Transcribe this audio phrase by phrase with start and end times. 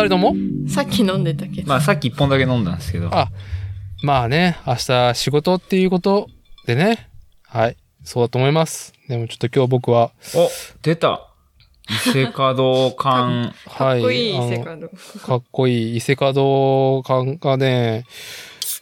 [0.00, 0.34] 二人とも？
[0.68, 1.68] さっき飲んでたけど。
[1.68, 3.10] まあさっき一本だけ飲んだんですけど。
[3.12, 3.30] あ
[4.02, 6.28] まあね、明日仕事っていうこと
[6.66, 7.10] でね。
[7.46, 7.76] はい。
[8.02, 8.94] そうだと思います。
[9.08, 10.48] でもちょっと今日僕は、お、
[10.82, 11.26] 出た。
[11.90, 12.34] 伊勢門
[12.92, 13.52] 館。
[13.76, 14.88] かっこいいあのセカンド。
[14.88, 18.06] かっこいい伊勢門館がね、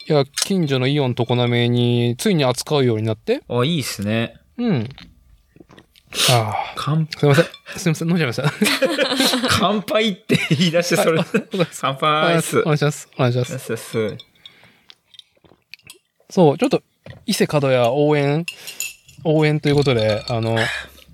[0.08, 4.34] いや、近所のイオン常滑についに扱うようになって、あ、いいっすね。
[4.56, 4.88] うん。
[6.30, 7.44] ああ、乾すいません。
[7.76, 8.52] すいません、飲んじゃいました。
[9.50, 11.20] 乾杯って言い出してそれ。
[11.80, 12.40] 乾杯。
[12.62, 13.08] お願いします。
[13.16, 13.76] お願いします。
[16.30, 16.82] そう、ちょっと、
[17.26, 18.44] 伊勢門屋応援、
[19.24, 20.56] 応援ということで、あの、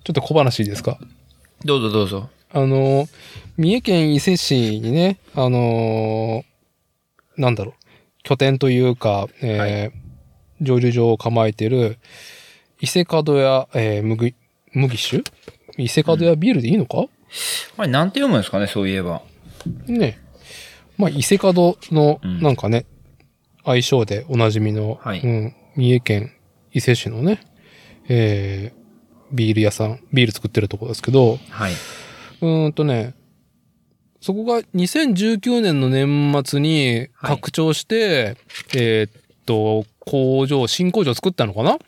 [0.04, 0.98] ちょっと小話いいですか？
[1.64, 2.28] どうぞどうぞ。
[2.52, 3.08] あの、
[3.56, 6.44] 三重県伊勢市にね、あの
[7.36, 7.74] なんだろう、
[8.22, 10.04] 拠点というか、えー
[10.60, 11.98] 蒸留所を構えてる、
[12.80, 14.02] 伊勢門屋、えー、
[14.74, 15.24] 麦、麦酒？
[15.78, 17.08] 伊勢門屋ビールでいいのか、こ
[17.78, 19.22] れなんて読むんですかね、そういえば。
[19.86, 20.20] ね。
[20.96, 21.54] まあ、伊勢門
[21.90, 22.86] の、うんなんかね、
[23.64, 26.32] 愛称でおなじみの、はいうん、三重県
[26.72, 27.40] 伊勢市のね、
[28.08, 31.72] えー、ビール屋さん、ビール作ってるところですけど、はい。
[31.72, 33.14] うーんとね、
[34.20, 38.36] そこが2019年の年末に拡張して、
[38.74, 39.12] えーっ
[39.44, 41.78] と、工場、新工場作ったのかな？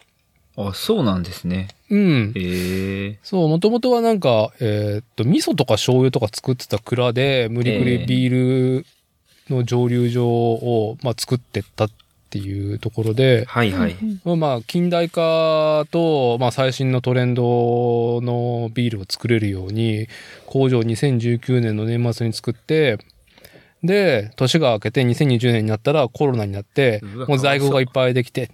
[0.56, 1.69] あ、そうなんですね。
[1.91, 2.33] うん。
[2.34, 3.19] へえ。
[3.23, 8.87] そう、もともとはなんか、えーっと、味噌とか醤油とか作ってた蔵で、無理くりビール
[9.49, 11.91] の蒸留所を、まあ、作ってったっ
[12.31, 13.97] ていうところで、はいはい。
[14.37, 20.09] まあ、近代化と、まあ、最新のトレンドのビールを作れるように、
[20.47, 22.99] 工場を2019年の年末に作って、
[23.84, 28.50] で、年が明けて2020年になったらコロナになってもう在庫がいっぱいできて、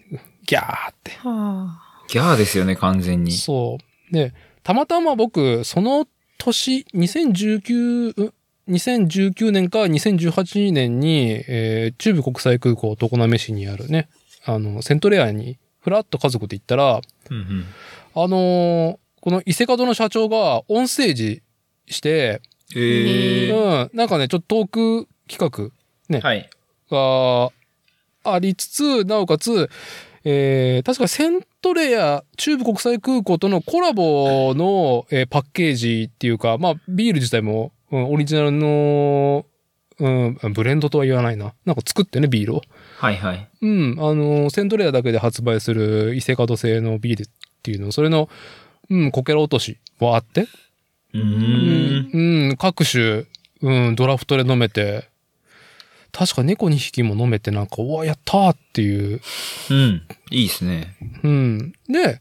[0.47, 1.13] ギャーって。
[1.13, 1.82] は
[2.13, 3.33] ギャーですよね、完全に。
[3.33, 3.79] そ
[4.11, 4.15] う。
[4.15, 6.07] で、たまたま僕、その
[6.39, 8.33] 年、2019、ん
[8.69, 14.09] 2019年か2018年に、えー中部国際空港常滑市にあるね、
[14.45, 17.65] あの、セントレアに、ふらっと家族で行ったら、うんうん。
[18.15, 21.43] あのーこの伊勢門の社長がオンステージ
[21.87, 22.43] して、
[22.77, 23.51] ええ。
[23.51, 25.73] うん、なんかね、ちょっとトーク企
[26.23, 26.51] はい。
[26.91, 27.51] 画
[28.25, 29.71] がありつつ、なおかつ、
[30.25, 39.47] えー確かセントレア中部国際空港とのコラボの、えーパッケージっていうか、まあ、ビール自体も、うん、オリジナルの、
[39.99, 41.55] うん、ブレンドとは言わないな。
[41.65, 42.63] なんか作ってね、ビールを。
[42.99, 43.49] はいはい。
[43.63, 47.27] うん、あの、セントレアだけで発売する伊勢門製のビールっ
[47.63, 48.29] ていうの、それの、
[48.91, 50.49] うん、こけら落としもあって、
[51.15, 52.49] うーん。
[52.49, 53.25] うん、各種、
[53.61, 55.12] うん、ドラフトで飲めて、
[56.13, 59.21] 確か猫2匹も飲めてなんか、うわ、やったーっていう。
[59.71, 60.03] うん。
[60.31, 60.97] いいですね。
[61.23, 61.73] うん。
[61.89, 62.21] で、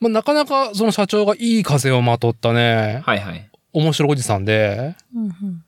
[0.00, 3.50] まあ、なかなかその社長がいい風をまとったね、はいはい。
[3.72, 5.64] 面白いおじさんで、うんうん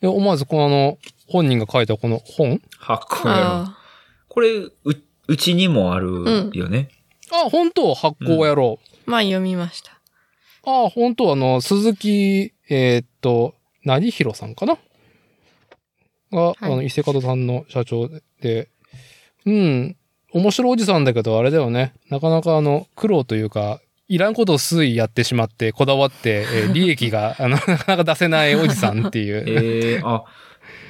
[0.00, 0.98] で思わずこのあの、
[1.28, 3.40] 本人が書いたこの本発酵やろ。
[3.44, 3.78] あ
[4.28, 4.72] これ、う、
[5.28, 6.88] うちにもあるよね。
[7.30, 7.94] あ、本当？
[7.94, 9.08] 発行やろう。
[9.08, 9.92] ーまあ読みました。
[10.64, 11.32] ああ、本当？
[11.32, 13.54] あの、鈴木、えーっと、
[13.84, 14.76] 何弘さんかな？
[16.32, 18.08] が、あの、伊勢門さんの社長
[18.40, 18.68] で、
[19.44, 19.96] うん、
[20.32, 21.92] 面白いおじさんだけど、あれだよね。
[22.08, 29.44] なかなかあの、苦労というか、いらんことを推移やってしまって、こだわって、えー 利益が、あの、なかなか出せないおじさんっていう。
[29.48, 30.24] ええあ、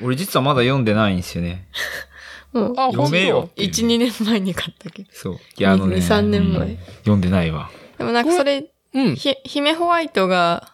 [0.02, 1.68] 俺実はまだ読んでないんですよね。
[2.52, 5.08] もう、あ、読めよっていう1、2年前に買ったけど。
[5.12, 5.34] そう。
[5.34, 5.96] いや、あのね。
[5.96, 7.70] 2 3年前うん読んでないわ。
[7.98, 8.64] でもなんかそれ、
[8.94, 9.16] うん。
[9.16, 10.72] ひ、姫ホワイトが、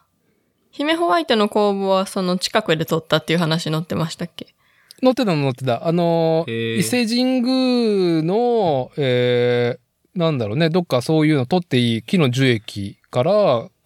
[0.71, 4.55] 姫ホワイトの工房はその近くで撮ったっていう話載ってましたっけ？
[5.03, 5.87] 載ってたの載ってた。
[5.87, 13.33] あの伊勢神宮の、えーなんだろうね、どっかそういうの取っていい木の樹液から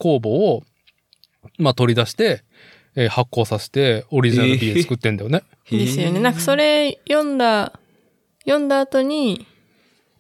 [0.01, 0.63] 酵母を、
[1.59, 2.43] まあ取り出して、
[2.95, 5.43] えー発酵させて、オリジナルビール作ってんだよね。
[5.71, 6.21] ですよね。
[6.21, 7.79] なんかそれ読んだ、
[8.45, 9.47] 読んだ後に、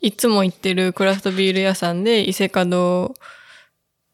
[0.02, 3.14] いつも行ってるクラフトビール屋さんで伊勢門、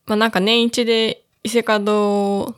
[0.07, 2.55] まあなんか年一で伊勢門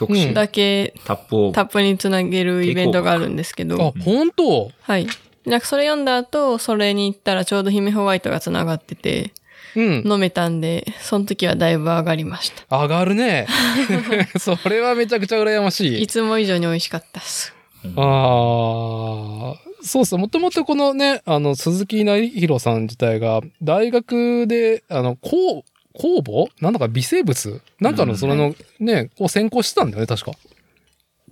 [0.00, 1.52] 特殊だけタップを。
[1.52, 4.70] タップにつなげるイベントがあるんですけあど、、本当？
[4.80, 5.06] はい。
[5.44, 9.32] なんかそれ読んだ後、それに行ったらちょうど姫ホワイトがつながってて、
[9.76, 10.02] うん。
[10.10, 12.82] 飲めたんで、その時はだいぶ上がりました。
[12.82, 13.46] 上がるね。
[14.40, 16.02] それはめちゃくちゃ羨ましい。
[16.02, 17.54] いつも以上に美味しかったっす。
[17.96, 20.18] ああ、そうそう。
[20.18, 25.62] もともとこのね、あの、鈴木成弘さん自体が、大学で、あの、酵
[25.94, 26.48] 酵母？
[26.60, 27.60] なんだか微生物？
[27.80, 30.32] なんかのそれのね、こう専攻してたんだよね、確か。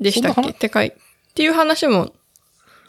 [0.01, 0.51] でしたっけ？
[0.51, 0.93] ってかい、っ
[1.35, 2.13] ていう話も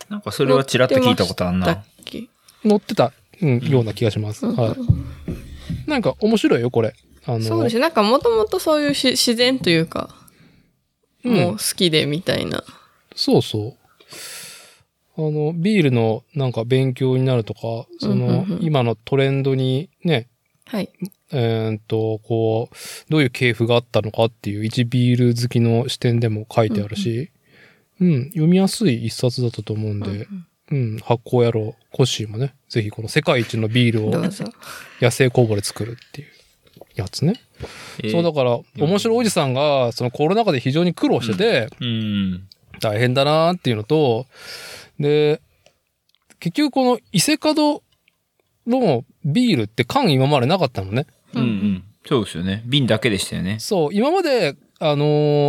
[0.10, 1.86] なんかそれはちらっと聞いたことあんなだっ。
[2.06, 2.30] け？
[2.63, 4.45] 載ってた、うん、ような気がします。
[4.45, 5.89] はい。
[5.89, 6.94] なんか面白いよ、これ。
[7.25, 7.81] あの、そうですね。
[7.81, 10.10] なんかもともとそういうし自然というか、
[11.24, 12.63] うんもう好きでみたいな。
[13.13, 13.75] そうそ
[15.18, 15.22] う。
[15.22, 17.60] あの、ビールのなんか勉強になるとか、
[18.00, 20.28] そのうんうんうん、今のトレンドにね、
[20.69, 20.89] はい。
[21.31, 22.75] えーっと、こう、
[23.10, 27.31] どういう系譜があったのかっていう一ビール好きの視点でも書いてあるし、
[28.00, 30.27] うん、読みやすい一冊だったと思うんで、
[30.71, 34.12] うん、発酵野郎、コッシーもね、ぜひこの世界一のビールを。
[35.01, 36.27] 野生酵母で作るっていう
[36.94, 37.42] やつね。
[38.12, 42.48] そうだから、面白いおじさんが、そのコロナ禍で非常に苦労してて、うん。
[42.80, 44.27] 大変だなーっていうのと、
[45.00, 45.42] で、
[46.39, 47.81] 結局この伊勢門
[48.68, 51.06] のビールって缶今までなかったのね。
[51.33, 51.83] うんうん。
[52.06, 52.63] そうですよね。
[52.66, 53.57] 瓶だけでしたよね。
[53.60, 55.06] そう、今まで、あの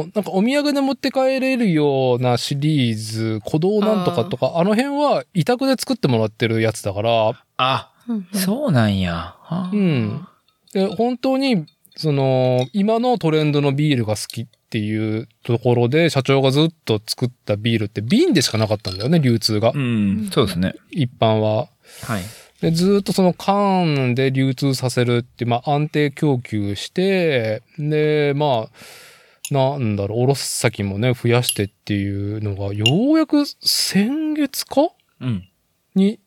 [0.07, 9.13] ーなんかお土産で持って帰れるようなシリーズ、鼓動なんとかとか、あの辺は委託で作ってもらってるやつだから、あ、うんそうなんや。
[9.15, 10.27] はあうん。
[10.73, 11.67] で、本当に、
[11.97, 19.79] その、今のトレンドのビールが好きっていうところで、社長がずっと作ったビールって瓶でしかなかったんだよね、流通がう。
[19.79, 20.29] ん。
[20.33, 20.75] そうですね。
[20.91, 21.69] 一般は。
[22.03, 22.23] はい。
[22.61, 34.91] で、ずっとその缶で流通させるって、まあ安定供給して、で、まあ、なんだろう、おろす先もね、増やしてっていうのが、ようやく先月か
[35.21, 35.49] うん。
[35.95, 36.21] に、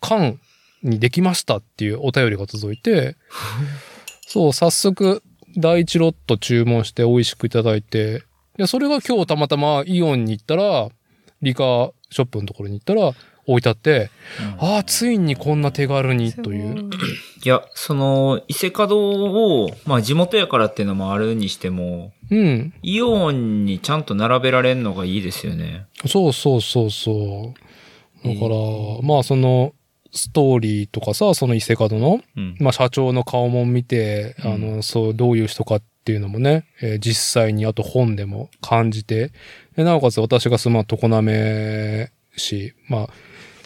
[0.00, 0.38] 缶
[0.82, 3.16] にできましたっていうお便りが届いて、
[4.26, 5.22] そう、早速、
[5.56, 8.22] 第一ロット注文して美味しくいただいて、
[8.56, 10.90] で、それが今日たまたまイオンに行ったら、
[11.42, 13.14] リカーショップのところに行ったら、
[13.50, 14.10] 置いてあって、
[14.58, 16.90] ああ、ついにこんな手軽にという。
[17.44, 19.32] いや、その、伊勢門
[19.64, 22.72] を、まあ地元やからっていうのもあるにしても、うん。
[22.82, 25.86] イオンにちゃんと並べられるのがいいですよね。
[26.06, 27.54] そうそうそうそ
[28.24, 28.28] う。
[28.28, 28.56] だから、
[29.02, 29.72] まあその、
[30.12, 32.56] ストーリーとかさ、その伊勢門の、うん。
[32.60, 39.32] まあ社長の顔も見て、うんあの、そう、どういう人かっていうのもね、えー実際にあと本でも感じて、
[39.76, 43.08] でなおかつ私が住まう常滑市、まあ、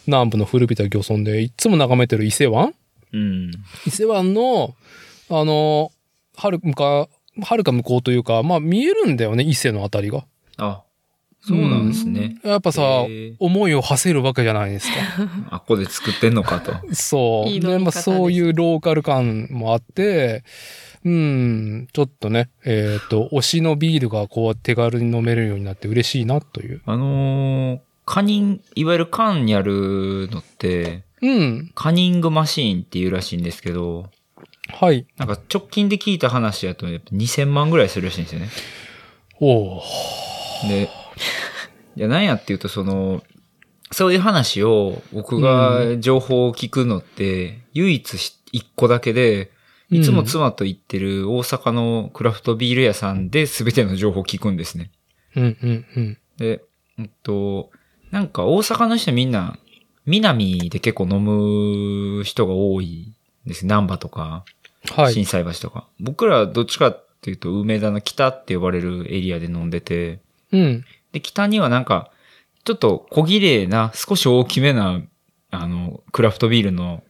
[0.06, 2.74] 南部の古びた漁村でいつも眺めてる伊勢湾？
[3.12, 3.50] うん。
[3.86, 4.74] 伊勢湾の、
[5.30, 5.92] あの、
[6.36, 7.08] はるか、
[7.42, 10.24] はるか向こうというか、まあ見えるんだよね、伊勢のあたりが。
[10.58, 10.82] あ、
[11.46, 12.38] そうなんですね。
[12.42, 12.82] やっぱさ
[13.38, 14.94] 思いを馳せるわけじゃないですか。
[15.50, 16.74] あっこで作ってんのかと。
[16.94, 17.50] そう。
[17.50, 20.42] いいでまあ、そういうローカル感もあって、
[21.04, 26.80] うん、ちょっとね、えっ、と、推しのビールがこう手軽に飲めるようになって嬉しいなという。
[26.86, 31.72] あのー、カニン、いわゆる缶にあるのって、うん。
[31.74, 34.10] カニングマシーンっていうらしいんですけど、
[34.68, 35.06] はい。
[35.16, 38.48] なんか直近で聞いた話やとやっぱ2000万ぐらいするらしいんですよね。
[39.40, 40.90] おーで、
[41.96, 43.22] いや、なんやっていうと、その、
[43.90, 49.50] そういう話を僕が情報を聞くのって、唯一し一個だけで、
[49.90, 54.90] いつも妻と行ってる大阪のクラフトビール屋さんで全ての情報を聞くんですね。
[55.36, 56.18] うんうんうん。
[56.38, 56.62] で、
[56.98, 57.70] えっと、
[58.14, 59.58] なんか大阪の人みんな、
[60.06, 63.12] 南で結構飲む人が多い
[63.44, 63.64] んです。
[63.64, 64.44] 南波とか、
[64.90, 65.12] はい。
[65.12, 65.88] 震災橋とか。
[65.98, 70.20] 僕らはどっちかっていうと、梅田の北って呼ばれるエリアで飲んでて、
[70.52, 70.84] うん。
[71.10, 72.12] で、北にはなんか、
[72.62, 75.02] ちょっと小綺麗な、少し大きめな、
[75.50, 77.02] あの、クラフトビールの、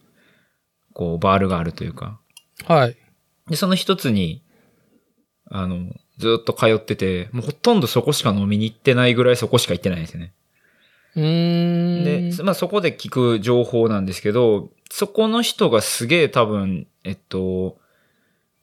[0.95, 2.19] こう、バールがあるというか。
[2.65, 2.97] はい。
[3.51, 4.43] で、その一つに、
[5.51, 10.33] あの、ずっと通ってて、もうほとんどそこしか飲みに行ってないぐらいそこしか行ってないんですよね。
[11.21, 17.79] で、まあそこで聞く情報なんですけど、そこの人がすげえ多分、えっと、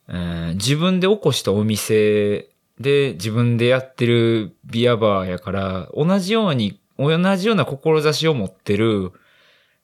[0.07, 9.11] えー自分で起こしたお店で自分でやってるビアバーやから、同じように、同じような志を持ってる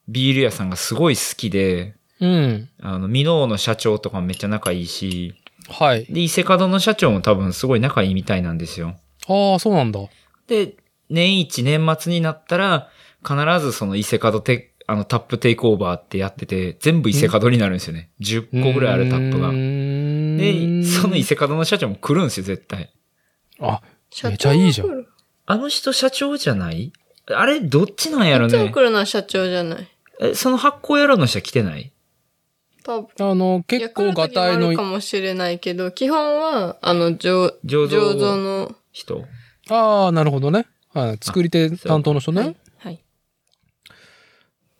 [0.07, 2.69] ビール屋さんがすごい好きで、うん。
[2.81, 5.36] あの、ミノーの社長とかもめっちゃ仲いいし、
[5.69, 6.05] はい。
[6.05, 8.95] で、伊勢門の社長も多分すごい仲いいみたいなんですよ。
[9.27, 10.00] ああ、そうなんだ。
[10.47, 10.75] で、
[11.10, 12.90] 年一年末になったら、
[13.28, 18.10] 必ずその伊勢門テあのタップテイクオーバーってやってて、全部伊勢門になるんですよね。
[18.22, 22.94] 10個ぐらいあるタップがで、その伊勢門の社長も来るんですよ、絶対。
[23.60, 25.06] あ、社長めっちゃいいじゃん
[25.46, 26.94] あの人社長じゃない？
[27.30, 28.58] あれ、どっちなんやろね？
[28.58, 28.82] いつも来。
[28.82, 29.88] るのは社長じゃない。
[30.22, 31.92] え、その発行野郎の人は来てない？
[32.84, 33.32] 多分。
[33.32, 39.26] あの、結構がたいのか、もしれないけど、基本は、あの、醸醸造醸造の、人
[39.70, 40.66] ああ、なるほどね。
[40.98, 41.18] はい。
[41.22, 42.42] 作り手担当の人ね。
[42.42, 42.56] はい。
[42.80, 43.04] はい。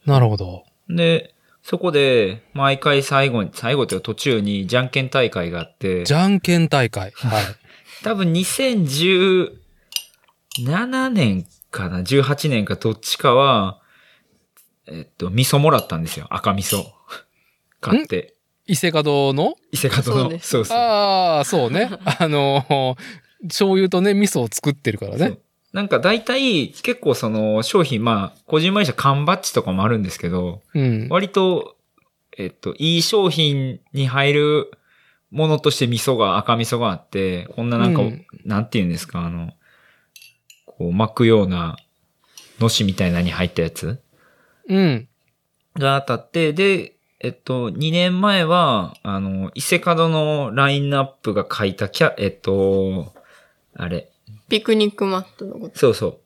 [0.06, 0.64] なるほど。
[0.90, 7.12] で、そこで、毎回最後に、最後というか途中にじゃんけん大会があって、じゃんけん大会。
[7.16, 7.44] はい。
[8.04, 13.82] 多分2017年かな ?18 年かどっちかは、
[14.88, 16.28] えっと、味噌もらったんですよ。
[16.30, 16.86] 赤味噌。
[17.82, 18.34] 買って。
[18.66, 19.56] 伊勢門の？
[19.72, 20.04] 伊勢門の。
[20.04, 20.78] そうですそう。
[20.78, 21.90] ああ、そうね。
[22.06, 22.96] あの、
[23.44, 25.40] 醤油とね、味噌を作ってるからね。
[25.78, 31.08] なんか大体結構その商品、まあ、個人会社缶バッジとかもあるんですけど、うん。
[31.12, 31.76] 割と、
[32.36, 34.72] えっと、いい商品に入る
[35.30, 39.54] ものとして味噌が、赤味噌があって、こんななんか、うんなんて言うんですか、あの、
[40.66, 41.78] こう巻くような、
[42.58, 44.02] のしみたいなのに入ったやつ
[44.68, 45.08] うん。
[45.76, 53.14] が当たって、で、えっと、2年前は、あの、伊勢門のラインナップが書いたキャ、えっと、
[53.76, 54.10] あれ、
[54.50, 55.78] ピクニックマットのこと。
[55.78, 56.18] そうそう。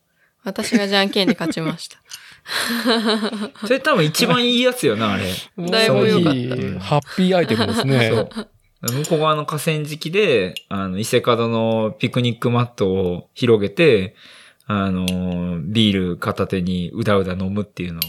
[0.44, 1.98] 私がじゃんけんで勝ちました。
[3.68, 5.26] それ多分一番いいやつよな、あれ。
[5.70, 8.10] だいぶ良かったいいハッピーアイテムですね。
[8.10, 8.48] そう。
[8.82, 14.16] 向こう側の河川敷で、あの、伊勢門のピクニックマットを広げて、
[14.66, 15.06] あの、
[15.62, 18.02] ビール片手にうだうだ飲むっていうのを、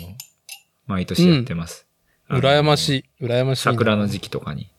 [0.87, 1.87] 毎年やってます。
[2.28, 3.25] あの羨ましい。
[3.25, 3.73] 羨ましいな。
[3.73, 4.71] 桜の時期とかに。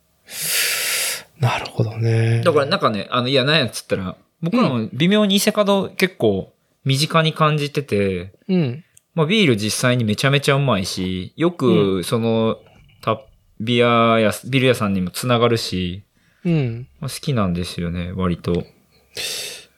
[1.39, 2.41] なるほどね。
[2.43, 8.83] だからなんかね、あの、いや、なんやっつったら、僕らも微妙に伊勢門結構身近に感じてて、うん。
[9.15, 12.57] まあビール実際にめちゃめちゃうまいし、よくその、
[13.01, 13.21] た
[13.59, 16.03] ビアや、ビール屋さんにもつながるし、
[16.43, 16.88] うん。
[17.00, 18.51] まあ、好きなんですよね、割と。
[18.51, 18.55] い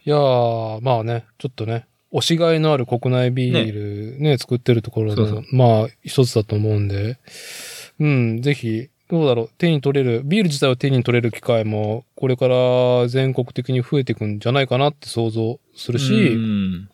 [0.05, 7.19] やー、まあね、ちょっとね、押しがいのある国内ビールね、作ってるところの、そうまあ、一つだと思うんで、
[7.99, 16.89] うん、ぜひ、どうだろう、手に取れる、ビール自体を手に取れる機会も、これから全国的に増えていくんじゃないかなって想像するし、うん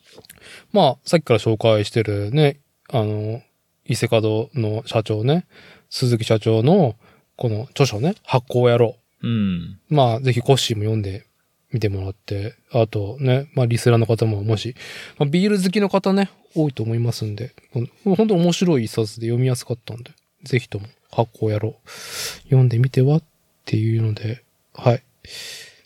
[0.72, 3.42] まあ、さっきから紹介してるね、あの、
[3.86, 5.46] 伊勢門の社長ね、
[5.90, 6.96] 鈴木社長の、
[7.38, 9.28] この著書ね、発行やろう。
[9.28, 9.80] うん。
[9.90, 11.26] まあ、ぜひコッシーも読んで
[11.72, 14.76] みてもらって、あとね、まあ、リスナーの方ももし、
[15.18, 17.54] まあ、ビール好きの方ね、多いと思いますんで、
[18.04, 20.12] 本当面白い一冊で読みやすかったんで、
[20.44, 21.90] ぜひとも発行やろう。
[22.44, 23.24] 読んでみてはっ
[23.66, 25.04] ていうので、はい。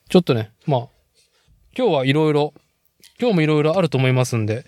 [0.10, 0.88] ちょっとね、まあ、
[1.78, 2.54] 今日はいろいろ、
[3.20, 4.66] 今日もいろいろあると思いますんで、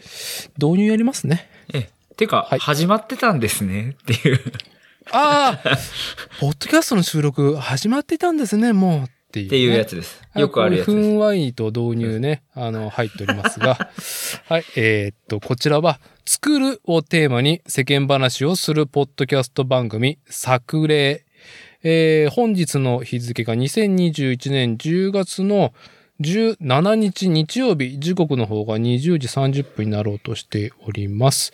[0.57, 1.49] 導入やりますね。
[1.73, 4.39] え、てか、はい始まってたんですねっていう。
[5.11, 5.77] ああ
[6.41, 9.47] ポッドキャストの収録始まってたんですね、もうっていう、ね。
[9.47, 10.21] っていうやつです。
[10.35, 10.97] よくあるやつです。
[10.97, 13.75] ふんわりと導入ね、あの、入っておりますが、
[14.47, 15.99] はい、えーっと、こちらは、
[16.29, 21.24] 作るをテーマに世間話をするポッドキャスト番組、作例。
[21.84, 25.74] えー本日の日付が2021年10月の
[26.19, 31.53] 17日日曜日、時刻の方が20時30分になろうとしております。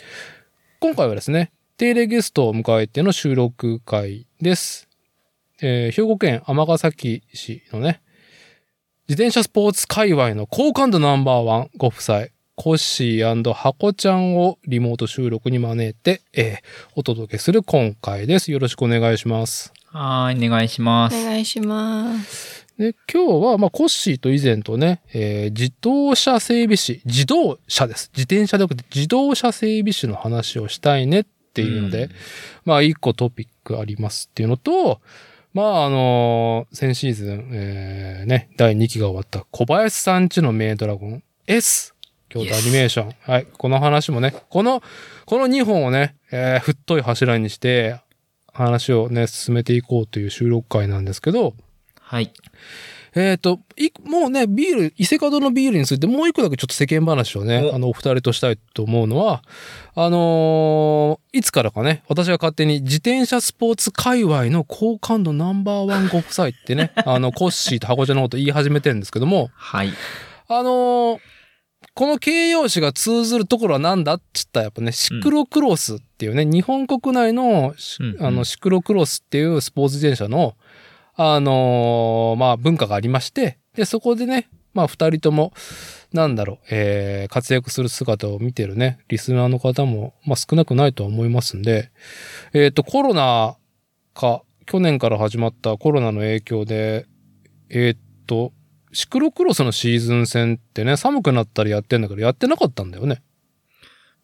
[0.79, 4.89] 今回はですね、定例ゲストを迎えての収録会です。
[5.61, 8.01] えー兵庫県尼崎市のね、
[9.07, 16.57] 自転車スポーツ界隈の好感度ナンバーワンご夫妻、コッシーハコちゃんをリモート収録に招いて、えー
[16.95, 18.51] お届けする今回です。
[18.51, 19.73] よろしくお願いします。
[19.87, 21.15] はーい、お願いします。
[21.15, 22.67] お願いします。
[22.77, 28.11] で、今日は、まあ、コッシーと以前とね、えー自動車整備士、自動車です。
[28.13, 32.11] 自転車ではなくて自動車整備士の話をしたいねっていうので、うん
[32.65, 35.01] まあ、一個トピックありますっていうのと、
[35.53, 41.92] まあ、あのー先シーズン、えーね、第2期が終わった小林さんちのメイドラゴン S、
[42.33, 43.11] 京都アニメーション。
[43.21, 43.47] はい。
[43.57, 44.81] この話もね、この、
[45.25, 47.99] この2本をね、えー太い柱にして、
[48.53, 51.53] 話をね、進めていこうという収録会なんですけど、
[51.99, 52.31] はい。
[53.15, 59.43] えっ、と、い、もうね、ビール、伊勢門のビールについてもう一個だけちょっと世間話をね、おあの、お二人としたいと思うのは、
[59.95, 69.89] あのーいつからかね、私が勝手に自転車スポーツ界隈の好感度ナンバーワンご夫妻ってね、 あの、コッシーとハコちゃんのこと言い始めてるんですけども、はい。
[70.47, 71.19] あのー
[71.95, 78.15] この形容詞が通ずるところは何だって言ったらやっぱね、シクロクロスっていうね、日本国内のし、うん。
[78.15, 78.25] うん。
[78.25, 80.55] あの、シクロクロスっていうスポーツ自転車の、
[81.15, 85.53] あのーまあ文化がありまして、で、そこでね、まあ二人とも、
[86.11, 91.91] なんだろう、えー、活躍する姿を見てるね、リスナーの方も、まあ少なくないとは思いますんで、
[92.53, 93.55] えっ、と、コロナ
[94.15, 97.05] か、去年から始まったコロナの影響で、
[97.69, 98.51] えっ、と、
[98.93, 103.21] シクロクロスのシーズン戦ってね、寒くなったらやってんだけど、やってなかったんだよね。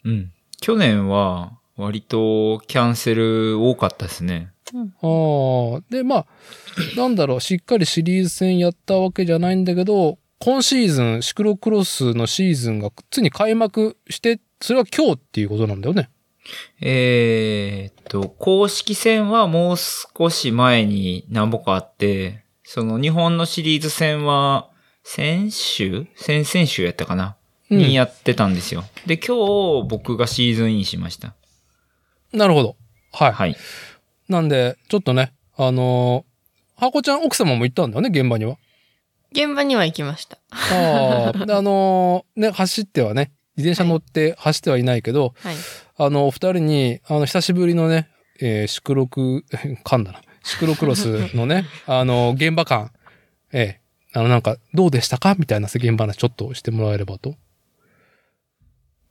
[0.05, 0.31] うん。
[0.61, 4.51] 去年は、割とキャンセル多かったですね。
[4.73, 4.77] あ
[5.77, 5.81] あ。
[5.89, 6.25] で、まあ、
[6.97, 16.09] なんだろう、しっかりシリーズ戦やったわけじゃないんだけど、今シーズン、シクロクロスのシーズンがついに開幕して、それは今日っていうことなんだよね。
[16.81, 24.69] えーっと、公式戦はもう少し前に何本かあって、その日本のシリーズ戦は
[25.03, 26.05] 先週？
[26.15, 27.35] 先々週やったかな、
[27.71, 28.83] うんにやってたんですよ。
[29.07, 29.37] で、今
[29.81, 31.33] 日僕がシーズンインしました。
[32.31, 32.75] なるほど。
[33.11, 33.31] はい。
[33.31, 33.57] はい。
[34.27, 38.57] なんで、ちょっとね、あのーハコちゃん奥様も行ったんだよね、現場には？
[39.31, 40.37] 現場には行きました。
[40.51, 45.55] ああ、であのーね、走ってはね、自転車乗って走ってはいないけど、はい。
[45.97, 48.09] あの、お二人に、あの、久しぶりのね、
[48.39, 49.43] えー、シクロク、
[49.83, 50.21] 噛んだな。
[50.43, 52.91] シクロクロスのね、 あの、現場感、
[53.51, 53.81] ええ
[54.13, 55.35] あの、なんか、どうでしたか？
[55.37, 57.35] みたいな世間話ちょっとしてもらえればと。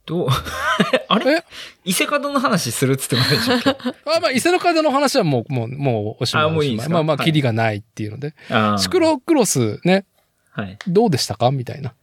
[0.07, 0.29] どう？
[1.09, 1.33] あれ？
[1.37, 1.45] え？
[1.85, 3.91] 伊勢門の話するっつってましたっけ？
[4.11, 6.45] あ、まあ、伊勢の風の話はもう、もう、もう、おしまい。
[6.47, 6.95] あもういいですか？
[6.95, 8.35] まあまあ、はいキリがないっていうので。
[8.51, 10.05] あーシクロクロスね、
[10.51, 10.79] はい。
[10.89, 11.51] どうでしたか？
[11.53, 11.95] みたいな。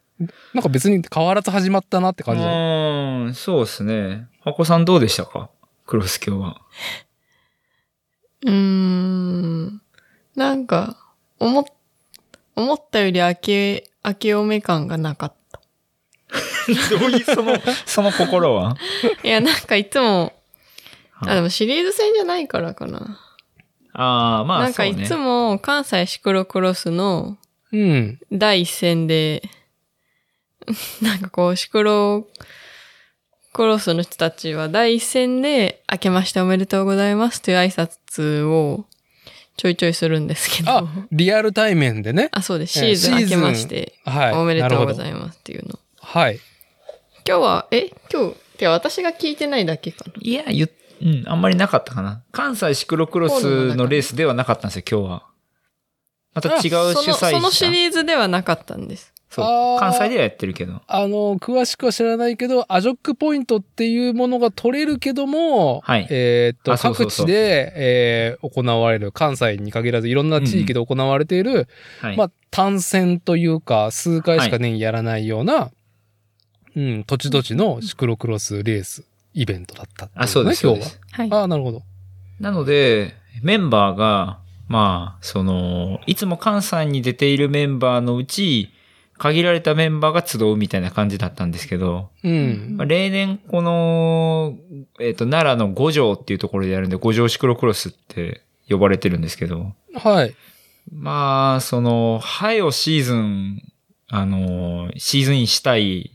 [0.53, 2.48] なんか別に変わらず始まったなってう感じだ。
[2.48, 4.27] ーん、そうですね。
[4.41, 5.50] 箱さんどうでしたか？
[5.86, 6.62] クロス今日は。
[8.46, 9.82] うーん。
[10.36, 10.98] なんか、
[11.40, 11.66] 思っ、
[12.56, 15.62] 思ったより明け、明けおめ感がなかった。
[16.90, 18.78] どういう、その、 その心は？
[19.24, 20.34] いや、なんかいつも、
[21.12, 23.20] はいあ、でもシリーズ戦じゃないからかな。
[23.94, 27.38] ああ、まあ、なんかいつも関西シクロクロスの
[27.72, 28.20] うん。
[28.32, 29.42] 第一戦で、
[31.02, 32.28] なんかこう、シクロ
[33.55, 38.85] クロスの人たちは第一戦で、明けましておめでとうございますという挨拶を
[39.55, 42.29] ちょいちょいするんですけど、ああ、リアル対面でね。
[42.43, 42.83] そうです。
[42.83, 44.33] えーシーズン明けましシて、はい。
[44.33, 45.79] おめでとうごいざいますっていうの。
[46.01, 46.39] はい。
[47.25, 47.93] 今日は、え？
[48.12, 50.13] 今日、てか私が聞いてないだけかな。
[50.19, 50.69] いや、言っ
[51.01, 52.24] うん、あんまりなかったかな。
[52.33, 55.24] 関西シクロクロスのレースではなかったんですよ、今日は。
[56.33, 57.13] また違う主催者。
[57.13, 59.13] そのそのシリーズではなかったんです。
[59.29, 60.81] そう関西ではやってるけど。
[60.88, 71.68] あの、詳しくは知らないけど、アジョックポイントっていうものが取れるけども、はいえーっと、あそうそうそう各地で、えー行われる、関西に限らずいろんな地域で行われている、
[72.00, 72.18] はい。
[72.18, 75.72] まあ、単線というか、数回しか年やらないような、
[76.75, 81.00] うん、土地土地のシクロクロスレースイベントだったっていあ、そうです、そうです。
[81.11, 81.29] はい。
[81.31, 81.81] ああ、なるほど。
[82.40, 88.72] なので、メンバーが、まあ、その、いつも関西に出ているメンバーのうち、
[89.18, 92.86] 限られたメンバーが集うみたいな感じだったんですけど、うんまあ、。
[92.86, 94.58] 例年この、
[95.00, 100.36] えっ、と、奈良の五条っていうところでやるんで、五条シクロクロスって呼ばれてるんですけど、はい。
[100.92, 103.62] まあ、その、はよシーズン、
[104.10, 106.12] あの、シーズンインしたい、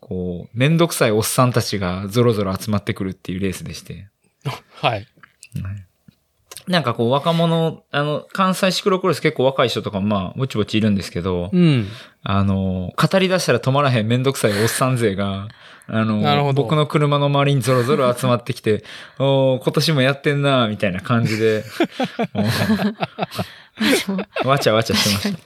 [0.00, 4.08] こう、めんどくさいおっさんたちがゾロゾロ集まってくるっていうレースでして。
[4.74, 5.06] はい。
[6.68, 11.86] なんかこう若者、あの、関西シクロクロス結構若い人とかもまあ、ぼちぼちいるんですけど、うん。
[12.24, 15.46] あの、語り出したら止まらへんめんどくさいおっさん勢が、
[15.88, 18.82] あの、僕の車の周りにゾロゾロ集まってきて、
[19.20, 21.62] おー今年もやってんな、みたいな感じで、
[24.44, 25.42] わちゃわちゃしてまし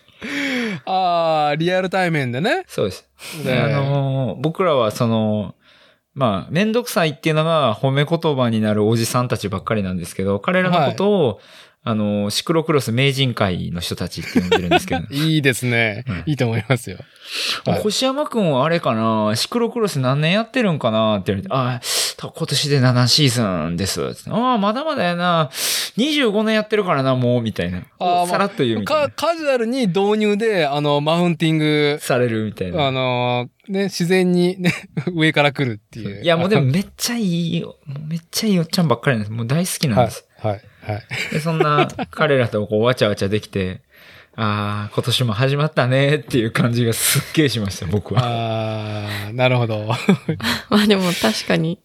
[0.85, 0.91] た。
[0.91, 2.65] ああ、リアル対面でね。
[2.67, 3.07] そうです。
[3.45, 5.55] ねであの、僕らはその、
[6.15, 11.41] まあ、めんどくさいっていうのが褒め言葉になるおじさんたちばっかりなんですけど、彼らのことを、
[11.83, 16.05] あの、シクロクロス名人会の人たちって呼んでるんですけど、 いいですね。
[16.07, 16.99] うんいいと思いますよ。
[17.65, 19.33] はい星山くんはあれかな？
[19.37, 21.19] シクロクロス何年やってるんかな？
[21.19, 21.81] って言われて、あ
[22.27, 24.03] あ、今年で7シーズンです。
[24.29, 25.49] ああ、まだまだやな。
[25.97, 27.83] 25年やってるからな、もう、みたいな。
[27.99, 32.87] あーさらっと言うみたいか、カジュアルに導入で、あの、マウンティングな。、されるみたいな。
[32.87, 34.73] あのーね、自然にね、
[35.15, 36.23] 上から来るっていう。
[36.23, 37.23] いや、もうでもめっちゃい
[37.59, 37.65] い
[38.09, 39.33] めっちゃいいおっちゃんばっかりなんです。
[39.33, 40.63] もう大好きなんはいです。、はい、はい。
[41.33, 43.83] で、そんな彼らとこうわちゃわちゃできて、
[44.37, 48.23] ああ、今年も始まったねっていう感じがすっげえしました、僕は。
[48.23, 49.87] ああ、なるほど。
[50.71, 51.81] まあでも確かに、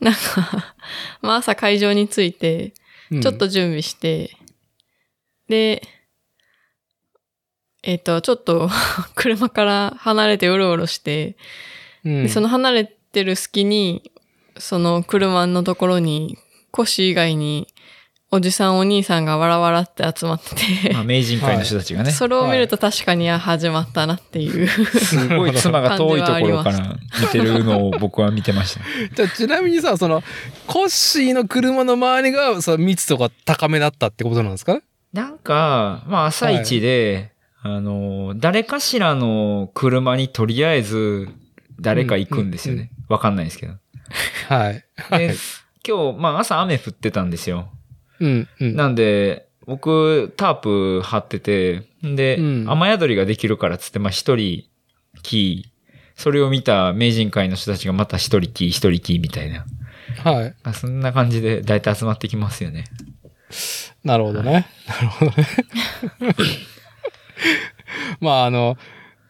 [0.00, 0.74] なんか、
[1.22, 2.74] まあ朝会場に着いて、
[3.10, 4.36] うんちょっと準備して、
[5.48, 5.80] で、
[7.84, 8.68] えっ、と、ちょっと
[9.14, 11.36] 車から離れてうろうろして、
[12.04, 14.10] うんでその離れてる隙に、
[14.58, 16.36] その車のところに、
[16.72, 17.68] コシ以外に、
[18.32, 20.54] おじさんお兄さんがわらわらって集まって
[20.88, 24.66] て、まあ、名人会の人たちがね、それを見ると確かに、あ、始まったなっていう。
[24.66, 28.80] すごい 妻が遠いところから見てるのを僕は見てました。
[29.14, 30.24] じゃあちなみにさ、その、
[30.66, 34.80] コッシーの車の周りが、その密度が高めだったってことなんですか？
[35.12, 37.30] なんか、まあ朝一で、
[37.62, 41.28] あの、誰かしらの車にとりあえず
[41.80, 42.90] 誰か行くんですよね。
[43.08, 43.74] わかんないですけど。
[44.48, 44.84] はい。
[45.16, 45.34] で、
[45.86, 47.68] 今日、まあ朝雨降ってたんですよ。
[48.20, 48.76] うん、うん。
[48.76, 54.64] なんで、僕、タープ張ってて、で、うん雨宿りができるからっつって、まあ一人、
[55.22, 55.70] キー、
[56.14, 59.64] それを見た名人会の人たちがまた一人キー、一人キーみたいな。
[60.24, 60.54] はい。
[60.62, 62.84] あそんな感じで大体集まってきますよね。
[64.04, 64.66] なるほどね。
[64.88, 65.46] なるほどね。
[68.20, 68.76] まあ、あの、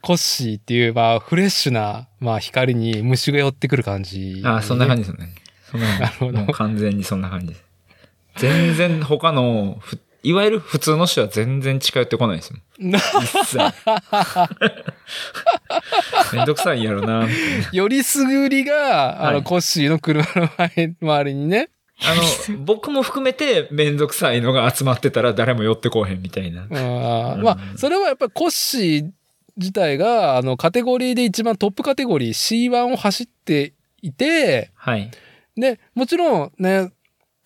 [0.03, 5.05] コッシーっていう、まあ、フレッシュな、まあ、光に虫が寄ってくる感じ、あそんな感じ。
[5.05, 5.35] じですよね。
[5.71, 6.03] そんな感じ。
[6.03, 7.65] なるほど完全にそんな感じです。
[8.37, 12.59] 全然他のふいわゆる普通の人は全然近寄ってこないですよ。
[12.81, 13.05] な一
[13.45, 13.59] 切。
[16.35, 17.29] めんどくさいんやろな。
[17.73, 21.69] よりすぐりが、あの、はいコッシーの車の前周りにね。
[22.03, 22.15] あ
[22.53, 26.63] の、僕も含めてめんどくさいのが集まってたら誰も寄ってこうへんみたいな。
[26.63, 29.11] あーうんまあ、それはやっぱりコッシー
[29.57, 35.09] 自体が、あの、カテゴリーで一番トップカテゴリー C1 を走っていて、はい。
[35.57, 36.91] で、もちろんね、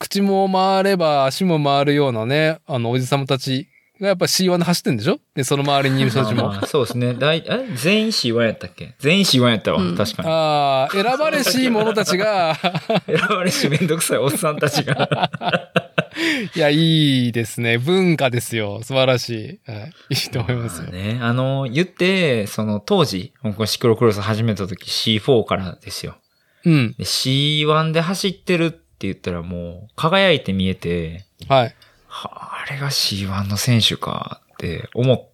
[0.01, 3.69] 口も回れば足も回るようなね、あの、おじさまたち
[4.01, 5.21] がやっぱ C1 で走ってんでしょ？
[5.35, 6.49] で、その周りにいる人たちも。
[6.49, 7.13] ま あそうですね。
[7.13, 8.95] 大え全員 C1 やったっけ？
[8.99, 9.83] 全員 C1 やったわ。
[9.83, 10.29] うん確かに。
[10.31, 12.55] ああ、選ばれし者たちが、
[13.07, 15.31] 選ばれしめんどくさいおっさんたちが。
[16.57, 17.77] いや、いいですね。
[17.77, 18.81] 文化ですよ。
[18.83, 19.71] 素晴らしい。
[19.71, 20.89] はい、いいと思いますよ。
[20.91, 21.19] ね。
[21.21, 26.17] あの、言って、その当時、僕シクロクロス始めた時 C4 からですよ。
[26.65, 26.95] うん。
[26.99, 31.75] で C1 で走ってるって言ったらもう輝いて見えて、はい。
[32.07, 35.27] はあ、あれが C1 の選手かって思っ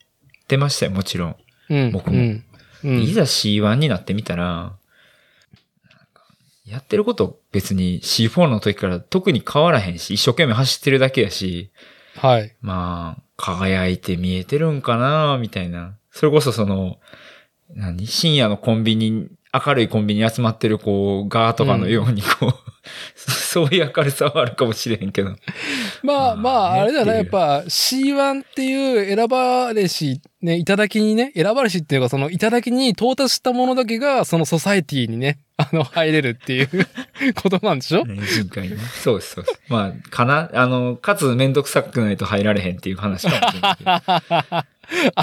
[0.47, 1.37] てましたよ、もちろん。
[1.71, 1.91] うん。
[1.91, 2.45] 僕もうん。
[2.85, 4.77] うんいざ C1 になってみたら、
[6.65, 11.73] やってること別に C4 の時から特に変わらへんし、一生懸命走ってるだけやし、
[12.17, 12.55] はい。
[12.61, 15.97] まあ、輝いて見えてるんかなみたいな。
[16.13, 16.99] それこそその、
[17.75, 18.07] 何？
[18.07, 22.55] 深夜のコンビニ、明るいコンビニに集まってるこう、ガーとかのようにこう、
[23.17, 25.37] そういう明るさはあるかもしれへんけど。
[26.03, 27.15] まあまあ、まあれだよね。
[27.15, 36.69] やっぱ C1 っていう選ばれし、ね、いただきにね、選ばれしっていうか、そのいただきに到達したものだけが、そのソサエティにね、 あの、入れるっていう
[37.35, 38.05] ことなんでしょ？
[38.05, 38.77] ね人海ね。
[39.03, 39.61] そうです、そうです。
[39.69, 43.91] まあ、かなあの、かつめんどくさくないと入られへんっていう話かもしれないけど。
[43.91, 44.67] あ、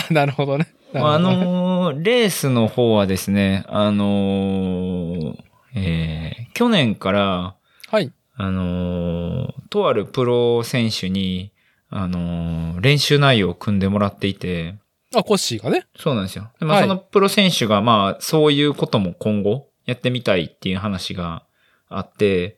[0.10, 0.67] なるほどね。
[0.93, 5.36] どねのーレースの方はですね、あのー
[5.75, 7.55] えー去年から、
[7.89, 8.12] はい。
[8.36, 11.51] あのーとあるプロ選手に、
[11.89, 14.75] あのー練習内容を組んでもらっていて、
[15.15, 15.86] あ、コッシーがね。
[15.97, 16.49] そうなんですよ。
[16.59, 21.43] でまあ、はいそのプロ選手が、まあ、そういうことも今後やってみたいっていう話が
[21.89, 22.57] あって、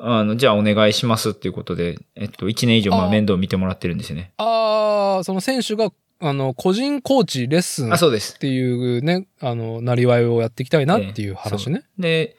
[0.00, 4.32] あの、じゃあお願いしますっていうことで、えっと、1年以上、まあ、面倒を見てもらってるんですよね。
[4.36, 8.38] ああ、その選手が、あの、個人コーチレッスンあ、っそうです。
[8.38, 11.82] ていうね、あの、なりわいをやっていきたいなっていう話ね。
[11.98, 12.36] で、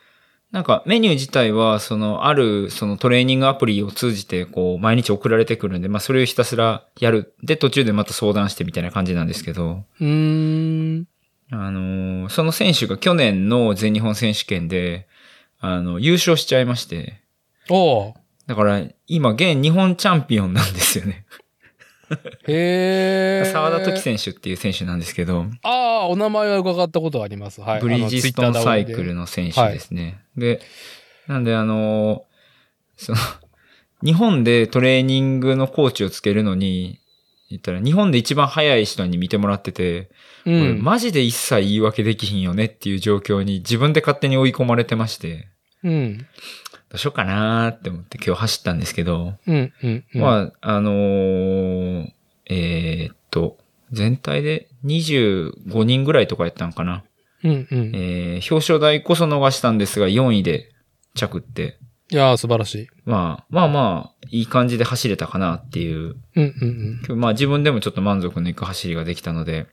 [0.51, 7.33] なんかメニュー自体は、その、ある、そのトレーニングアプリを通じて、こう、毎日送られてくるんで、まあ、それをひたすらやる。
[7.41, 11.07] で、途中でまた相談してみたいな感じなんですけど、うーん。
[11.53, 15.07] あのーその選手が去年の全日本選手権で、
[15.59, 17.21] あの、優勝しちゃいまして、
[17.69, 18.13] おう
[18.47, 21.25] だから、今、現日本チャンピオンなんですよね。
[22.47, 23.49] へえ。
[23.51, 25.69] 沢田時選手っていう選手なんですけど、あ
[26.03, 27.61] あ、お名前は伺ったことあります。
[27.61, 27.81] はい。
[27.81, 29.21] ブリヂストンサイクルの。
[29.21, 30.19] の選手ですね。
[30.37, 30.61] で、
[31.27, 32.31] なんであのー
[33.01, 33.17] その、
[34.03, 36.99] 日本でトレーニングのコーチをつけるのに、
[37.49, 40.09] 言ったら日本で一番早い人に見てもらってて、
[40.45, 40.83] う俺ん。
[40.83, 45.49] マジで一切言い訳できひんよねっていう状況に自分で勝手に追い込まれてまして、
[45.83, 46.25] うん。
[46.91, 49.73] どうしようかなーって思って今日走ったんですけど、うん。
[49.81, 50.03] うん。
[50.13, 50.21] うん。
[50.21, 52.11] まあ、あのー
[52.47, 53.57] えーっと、
[53.93, 57.05] 全体で25人ぐらいとかやったのかな。
[57.45, 57.51] うん。
[57.71, 57.91] うん。
[57.95, 60.69] えー表彰台こそ逃したんですが、4位で
[61.13, 61.77] 着って、
[62.11, 62.87] いやー、素晴らしい。
[63.05, 66.99] まあ、まあまあ、いい感じで走れたかなっていう、うん。
[67.09, 67.19] うん。
[67.21, 69.67] まあ自分でもちょっと満足のいく走りができたので、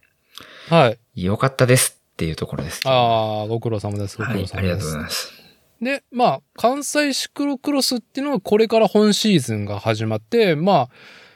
[0.70, 0.78] うん。
[0.78, 0.98] はい。
[1.16, 2.82] 良かったですっていうところです。
[2.84, 4.18] ああ、ご苦労様です。
[4.18, 4.54] ご苦労様です。
[4.54, 5.32] はい、ありがとうございます。
[5.80, 10.88] で、まあ、関西シクロクロスっていうのはこれから本シーズンが始まって、まあ、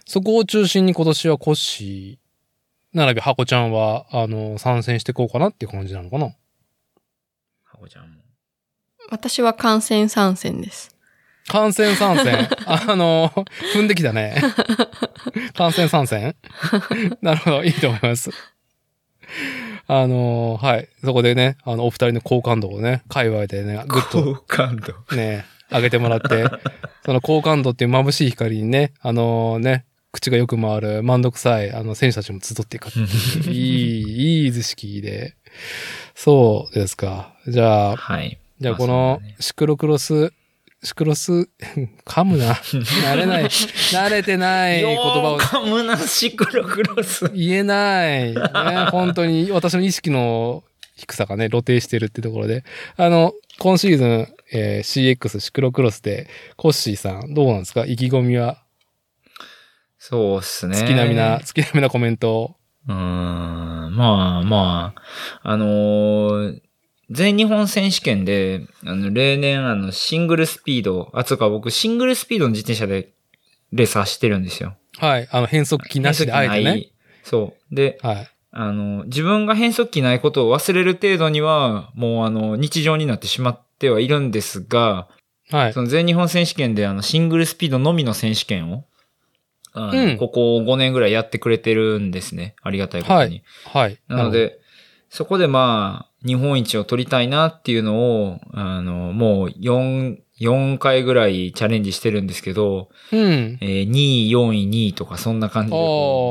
[0.05, 6.35] そこを中心に今年はコッシー、並びハコちゃんは、あの、参戦していこうかなっていう感じなのかな。
[7.64, 8.20] ハコちゃんも。
[9.11, 10.96] 私は観戦参戦です。
[11.48, 12.48] 観戦参戦？
[12.66, 13.31] あの、
[13.74, 14.40] 踏んできたね。
[15.55, 16.37] 観戦参戦？
[17.22, 18.31] なるほど、いいと思います。
[19.94, 20.88] あの、はい。
[21.05, 24.94] そこでね、あの、お二人の好感度をね、界隈でね、ぐっと好感度。
[25.14, 26.46] ね、上げてもらって、
[27.05, 33.52] その好感度っていう眩しい光にね、あのね、口がよく回る、満足臭い、あの、選手たちも集っていくっていう。
[33.52, 35.35] いい、いい図式で。
[36.14, 37.35] そうですか。
[37.46, 38.38] じゃあ、はい。
[38.61, 40.33] じゃあまあこのシクロクロス、
[40.83, 41.33] シクロス、
[42.05, 42.55] 噛むな。
[43.05, 43.45] 慣れない。
[43.45, 47.29] 慣れてない言葉をよーかむなシクロクロス。
[47.35, 48.35] 言えない。
[48.35, 48.40] ね、
[48.90, 50.64] 本当に私の意識の
[50.97, 52.64] 低さがね、露呈してるってところで。
[52.97, 57.85] あの、今シーズン、えー CX シクロクロスで、コッシーさん、どうなんですか？
[57.87, 58.59] 意気込みは、
[59.99, 60.77] そうっすね。
[60.77, 62.57] 月並みな、月並みなコメントを。
[62.88, 66.61] うーん、まあまあ、あのー
[67.12, 73.12] 全日本選手権で、あの、例年あの、シングルスピード、あ、つうか僕、シングルスピードの自転車で
[73.72, 74.77] レース走ってるんですよ。
[74.98, 75.29] はい。
[75.31, 76.88] あの、変速機なしであえてね。
[77.22, 77.75] そう。
[77.75, 78.29] で、はい。
[78.51, 85.09] あの、自分が変速機ないことを忘れる程度には、もうあの、日常になってしまってはいるんですが、
[85.51, 85.72] はい。
[85.72, 88.85] その全日本選手権であの、シングルスピードのみの選手権を、
[89.75, 92.55] うんここ5年ぐらいやってくれてるんですね。
[92.62, 93.42] ありがたいことに。
[93.64, 93.98] はい。
[94.07, 94.59] なので、
[95.09, 103.58] そこでまあ、日本一を取りたいなっていうのを、あの、もう4、4回ぐらいチャレンジしてるんですけど、うん。
[103.61, 105.78] えー2位、4位、2位とかそんな感じで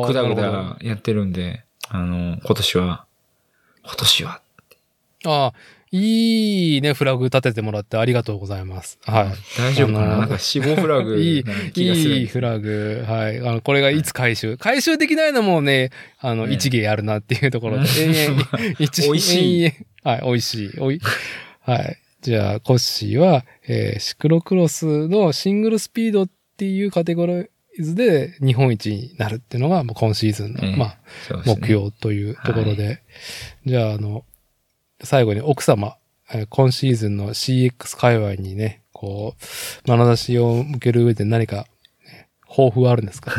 [0.07, 3.05] ぐだぐだやってるんで、あの、今年は、
[3.83, 4.41] 今年は、
[5.25, 5.53] ああ、
[5.93, 8.97] いいね、フラグ立ててもらってありがとうございます。
[9.03, 9.59] はい。
[9.59, 10.17] 大丈夫かな？
[10.19, 11.43] なんか死亡フラグ いい
[11.75, 13.03] いいフラグ。
[13.05, 13.39] はい。
[13.39, 14.57] あの、これがいつ回収？
[14.57, 18.05] 回収できないのもね、あの、ね一芸あるなっていうところで。
[18.05, 18.47] うん延々、
[18.79, 19.71] 一美味しい
[20.03, 20.79] はい、美味しい。
[20.79, 21.01] おい、
[21.61, 21.97] はい。
[22.21, 27.47] じゃあ、コッシーは、えーシクロクロスのシングルスピードっていうカテゴリー
[27.81, 33.01] ズで日本一になるっていうのが、もう今シーズンの、ええまあ、ね目標というところで。
[33.65, 34.23] じゃあ、あの、
[35.03, 35.97] 最後に奥様、
[36.33, 41.65] えー今シーズンの CX 界隈にね、こう、眼差しを向ける上で何か、
[42.05, 43.31] ね抱負はあるんですか、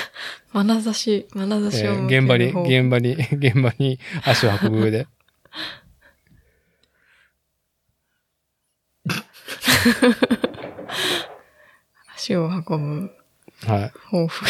[0.52, 3.12] 眼差し、眼差しえーを向ける現場に、方現場に、
[3.48, 5.06] 現場に足を運ぶ上で。
[12.16, 13.10] 足を運ぶ
[13.66, 13.92] はい。
[14.10, 14.44] 抱負。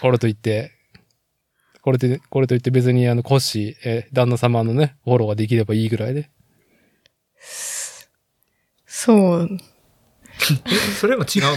[0.00, 0.72] これといって、
[1.84, 6.30] これと、これといって別にあの、コッシー、えー旦那様のね、フォローができればいいぐらいで。
[8.86, 9.48] そう。
[10.66, 11.54] え、 それも違うの？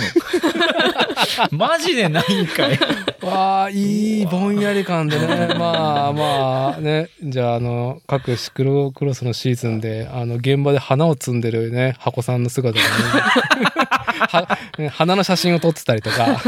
[1.58, 2.78] マジでないんかい。
[3.22, 5.48] わあ、いいぼんやり感でね。
[5.58, 7.08] まあまあね。
[7.24, 12.92] じゃあ、あの、各シクロクロスのシーズンで、あの、現場で花を摘んでるね、箱さんの姿がね
[14.89, 16.41] 花の写真を撮ってたりとか。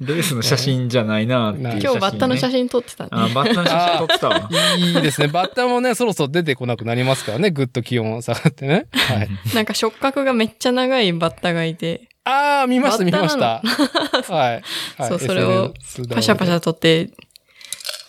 [0.00, 1.80] レースの写真じゃないなっていうね。
[1.82, 3.10] 今日バッタの写真撮ってたね。
[3.12, 4.48] あ、バッタの写真撮ってたわ。
[4.76, 5.28] いいですね。
[5.28, 7.50] バッタもね、そろそろ出てこなくなりますからね。
[7.50, 8.86] ぐっと気温下がってね。
[8.92, 9.28] はい。
[9.54, 13.62] なんか触覚がめっちゃ長いバッタがいて、ああ、見ました、見まタした。
[14.32, 14.62] はい。
[14.96, 15.74] はいそうそれを
[16.14, 17.10] パシャパシャ撮って、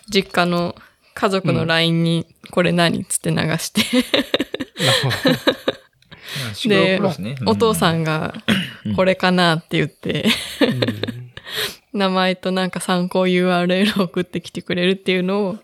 [0.09, 0.75] 実家の
[1.15, 3.01] 家族の LINE に、これ何？
[3.01, 3.81] っつって流して、
[6.39, 7.35] なるほどシクロクロスね。
[7.45, 7.93] お父さん。
[7.93, 8.33] んが、
[8.95, 10.25] これかなって言って、
[11.93, 15.57] 名前となんか参考 URL を送ってきてくれるっていうのを、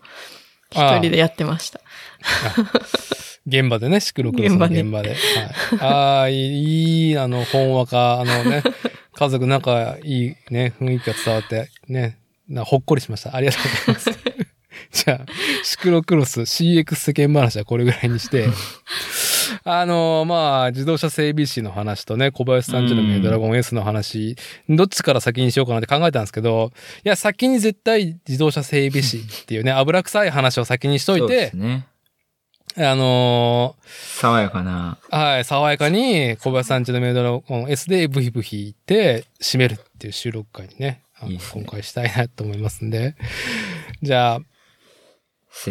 [0.70, 1.80] 一人でやってました。
[3.46, 5.10] 現場でね、シクロクロスの現場で。
[5.10, 8.62] はい、ああ、いい、いい、あの、ほんわか、あのね、
[9.14, 13.34] 家族仲いいね、雰囲気が伝わって、ね、なほっこりしました。
[13.34, 14.10] ありがとうございます。
[15.04, 15.26] じゃあ、
[15.64, 18.48] シクロクロス CX 世間話はこれぐらいにして、
[19.64, 24.36] あのまあ、自動車整備士の話とね、小林さんちのうんドラゴン S の話、
[24.68, 26.72] どっちから先にしようかなって考えたんですけど、
[27.04, 31.86] いや、先に絶対自動車整備士っていうね、 油臭い話を先にしといてね。
[32.76, 34.96] あの爽やかな。
[35.10, 43.16] ーはい、爽やかに小林さんちのメイドラゴン S でブヒブヒ言って締めるっていう収録会にね、いいね今回したいなと思いますんで。
[44.02, 44.44] じゃあ、ね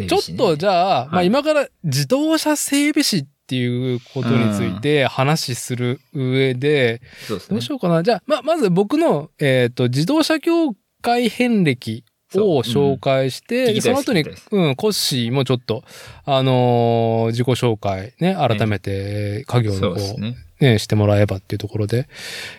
[0.08, 7.70] ちょっとじゃあ、まあはい今から自動車整備士っていうことについて話する上で、そうですねどうし。
[7.70, 8.04] ようかな。
[8.04, 12.04] じゃあ、ま、まず僕の、えっ、と、自動車業界遍歴
[12.36, 15.84] を紹介して、そううんでその後にうん、コッシーもちょっと、
[16.26, 20.36] あのー自己紹介ね、改めて、家業の方、ね。
[20.60, 22.08] ね、してもらえばっていうところで。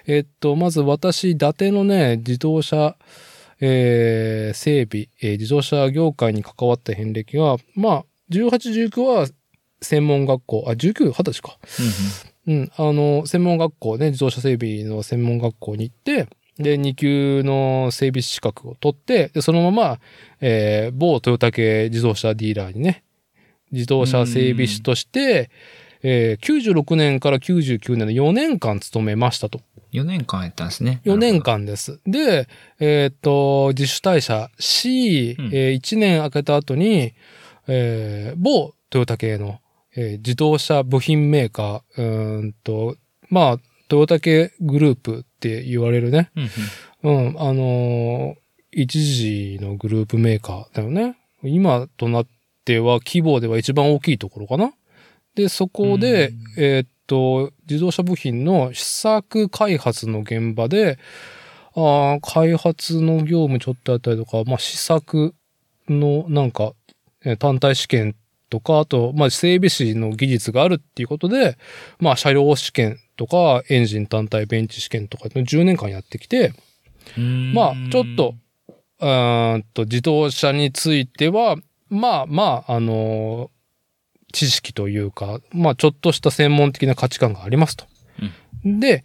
[0.09, 2.97] えっと、まず私、伊達のね、自動車、
[3.61, 9.29] えー整備、えー自動車業界に関わった遍歴が、まあ、18、19は
[9.83, 11.59] 専門学校、あ、19、20歳か。
[12.47, 16.27] うん、あの、専門学校ね、自動車整備の専門学校に行って、
[16.59, 20.01] で、2級の整備士資格を取って、で、そのまま、
[20.41, 23.03] えー某トヨタ系自動車ディーラーにね、
[23.73, 25.51] 自動車整備士として、
[26.03, 29.61] えー96年から99年の4年間勤めましたと。
[29.93, 31.01] 4年間やったんですね。
[31.05, 32.01] 4年間です。
[32.07, 32.47] で、
[32.79, 37.15] えーっと、自主退社し、うんえ1年空けた後に、
[37.69, 39.61] えー某トヨタ系の、
[40.01, 42.97] えー自動車部品メーカー、うーんと、
[43.29, 43.59] まあ、
[43.89, 46.31] トヨタ系グループって言われるね。
[46.37, 46.51] うん
[47.05, 47.29] うん。
[47.29, 48.41] うん、あのー
[48.73, 51.17] 一時のグループメーカーだよね。
[51.43, 52.27] 今となっ
[52.65, 54.73] ては規模では一番大きいところかな。
[55.35, 60.99] で、そこで、うんえーっと、自動車部品の試作開発の現場で、
[61.75, 65.35] あー開発の業務ちょっとやったりとか、まあ、試作
[65.89, 66.73] のなんか、
[67.25, 68.15] えー単体試験
[68.51, 71.57] とか、あと、まあ、整備士の技術があるっていうことで、
[71.99, 76.53] まあ、車両試験とか、エンジン単体ベンチ試験とか、10年間やってきて、
[77.55, 78.35] まあ、ちょっと、
[79.01, 81.57] うーんと、自動車については、
[81.89, 83.61] まあまあ、あのー
[84.33, 87.87] 知識というか、まあ、ちょっとした専門的な価値観がありますと。
[88.65, 89.05] で、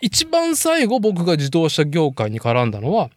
[0.00, 3.10] 一番最後僕が自動車業界に絡んだのは、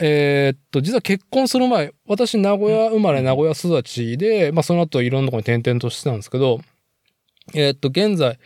[0.00, 6.60] えーっと、実は結婚する前、私名古屋生まれ名古屋育ちで、まあその後いろんなところに転々としてたんですけど、
[7.54, 8.38] えーっと、現在、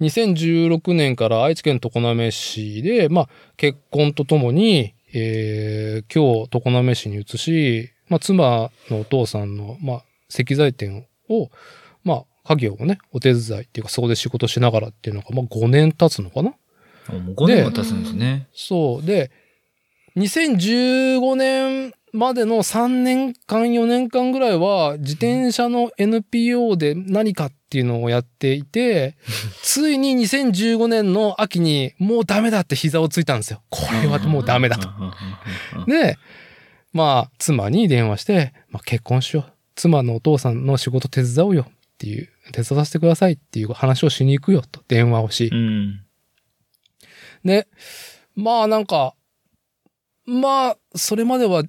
[0.00, 11.50] 2016年から愛知県常滑市で、まあ結婚とともに、えー今日常滑市に移し、まあ妻のお父さんの、まあ石材店を、
[12.04, 16.54] まあ家業をね、お手伝いっていうかそこで仕事しながらっていうのが、まあ5年経つのかな？
[17.08, 18.48] あもう5年も経つんですね。
[18.52, 19.06] そう。
[19.06, 19.30] で、
[20.18, 29.16] 2015年までの3年間、4年間ぐらいは、自転車の NPO で何かっていうのをやっていて、
[29.62, 33.62] ついに2015年の秋に、もうダメだって膝をついたんですよ。
[33.70, 34.88] これはもうダメだと。
[35.86, 36.18] で、
[36.92, 39.52] まあ、妻に電話して、まあ、結婚しよう。
[39.76, 45.54] 妻のお父さんの仕事手伝おうよっていう、手伝わせてくださいっていう話をしに行くよと電話をしう。
[45.54, 46.00] ん。
[47.44, 47.68] で、
[48.34, 49.14] まあなんか、
[50.28, 51.62] まあ、それまでは、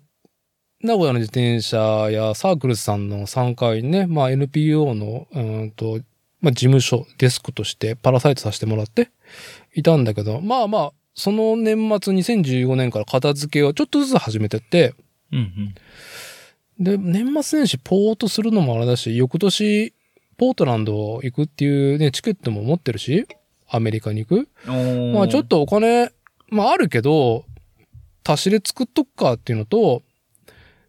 [0.81, 1.77] 名古屋の自転車
[2.11, 5.99] やサークルズさんの3階にね、まあ NPO の、うーんと、
[6.41, 9.11] まあ事務所、デスクとしてパラサイトさせてもらって
[9.73, 14.93] いたんだけど、まあまあ、その年末2015年から片付けをちょっとずつ始めてって、
[15.31, 15.75] うん
[16.79, 19.93] で、年末年始ポートするのもあれだし、翌年、
[20.37, 23.27] ポートランド行くっていうね、チケットも持ってるし、
[23.69, 24.47] アメリカに行く。
[24.67, 25.13] うん。
[25.13, 26.11] まあちょっとお金、
[26.47, 27.43] まああるけど、
[28.31, 30.03] 足しで作っとくかっていうのと、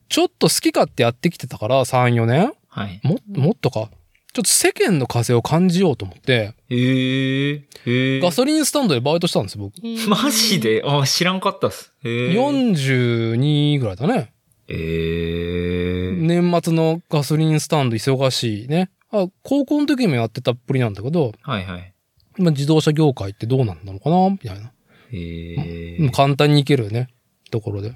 [0.08, 3.00] ちょっと好き勝手やってきてたから、3、4年はい。
[3.02, 3.90] も、もっとか。
[4.32, 8.20] ちょっと世間の風を感じようと思って、へえ。
[8.20, 9.82] ガソリンスタンドでバイトしたんですよ、僕。
[10.08, 10.84] マジで？
[10.84, 11.92] あ、知らんかったっす。
[12.04, 12.32] へえ。
[12.32, 14.32] 42ぐらいだね。
[14.68, 16.12] ええ。
[16.12, 18.90] 年末のガソリンスタンド忙しいね。
[19.10, 21.92] あ、高校の時にもやってたっぷりなんだけど、はいはい。
[22.38, 24.72] 今自動車業界ってどうなんだろうかなみたいな。
[25.10, 26.10] へえ。
[26.10, 27.08] 簡単に行けるね、
[27.50, 27.90] ところで。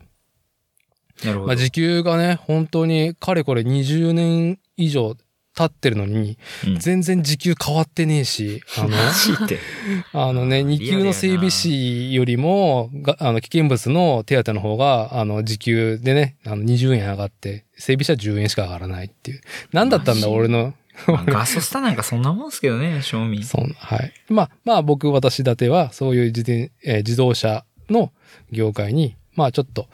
[1.25, 1.47] なるほど。
[1.47, 5.17] まあ、時給がね、本当に、かれこれ20年以上
[5.55, 6.37] 経ってるのに、
[6.67, 8.89] うん全然時給変わってねえし、あの。
[10.13, 19.41] あのね、2級の整備士よりも、があの、危険物の手当の方が、あの、時給でね、あの、20円上がって、整備士は10円しか上がらないっていう。
[19.73, 20.75] なんだったんだ、俺の。
[21.09, 23.43] まあガソスタなんかそんなもんすけどね、賞味。
[23.45, 24.13] そんはい。
[24.29, 28.13] まあ、まあ、僕、私立ては、そういう自転、えー自動車の
[28.51, 29.89] 業界に、まあ、ちょっと、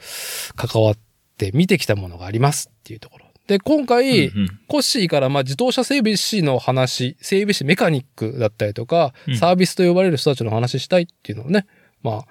[0.55, 0.97] 関わっ
[1.37, 3.25] て見てきたものがありますっていうところ。
[3.47, 11.67] で、今回、うんうんコッシーからまあ自動車整備士の話、整備士メカニックだったりとか、うんサービスと呼ばれる人たちの話したいっていうのをね、
[12.01, 12.25] まあ、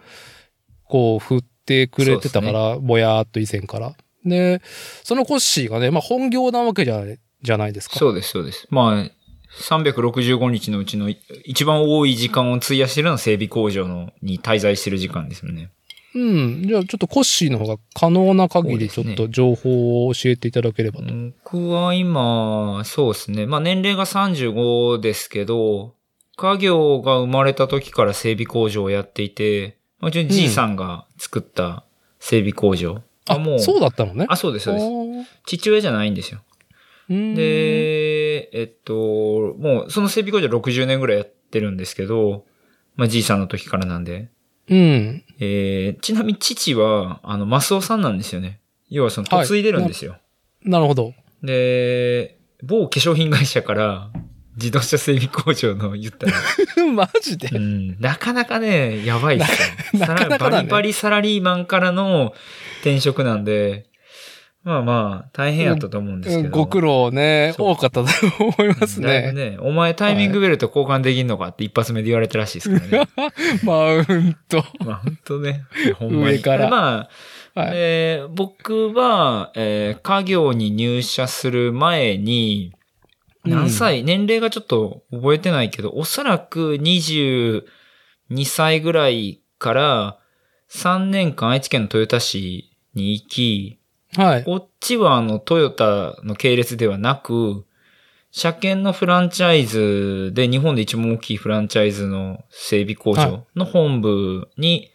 [0.85, 3.95] こう振ってくれてたから、ぼやーっと以前から。
[4.25, 4.63] で、
[5.05, 7.99] そのコッシーがね、まあ本業なわけじゃない、じゃないですか。
[7.99, 8.67] そうです、そうです。
[8.71, 9.11] まあ、
[9.59, 11.11] 365日のうちの
[11.45, 15.71] 一番多い時間を費やしてるのは整備工場のに滞在してる時間ですよね。
[16.15, 16.65] うん。
[16.67, 21.07] じゃあちょっとコッシーの方が可能な限りちょっと情報を教えていただければと。
[21.45, 23.47] 僕は今、そうですね。
[23.47, 25.95] まあ年齢が35ですけど、
[26.37, 31.85] 家業が生まれた時から整備工場をやっていて、まあじいさんが作った
[32.19, 33.03] 整備工場。
[33.29, 34.27] あ、そうだったのね。
[34.29, 35.31] あ、そうです、そうです。
[35.47, 36.41] 父親じゃないんですよ。
[37.09, 42.47] うん、で、えっと、もうその整備工場60年ぐらいやってるんですけど、
[42.97, 44.29] まあじいさんの時からなんで。
[44.71, 45.25] うん。
[45.41, 48.61] えー、ちなみに父は、あの、マスオさんなんですよね。
[48.89, 50.17] 要はその、はい嫁いでるんですよ。
[50.65, 51.13] なるほど。
[51.43, 54.11] で、某化粧品会社から、
[54.57, 56.33] 自動車整備工場の言ったら、
[56.93, 57.49] マジで？
[57.49, 60.01] うん、なかなかね、やばいっすよ。
[60.01, 62.35] なかなかだねバリバリサラリーマンからの
[62.81, 63.87] 転職なんで、
[64.63, 66.51] まあまあ、大変やったと思うんですけど。
[66.51, 68.07] ご苦労ね、多かったと
[68.39, 69.33] 思いますね。
[69.33, 73.09] ね、お前タイミングベルト交換できんのかって一発目で言われたらしいですからね。
[73.65, 74.63] マウント。
[74.85, 75.65] まあ本当ね、
[75.99, 76.37] ほんまに。
[76.37, 77.09] 上からま
[77.55, 77.71] あ、はい。
[77.75, 82.75] えー僕は、えー家業に入社する前に、
[83.45, 87.63] 何歳、年齢がちょっと覚えてないけど、おそらく22
[88.45, 90.19] 歳ぐらいから
[90.71, 93.80] 3年間愛知県の豊田市に行き、
[94.17, 94.45] はい。
[94.45, 97.65] こっちはあのトヨタの系列ではなく、
[98.33, 104.91] 車検のフランチャイズで日本で一番大きいフランチャイズの整備工場の本部に、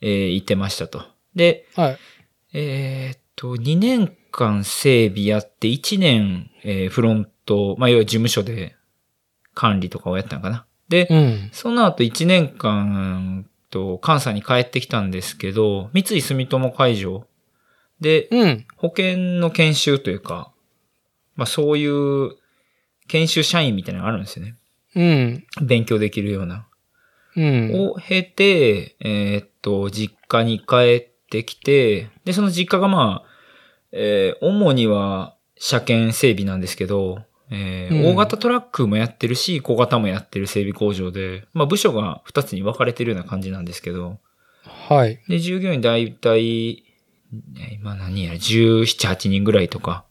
[0.00, 1.04] えー行ってましたと。
[1.34, 1.98] で、はい。
[2.54, 8.76] えーっと、2年間整備やって1年、えーフロント、まあ、要は事務所で
[9.54, 10.64] 管理とかをやったのかな。
[10.88, 11.50] で、うん。
[11.52, 17.24] その後1年間、と、関西に帰ってきたんですけど、三井住友会場
[18.00, 18.66] で、うん。
[18.76, 20.52] 保険の研修というか、
[21.36, 22.36] まあそういう
[23.08, 24.56] 研修社員みたいなのがあるんですよね。
[24.94, 25.46] うん。
[25.66, 26.66] 勉強できるような。
[27.36, 27.72] うん。
[27.74, 33.30] を経て、えーっと、実家に帰ってきて、で、その実家がまあ、
[33.92, 44.18] えー主には車検整備なんですけど、えーうん大型トラックもやってるし、小型もやってる整備工場で、まあ部署が2つに分かれてるような感じなんですけど、
[44.88, 45.20] はい。
[45.28, 46.89] で、従業員だいたい、え
[47.72, 50.04] 今何やら、17、8人ぐらいとか、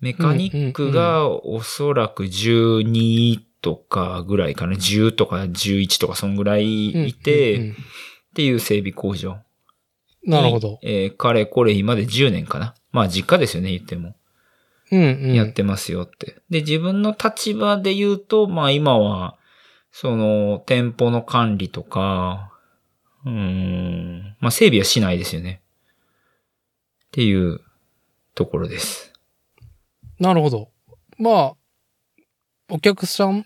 [0.00, 7.76] メカニックがおそらく12とかぐらいかな、10とか11とかそんぐらいいて、うんうん
[8.32, 9.36] っていう整備工場。
[10.24, 10.78] なるほど。
[10.82, 12.74] えーかれこれ今で10年かな。
[12.90, 14.14] まあ実家ですよね、言っても。
[14.90, 15.34] うんうん。
[15.34, 16.36] やってますよって。
[16.48, 19.36] で、自分の立場で言うと、まあ今は、
[19.90, 22.52] その、店舗の管理とか、
[23.26, 25.61] うーん、まあ整備はしないですよね。
[27.12, 27.60] っていう
[28.34, 29.12] ところです。
[30.18, 30.70] なるほど。
[31.18, 31.54] まあ、
[32.70, 33.44] お客さん、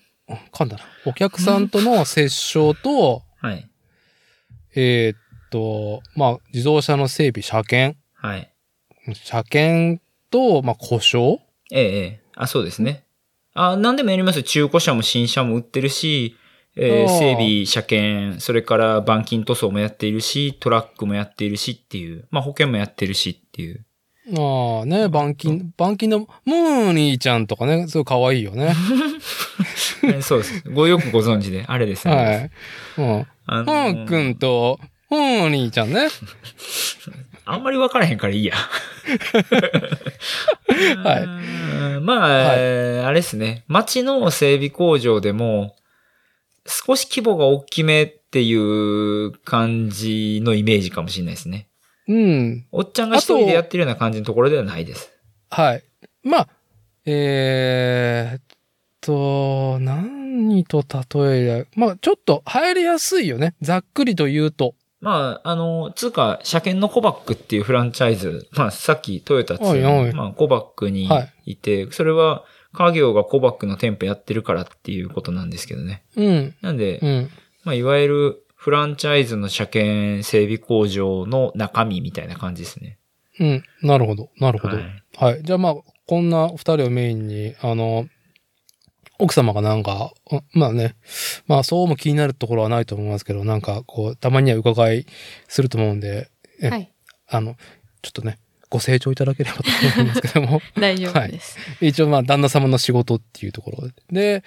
[0.52, 0.84] 噛んだな。
[1.04, 3.68] お客さんとの接触と、 はい。
[4.76, 5.18] えーっ
[5.50, 7.98] と、まあ、自動車の整備、車検。
[8.14, 8.52] はい。
[9.24, 10.00] 車検
[10.30, 11.40] と、まあ、故障
[11.72, 12.20] ええ、ええ。
[12.36, 13.04] あ、そうですね。
[13.52, 14.42] あ、何でもやりますよ。
[14.44, 16.36] 中古車も新車も売ってるし、
[16.76, 23.84] えー整備、車検、それから板金塗装もやっているし、トラックもやっているしっていう、まあ保険もやってるしっていう。
[24.36, 28.74] ああね、板金、板金のムーニーちゃんとかね、すごい可愛いよね。
[30.04, 30.62] えそうです。
[30.70, 32.14] ごよくご存知で、あれですね。
[32.14, 32.50] はい。
[32.98, 33.26] うん。
[33.46, 34.78] あふんくんと、
[35.10, 36.08] ムーニーちゃんね。
[37.46, 38.54] あんまり分からへんからいいや。
[41.04, 42.00] はいい。
[42.00, 43.62] まあ、えーあれですね。
[43.68, 45.76] 街の整備工場でも、
[46.66, 51.68] 少し規模が大きめっていう感じのイメージかもしれないですね。
[52.08, 52.66] うん。
[52.72, 55.12] おっちゃんが一人でやってるような感じのところではないです。
[55.50, 55.84] はい。
[56.22, 56.48] まあ、
[57.04, 58.42] えーっ
[59.00, 61.68] と、何と例える？
[61.76, 63.54] まあ、ちょっと入りやすいよね。
[63.60, 64.74] ざっくりと言うと。
[65.00, 72.44] まあ、あの、つうか、車検のコバックっていうフランチャイズ、まあ、さっきトヨタってはいはいまあ、コバックにはいいて、それは、
[72.76, 76.04] 家業がコバックの店舗やってるからっていうことなんですけどね。
[76.16, 76.54] うん。
[76.60, 77.30] なんで、うん。
[77.64, 82.98] まあ、いわゆるフランチャイズの車検整備工場の中身みたいな感じですね。
[83.40, 83.64] うん。
[83.82, 84.30] なるほど。
[84.38, 84.76] なるほど。
[84.76, 84.82] は
[85.16, 85.42] はいい。
[85.42, 85.74] じゃあまあ、
[86.06, 88.06] こんな二人をメインに、あの、
[89.18, 90.94] 奥様がなんか、うんまあね、
[91.46, 95.06] まあそうも気になるところはないと思いますけど、なんかこう、たまには伺い
[95.48, 96.28] すると思うんで、
[96.60, 96.92] えはい。
[97.28, 97.56] あの、
[98.02, 98.38] ちょっとね、
[98.70, 99.64] ご清聴いただければと
[99.98, 101.58] 思いますけども、 大丈夫です。
[101.80, 103.94] 一応まあ旦那様の仕事っていうところで。
[104.40, 104.44] で、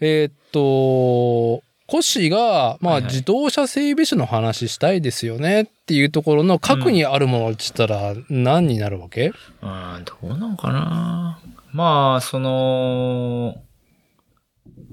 [0.00, 11.38] えーっと、コッシーが、まあはいはい自動車整備士の話したいですよねっていうところの核にあるものって言ったら何になるわけ、ああ、どうなんかな。
[11.76, 13.56] まあ、その、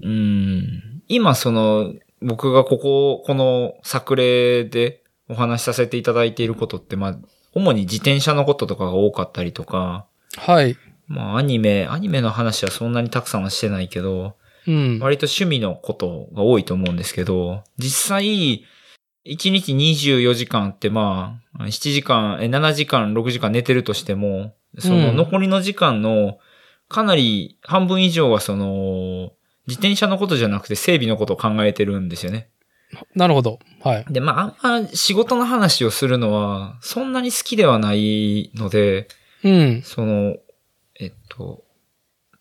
[0.01, 7.17] うん、今その、僕がここ、この作例でお話しさせていただいていることって、まあ、
[7.53, 10.05] 主に自転車のこととかが多かったりとか、
[10.37, 10.77] はい。
[11.07, 14.35] まあ、アニメ、アニメの話はそんなにたくさんはしてないけど、
[14.65, 14.99] うん。
[14.99, 18.65] 割と趣味のことが多いと思うんですけど、実際、
[19.25, 26.39] 1日24時間ってまあ、7時間、え7時間、6時間寝てるとしても、そのうん残りの時間の
[26.89, 29.31] かなり半分以上はその、
[29.67, 32.49] 自転車のことじゃなくて整備のことを考えてるんですよね。
[33.15, 33.59] なるほど。
[33.81, 34.05] はい。
[34.09, 39.07] で、まあ、あんま仕事の話をするのは、そんなに好きではないので、
[39.43, 39.81] うん。
[39.83, 40.35] その、
[40.99, 41.63] えっと、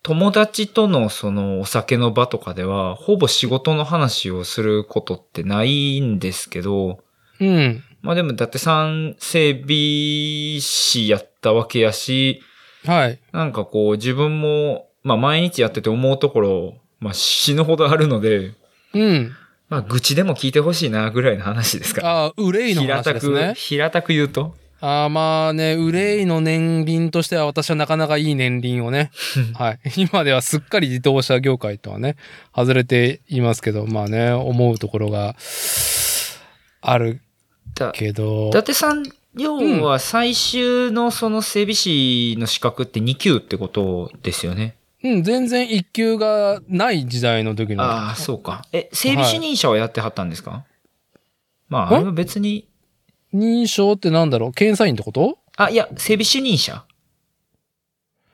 [0.03, 6.99] 友達とのそのお酒の場とかでは、ほぼ仕事の話をすることってないんですけど、
[7.39, 7.83] うん。
[8.01, 12.41] まあでもだって三整備士やったわけやし、
[12.85, 13.19] はい。
[13.31, 18.55] なんかこう自分も、まあ毎日やってて思うところ、まあ死ぬほどあるので、
[18.93, 19.31] うん。
[19.73, 22.01] まあ愚痴でも聞いてほしいなぐらいの話ですか。
[22.05, 23.53] ああ、憂いの平たく、話ですね。
[23.55, 24.55] 平たく言うと。
[24.81, 29.09] ああ、まあね、憂いの年輪としては私はなかなかいい年輪をね、
[29.57, 29.79] はい。
[29.97, 32.17] 今ではすっかり自動車業界とはね、
[32.55, 35.35] 外れていますけど、まあね、思うところが
[36.81, 37.21] ある
[37.73, 39.03] だけど伊、達さん、
[39.35, 44.63] 要は最終のその整備士の資格って2級ってことですよね。
[44.63, 47.83] うん、全然一級がない時代の時の。
[47.83, 48.65] ああ、そうか。
[48.71, 50.63] え、整備主任者はやってはったんですか、
[51.67, 52.69] まあ、あれは別に、
[53.33, 54.51] 認証ってなんだろう？
[54.53, 55.39] 検査員ってこと？
[55.57, 56.85] あ、いや、整備主任者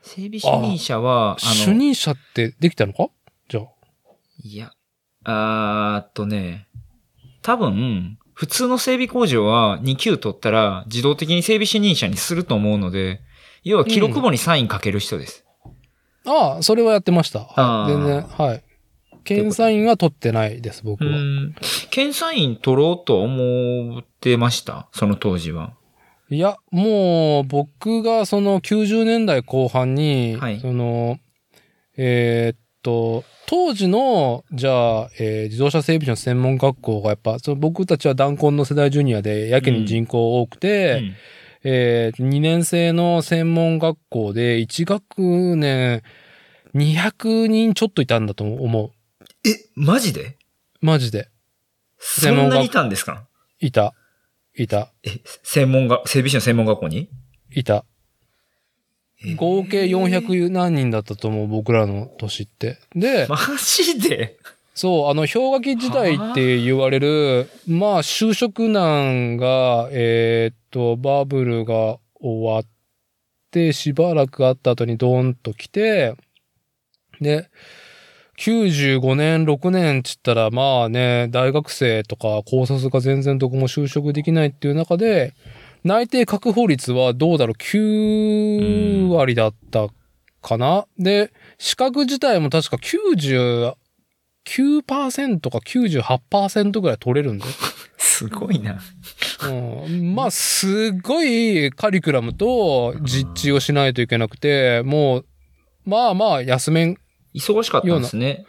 [0.02, 3.08] 整備主任者は、あの、主任者ってできたのか？
[3.48, 3.64] じゃあ。
[4.44, 4.72] いや、
[5.24, 6.68] あーっとね、
[7.42, 13.20] 多分、普通の整備工場は2級取ったら自動的に整備主任者にすると思うので、
[13.64, 15.44] 要は記録簿にサインかける人です。
[16.26, 17.40] ああ、それはやってました。
[17.40, 18.62] はい、全然、はい。
[19.24, 21.10] 検査員は取ってないです、僕は。
[21.10, 21.54] うん。
[21.90, 24.88] 検査員取ろうと思ってました？
[24.92, 25.74] その当時は。
[26.30, 31.18] いや、もう、僕がその90年代後半に、はいその、
[31.96, 41.14] えーっと、当時の、じゃあ、えー自動車整備士の専門学校がやっぱ、その僕たちは弾痕の世代ジュニアでやけに人口多くて、うん
[41.62, 46.02] えー、2年生の専門学校で1学年
[46.74, 48.90] 200人ちょっといたんだと思う。
[49.46, 50.38] え、マジで？
[50.80, 51.28] マジで。
[51.98, 53.26] そんなにいたんですか？
[53.58, 53.94] いた。
[54.56, 54.92] いた。
[55.02, 57.10] え、専門が、整備士の専門学校に？
[57.50, 57.84] いた。
[59.22, 62.78] え合計400何人だったと思う、僕らの年って。
[62.94, 64.38] で、マジで？
[64.74, 72.64] そう、あの、氷河期時代って言われる、まあ、就職難が、えーっと、バブルが終わっ
[73.50, 76.14] て、しばらくあった後にドーンと来て、
[77.20, 77.50] で、
[78.38, 85.34] 95年、6年ちったら、まあね、大学生とか高卒が全然どこも就職できないっていう中で、
[85.84, 89.88] 内定確保率はどうだろう、9割だった
[90.40, 93.74] かな、で、資格自体も確か90、
[94.46, 97.52] 9%か98%ぐらい取れるんだよ。
[97.98, 98.80] すごいな。
[99.44, 105.26] うん、まあ、すごいカリキュラムと実地をしないといけなくて、もう、
[105.84, 106.96] まあまあ、休めん、
[107.34, 108.44] 忙しかったんですね。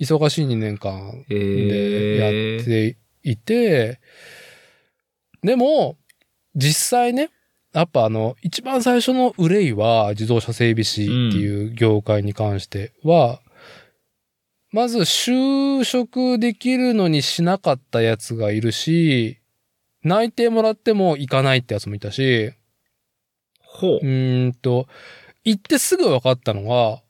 [0.00, 4.00] 忙しい2年間えでやーっていて、
[5.42, 5.96] でも、
[6.54, 7.30] 実際ね、
[7.72, 13.40] やっぱあの、一番最初の憂いは自動車整備士っていう業界に関しては、
[14.74, 19.38] まず就職できるのにしなかったやつがいるし、
[20.02, 22.52] 内定もらっても行かないってやつもいたし、
[23.60, 24.04] ほうう。
[24.04, 24.88] ーんと、
[25.44, 27.04] 行ってすぐ分かったのが、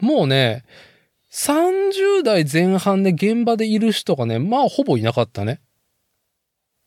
[0.00, 0.62] もうね、
[1.32, 5.60] 30代前半で現場でいる人がね、まあほぼいなかったね。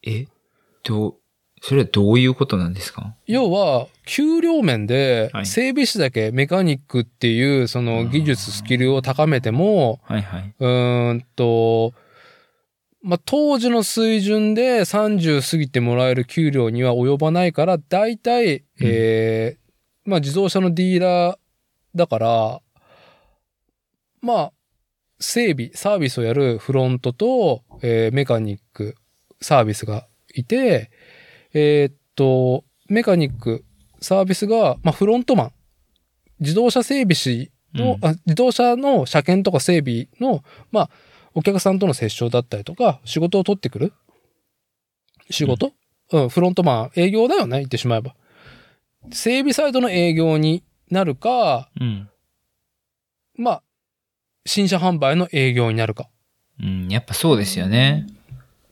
[0.04, 0.26] え？
[0.84, 1.16] どう、
[1.64, 3.14] それはどういうことなんですか？
[3.28, 5.46] 要は、給料面ではい。
[5.46, 10.22] 整備士だけメカニックっていうその技術、スキルを高めても、はい。
[10.24, 10.54] はい。
[10.60, 11.94] うーんと、
[13.04, 21.38] まあ、当時の水準で30過ぎてもらえる給料には及ばないから、大体、えーまあ、自動車のディーラー
[21.96, 22.62] だから、
[24.22, 24.52] まあ、
[25.20, 28.96] 整備、サービスをやるフロントと、えーメカニック、
[29.42, 30.90] サービスがいて、
[31.54, 33.64] えーっと、メカニック、
[34.00, 35.52] サービスが、まあ、フロントマン、
[36.40, 40.90] 自動車整備士の、うんあ自動車の車検とか整備の、まあ、
[41.34, 43.94] お客さんとの接触だったりとか、仕事を取ってくる？
[45.30, 45.72] 仕事、
[46.12, 48.16] うん、フロントマン、営業だよね、言ってしまえば。
[49.12, 52.10] 整備サイトの営業になるか、うん。
[53.38, 53.64] まあ、
[54.46, 56.10] 新車販売の営業になるか。
[56.62, 58.08] うん、やっぱそうですよね。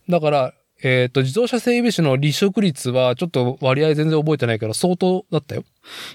[0.10, 5.64] だから、えっ、と、自動車整備士の離職率は、ちょっと割合全然覚えてないけど、相当だったよ。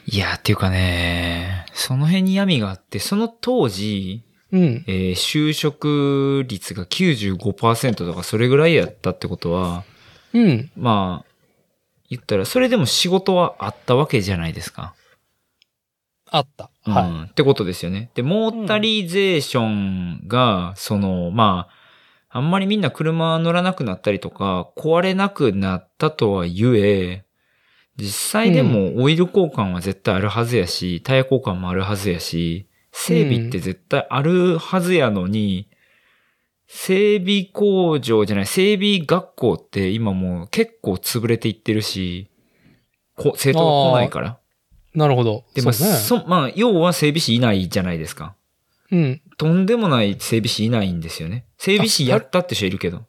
[0.06, 4.84] いや、っていうかね、その辺に闇があって、その当時、うん。
[4.86, 9.84] えー就職率が95%とかそれぐらいやったってことは、
[10.32, 10.70] うん。
[10.76, 11.34] まあ、
[12.08, 14.94] 言ったら、それでも仕事はあったわけじゃないですか。
[16.30, 16.70] あった。
[16.86, 18.10] うんはってことですよね。
[18.14, 21.83] で、モータリゼーションが、その、まあ、
[22.36, 27.24] あんまりみんな車乗らなくなったりとか、壊れなくなったとはゆえ、
[27.96, 35.68] 実際でもオイル交換は絶対あるはずやし、タイヤ交換もあるはずやし、整備って絶対あるはずやのに、
[36.66, 42.32] 整備工場じゃない、整備学校って今もう結構潰れていってるし、
[43.16, 44.40] こ生徒が来ないから。
[44.92, 44.98] い。
[44.98, 45.44] なるほど。
[45.54, 45.94] で、まあ、そうね。
[45.94, 48.34] そ、まあ、要は整備士いないじゃないですか。
[48.90, 49.22] うん。
[49.36, 51.46] とんでもない整備士いないんですよね。
[51.58, 53.06] 整備士やったって人いるけど。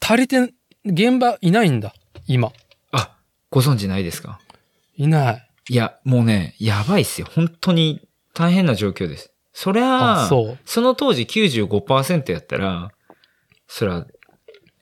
[0.00, 1.94] 足りてん、現場いないんだ。
[2.26, 2.52] 今。
[2.92, 3.16] あ、
[3.50, 4.40] ご存知ないですか？
[4.96, 5.48] いない。
[5.70, 7.28] いや、もうね、やばいっすよ。
[7.30, 9.32] 本当に大変な状況です。
[9.52, 10.58] そりゃあ、そう。
[10.64, 12.92] その当時95%やったら、
[13.66, 14.06] そら、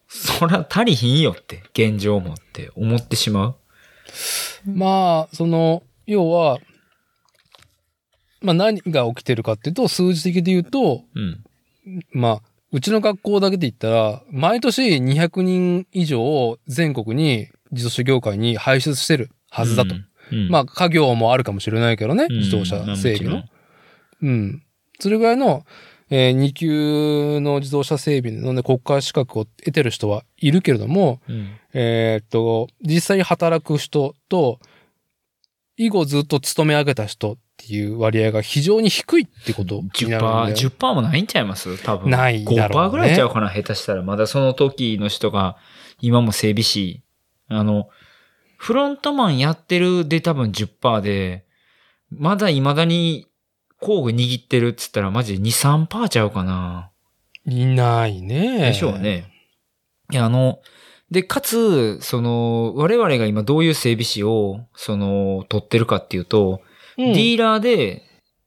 [0.08, 3.56] そら足りひんよって、現状もって思ってしまう。
[4.66, 6.58] まあ、その、要は、
[8.46, 11.44] まあ何が起きてるかっていうと、数字的で言うと、うん。
[12.12, 12.42] まあ、
[12.72, 19.94] うちの学校だけで言ったら、毎年200人以上全国に自動車業界に輩出してるはずだと。
[19.94, 20.02] うん。
[20.32, 23.44] うんまあ、家業もあるかもしれないけどね、うん自動車整備の。
[24.22, 24.62] うん。
[24.98, 25.64] それぐらいの
[26.08, 31.48] え2級の自動車整備のね、国家資格を得てる人はいるけれども、うん。
[31.74, 34.60] えーっと、実際に働く人と、
[35.76, 37.36] 以後ずっと勤め上げた人
[37.66, 40.70] っていう割合が非常に低いってことになるんだ10%、よ。
[40.70, 41.82] 10%もないんちゃいます？
[41.82, 42.10] 多分。
[42.10, 44.02] ないだろうね5%ぐらいちゃうかな下手したら。
[44.02, 45.56] まだその時の人が、
[46.00, 47.02] 今も整備士。
[47.48, 47.88] あの、
[48.56, 51.44] フロントマンやってるで多分10%で、
[52.10, 53.26] まだ未だに
[53.80, 56.90] 工具握ってるっつったらマジで2、3%ちゃうかな。
[57.46, 58.58] いないね。
[58.58, 58.98] でしょう。
[59.00, 59.32] ね。
[60.12, 60.60] いや、あの、
[61.10, 66.65] で、かつ、その、我々が今どういう整備士を、その、取ってるかっていうと、うん、
[66.96, 68.02] ディーラーで、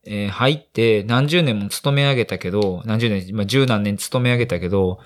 [0.06, 5.00] えー入って何十年も勤め上げたけど、何十年、まあ、十何年勤め上げたけど、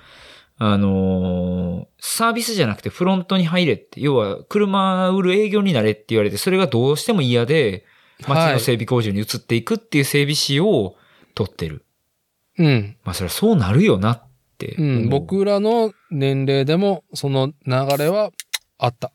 [0.57, 7.85] あのーサービスじゃなくてフロントに入れって、要は車売る営業になれって言われて、それがどうしても嫌で、
[8.27, 10.95] 街の整備工場に移っていくっていう整備士を
[11.35, 11.85] 取ってる。
[12.57, 12.97] うん。
[13.03, 14.23] まあ、それはそうなるよなっ
[14.57, 14.75] て。
[14.77, 15.09] うん。
[15.09, 18.31] 僕らの年齢でもその流れは
[18.77, 19.11] あった。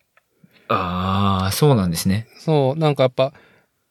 [0.69, 2.27] ああ、そうなんですね。
[2.39, 3.33] そう、なんかやっぱ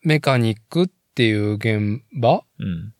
[0.08, 2.94] メカニックっていう現場うん。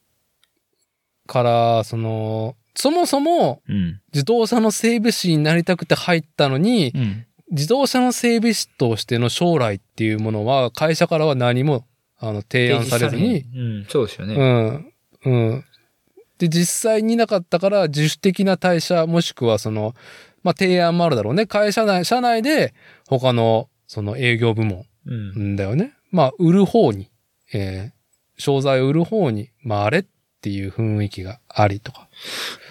[1.26, 4.02] から、その、そもそもうん。
[4.14, 7.26] 自動車の整備士になりたくて入ったのに、うん。
[7.50, 11.88] 自動車の整備士としての将来っていうものは会社からは何も
[12.20, 14.36] あの提案されずに、うん、そうですよね。
[15.24, 15.66] うん、うん。
[16.40, 19.96] で、実際になかったから自主的な退社もしくはその、
[20.44, 21.48] まあ、提案もあるだろうね。
[21.48, 22.74] 会社内、社内で
[23.08, 25.94] 他のその営業部門だよね。
[26.12, 27.12] まあ、売る方に、
[27.54, 30.06] えー、商材を売る方に回れっ
[30.42, 32.08] ていう雰囲気がありとか。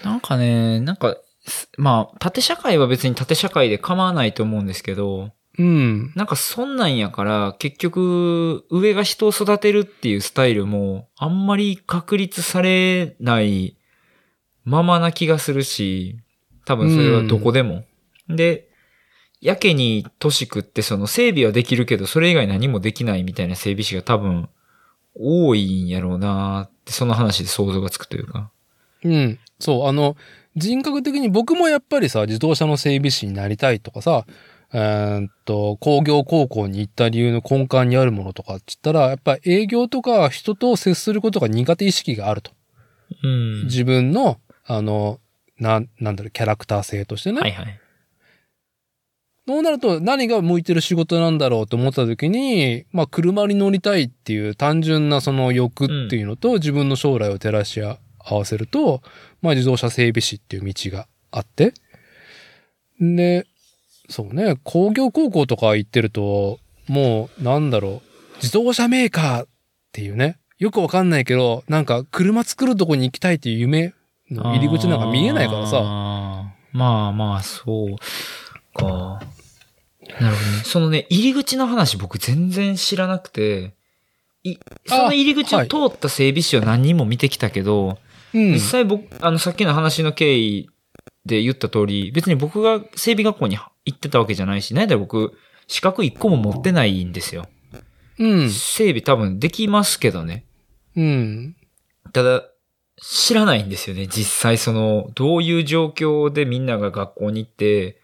[0.03, 6.13] なんかね、なんか、すまあ、縦社会は別に縦社会で構わないと思うんですけど、うん。
[6.15, 13.75] なんかそんなんやから、結局、上が人を育てるっていうスタイルも、あんまり確立されない
[14.65, 16.19] ままな気がするし、
[16.65, 17.85] 多分それはどこでも。
[18.29, 18.66] で、
[19.41, 24.49] やけに都市区ってその整備はできるけど、それ以外何もできないみたいな整備士が多分、
[25.19, 28.51] 多いんやろうなって、その話で想像がつくというか。
[29.03, 29.39] うん。
[29.59, 30.15] そう、あの、
[30.55, 34.25] 人格的に僕もやっぱりさ、自動車の整備士になりたいとかさ、
[34.73, 42.51] えーっと、工業高校に行った理由の根幹にあるものとかって言ったら、やっぱ営業とか人と接することが苦手意識があると。
[43.23, 43.63] うん。
[43.65, 45.19] 自分の、あの、
[45.59, 47.41] な、なんだろう、キャラクター性としてね。
[47.41, 47.79] はいはい。
[49.47, 57.97] そうなると何が向いてる仕事なんだろうと思った時に、まあ車に乗りたいっていう単純なその欲っていうのと、自分の将来を照らし合
[58.29, 59.01] わせると、
[59.41, 61.73] まあ自動車整備士っていう道があって。
[62.99, 63.47] で、
[64.09, 69.47] そうね、工業高校とか行ってると、もうなんだろう、自動車メーカーっ
[69.93, 73.93] ていうね、よくわかんないけど、なんか車作るとこに行きたいっていう夢
[74.29, 75.77] の入り口なんか見えないからさ。
[75.81, 77.95] あーまあまあ、そう
[78.73, 79.21] か。
[80.19, 80.63] なるほどね。
[80.63, 83.73] そのね、入り口の話僕全然知らなくて、
[84.43, 87.97] い、その入り口をはい通った整備士は何人も見てきたけど、
[88.33, 88.59] うん実。
[88.59, 90.69] 際僕、あの、さっきの話の経緯
[91.25, 95.33] で言った通り、別に僕が整備学校に行ってたわけじゃないし、なんだ僕、
[95.67, 97.47] 資格一個も持ってないんですよ。
[98.19, 98.49] うん。
[98.49, 100.45] 整備多分できますけどね。
[100.95, 101.55] うん。
[102.13, 102.43] ただ、
[102.99, 104.07] 知らないんですよね。
[104.07, 107.99] 実際その、どういう状況でみんなが学校に行って、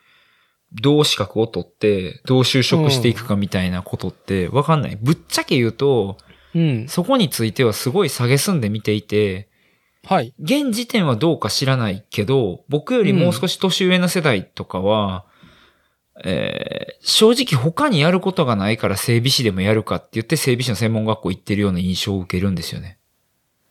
[0.73, 4.97] どう資格を取って、どう就職していくかみたいなことってわかんない。
[5.01, 6.17] ぶっちゃけ言うと、
[6.55, 6.87] うん。
[6.87, 9.49] そこについてはすごい下げすんで見ていて、
[10.05, 10.33] はい。
[10.39, 15.25] 現時点はどうか知らないけど、僕よりもう少し年上の世代とかは、
[16.23, 22.97] えー正直他にやることがないから整備士でもやるかって言って整備士の専門学校行ってるような印象を受けるんですよね。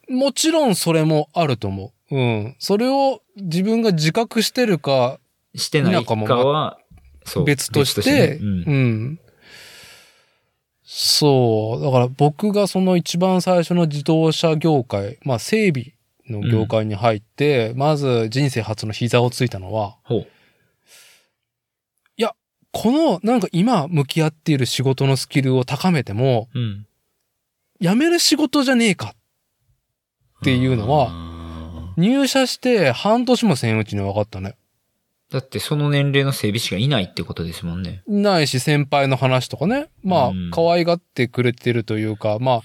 [0.08, 2.14] もちろんそれもあると思う。
[2.14, 2.56] うん。
[2.58, 5.18] それを自分が自覚してるか
[5.54, 6.78] してないかは、
[7.44, 9.20] 別として、うんうん。
[10.84, 11.84] そう。
[11.84, 15.94] だから僕がその一番最初の自動車業界、まあ整備
[16.28, 20.26] の業界に入って、まず人生初の膝をついたのは、ほう。
[22.72, 26.86] このなんか今向き合っている仕事のスキルを高めても、うん。
[27.80, 34.56] 辞める仕事じゃねえかっていうのは、は、入社して半年もせんうちに分かったね。
[35.32, 38.02] だってその年齢の整備士がいないってことですもんね。
[38.06, 39.88] ないし先輩の話とかね。
[40.04, 42.60] まあうん、可愛がってくれてるというか、ま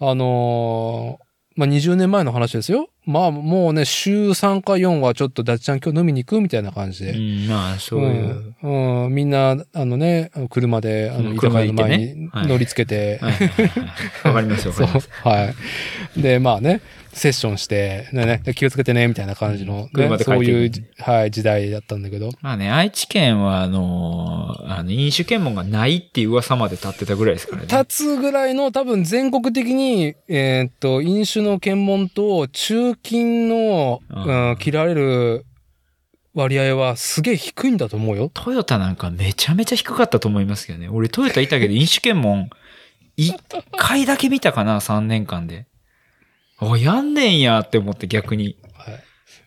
[0.00, 2.88] あ、あのーまあ20年前の話ですよ。
[3.06, 7.12] まあもうね、週3か4はちょっとダッチャン今日飲みに行くみたいな感じで。
[7.12, 8.54] うん、まあ、そういう。
[8.62, 13.20] うん、うんみんな、あのね、車で、あの、うん居酒屋の前に乗りつけて、
[14.24, 14.88] わかりますよ、 そう
[15.22, 15.54] は
[16.16, 16.20] い。
[16.20, 16.80] で、まあね、
[17.16, 22.30] セッションして、ね気をつけてね、みたいな感じの、ね車で帰そういうはい、時代だったんだけど。
[22.42, 27.68] まあね、愛知県は、あのーあの、飲酒検問がないっていう噂まで立ってたぐらいですからね。
[27.70, 35.46] 立つぐらいの多分全国的に、えーっと、飲酒の検問と中金の、うんうん、切られる
[36.34, 38.30] 割合はすげえ低いんだと思うよ。
[38.32, 40.88] トヨタなんかめちゃめちゃ低かったと思いますけどね。
[40.88, 42.50] 俺トヨタいたけど 飲酒検問、
[43.16, 43.34] 一
[43.76, 45.66] 回だけ見たかな、3年間で。
[46.58, 48.56] あ、やんねんやって思って逆に。
[48.74, 49.02] はい。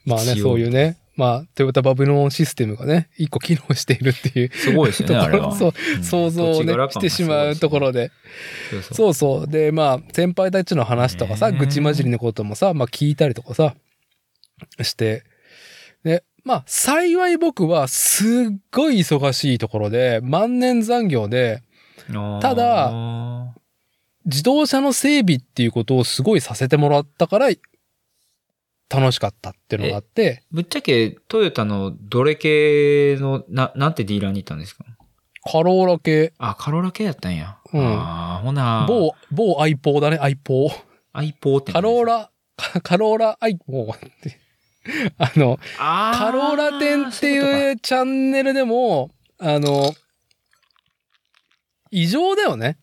[0.06, 4.52] まあね、そういうね、まあ、トヨタバブロンシステムがね、一個機能しているっていう。
[4.54, 6.04] すごいですよね、 そう、うん。
[6.04, 6.74] 想像をね。
[6.92, 8.10] してしまうところで。
[8.94, 9.48] そうそう。
[9.50, 13.76] で、まあ、先輩たちの話とかさ、愚痴混じりのこともさ、まあ聞いたりとかさ、
[14.82, 15.26] して。
[16.06, 21.64] で、まあ、幸い僕はすっごい忙しいところで、万年残業で、
[22.40, 23.54] ただあ
[24.26, 27.50] 自動車の整備っていうことをすごいさせてもらったから、
[28.90, 34.84] 楽しかったっていうのがあって、ぶっちゃけトヨタのどれ系の、な、なんてディーラーに行ったんですか？
[35.52, 37.58] カローラ系、あ、カローラ系やったんや。
[37.72, 40.70] うんああ、ほな、某、某アイポーだね、アイポー。
[41.14, 44.40] アイポーってカローラ、ラ、カカローラアイポーって。
[45.18, 49.94] あの、あーカローラ店っていうチャンネルでも、あの、
[51.92, 52.78] 異常だよね。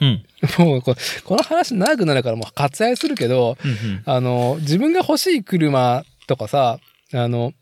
[0.00, 0.24] うん。
[0.58, 0.94] もうこ、
[1.24, 4.02] この話長くなるからもう割愛するけど、うんうん。
[4.04, 6.78] あの、自分が欲しい車とかさ、
[7.12, 7.52] あの、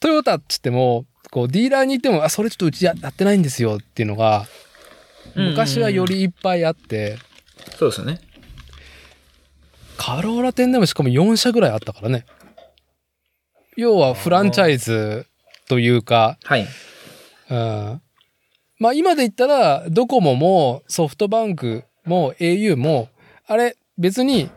[0.00, 4.46] トヨタっつっても、こう、ディーラーに行っても、あ、それちょっとうちややってないんですよっていうのが、
[5.34, 7.18] 昔はよりいっぱいあって、
[7.78, 8.20] そうですよね。
[9.96, 12.24] カローラ店でもしかも4社ぐらいあったからね。
[13.76, 15.26] 要はフランチャイズ
[15.68, 16.66] というか、はい。
[17.50, 18.02] うん
[18.80, 23.08] まあ今で言ったら、ドコモもソフトバンクも au も、
[23.46, 24.50] あれ別に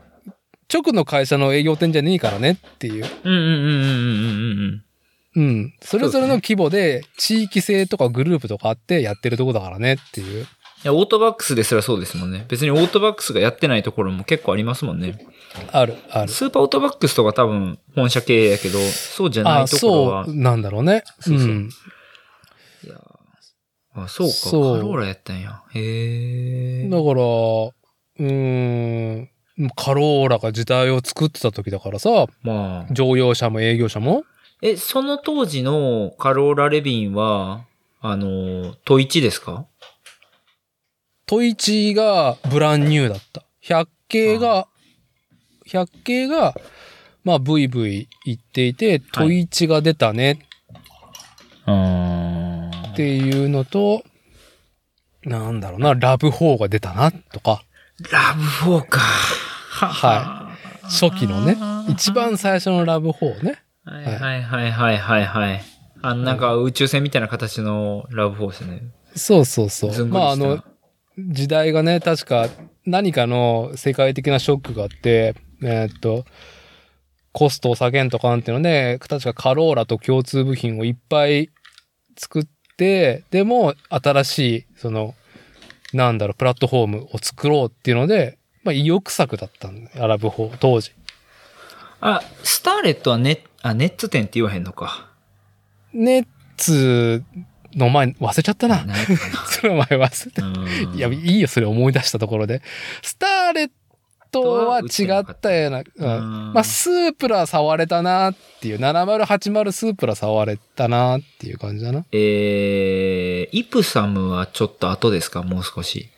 [0.74, 3.06] 直の会社の営業店じゃねえからねっていう。
[3.24, 4.84] うんうんうんうんうんうん
[5.36, 5.44] うん。
[5.46, 5.74] うん。
[5.82, 10.44] それぞれの規模で地域性とかグループとかあってやってるとこだからねっていう。
[10.44, 10.48] い
[10.84, 12.46] や、オートバックスですらそうですもんね。
[12.50, 15.18] 別にオートバックスがやってないところも結構ありますもんね。
[15.72, 16.32] ある、ある。
[16.32, 20.26] スーパーオートバックスとか多分本社経営やけど、そうじゃなあいところは。
[20.26, 21.04] そうなんだろうね。
[21.20, 21.70] そうそううん。
[23.96, 24.34] あ、そうか。
[24.34, 25.62] そうカローラやったんや。
[25.74, 26.90] へえ。
[26.90, 29.30] だから、うーん、
[29.76, 32.94] カローラが時代を作ってた時だからさ、まあ。
[32.94, 34.24] 乗用車も営業車も。
[34.62, 37.66] え、その当時のカローラレビンは、
[38.02, 39.66] あの、トイチですか？
[41.26, 43.44] トイチがブランニューだった。
[43.64, 44.68] 100系が、
[45.68, 46.54] 100系が、
[47.24, 50.46] まあ、ブイブイ言っていて、トイチが出たね
[51.66, 51.74] うん。
[52.94, 54.04] っていうのと、
[55.24, 57.64] なんだろうな、ラブ4が出たな、とか、
[58.12, 58.36] ラ
[58.66, 59.00] ブ4か。
[59.00, 61.58] は初期のね、
[61.90, 63.64] 一番最初のラブ4ね。
[63.84, 65.62] はいはいはいはいはいはい。
[66.02, 68.82] あの、なんか宇宙船みたいな形のラブ4ですね。
[69.16, 70.06] そうそうそう。
[70.08, 70.64] まあ、あの、
[71.18, 72.48] 時代がね、確か
[72.86, 76.26] 何かの世界的なショックがあって、えーっと、
[77.32, 81.50] コストを下げんとかなんていうので、確かカローラと共通部品をいっぱい
[82.18, 85.16] 作って、でも新しい、その、
[85.94, 90.92] なんだろう、プラットフォームを作ろうっていうので、まあ意欲作だったんだよアラブ4、当時。
[92.02, 95.10] あ、スターレットはネあ、ネッツ店って言わへんのか。
[95.94, 96.26] ネッ
[96.58, 97.24] ツ
[97.76, 98.84] の前、忘れちゃったな。
[98.86, 102.62] 何やったか その前忘れていや、いいよ、それ思い出したところで。
[103.02, 103.70] スターレッ
[104.34, 105.80] トは違ったような。
[105.80, 112.04] うんうんまあ、スープラ触れたなっていう、7080スープラ触れたなっていう感じだな。
[112.12, 115.44] えー、イプサムはちょっと後ですか？
[115.44, 116.10] もう少し。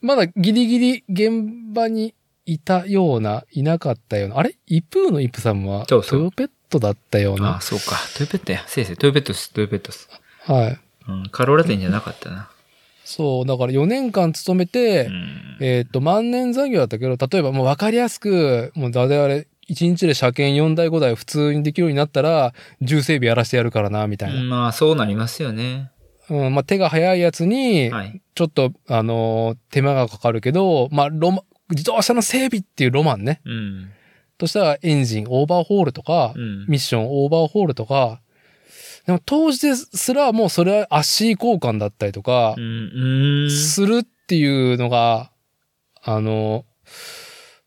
[0.00, 2.14] まだギリギリ現場に
[2.46, 4.38] いたような、いなかったような。
[4.38, 4.56] あれ？
[4.66, 7.60] イプーのイプサムはトヨペットだったようあな。
[7.60, 7.96] そうか。
[8.16, 8.64] トヨペットや。
[8.66, 9.52] 先生、トヨペットです。
[9.52, 10.08] トヨペットです。
[10.44, 10.80] はい。
[11.08, 12.48] うん、カローラ店じゃなかったな。
[13.04, 15.56] そう、だから4年間勤めて、うん。
[15.60, 24.42] えっ、と、万年残業だったけど、例えばもう分かりやすく、もうだであれ、1日で車検4台5台普通にできるようになったら、重整備やらせてやるからな、みたいな。
[24.42, 25.90] まあ、そうなりますよね。
[26.28, 28.20] うん、まあ、手が早いやつに、はい。
[28.34, 33.40] ちょっと、あのー手間がかかるけど、まあ、ロマ、自動車の整備っていうロマンね。
[33.44, 33.90] うん。
[34.38, 36.66] としたらエンジンオーバーホールとか、うん。
[36.66, 38.20] ミッションオーバーホールとか、
[39.06, 42.54] でも当時ですらもうそれは足交換だったりとか。
[43.50, 45.30] するっていうのが、
[46.02, 46.64] あの、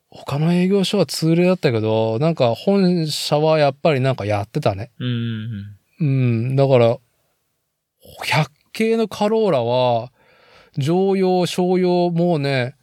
[0.09, 4.91] 他の営業所は通例だったけど、なんか本社はやっぱりなんかやってたね。
[4.99, 5.77] うん。
[5.99, 6.97] うん、だから、
[8.25, 10.11] 100系のカローラは、
[10.77, 12.75] 常用、商用、もうね、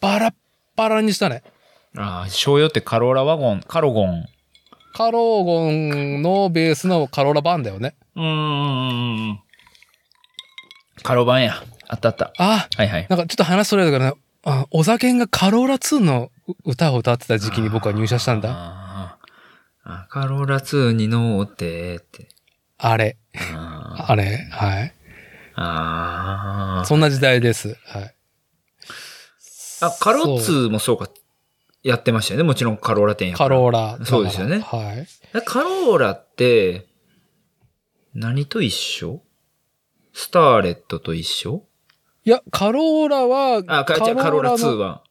[0.00, 0.34] バラッ
[0.76, 1.42] バラにしたね。
[1.96, 4.26] ああ、商用ってカローラワゴン、カロゴン。
[4.92, 7.94] カローゴンのベースのカローラ版だよね。
[8.16, 9.40] うーん。
[11.02, 11.62] カロバンや。
[11.88, 12.32] あったあった。
[12.38, 13.06] あ、はいはい。
[13.08, 16.30] なんかちょっと話それだからね、あ小酒がカローラ2の
[16.64, 18.50] 歌を歌ってた時期に僕は入社したんだ。
[18.52, 22.28] あーあカローラ2に乗ってって。
[22.78, 23.16] あれ、
[23.54, 24.94] ああれ、はい。
[25.54, 26.86] あー。
[26.86, 27.76] そんな時代です。
[27.86, 28.14] はい。
[29.82, 31.08] あ、カロそう2もそうか。
[31.82, 32.44] やってましたよね。
[32.44, 33.36] もちろんカローラ店や。
[33.36, 33.98] カローラ。
[34.04, 35.06] そうですよねはい。
[35.34, 36.86] えカローラって、
[38.14, 39.22] 何と一緒？
[40.12, 41.62] スターレットと一緒？
[42.24, 45.02] いや、カローラは、あ、かじゃあカローラ2のは。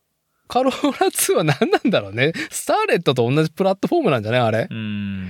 [0.48, 2.34] カローラ2は何なんだろうね。
[2.52, 4.42] スターレットと同じプラットフォームなんじゃない？
[4.42, 4.74] あれう。
[4.74, 5.30] ん。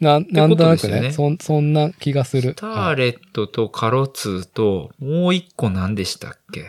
[0.00, 1.36] な、なんとなくねねそん。
[1.38, 2.52] そんな気がする。
[2.52, 6.64] スターレットとカロ2と、もう一個何でしたっけ？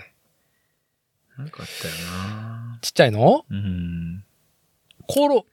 [1.38, 3.46] なんかあったよなちっちゃいの？
[3.50, 4.24] うん。
[5.08, 5.46] コロ、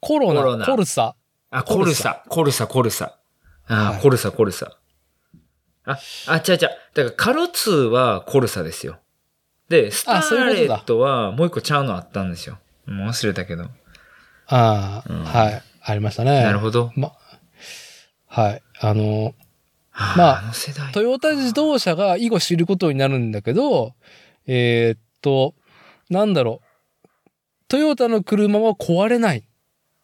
[0.00, 1.14] コロナ、コロナコルサ？
[1.50, 3.18] あ、コルサコルサ、コルサ。
[3.66, 4.76] あ、はいコルサ、コルサ。
[5.84, 6.70] あ、あ、ちゃうちゃう。
[6.94, 8.98] だからカロ2はコルサですよ。
[9.68, 12.58] で、スターレットはもう一個ちゃうのあったんですよ。
[12.86, 13.64] もう忘れたけど。
[13.64, 13.68] あ
[14.46, 15.62] あ、うんはい。
[15.84, 16.42] ありましたね。
[16.42, 16.92] なるほど。
[16.96, 17.12] ま、
[18.26, 18.62] はい。
[18.80, 19.34] あの、
[19.90, 20.92] はまああ。
[20.92, 23.94] トヨタ自動車が以後知ることになるんだけど、
[24.46, 25.54] えーっと、
[26.10, 26.61] なんだろう。
[27.72, 29.44] トヨタの車は壊れない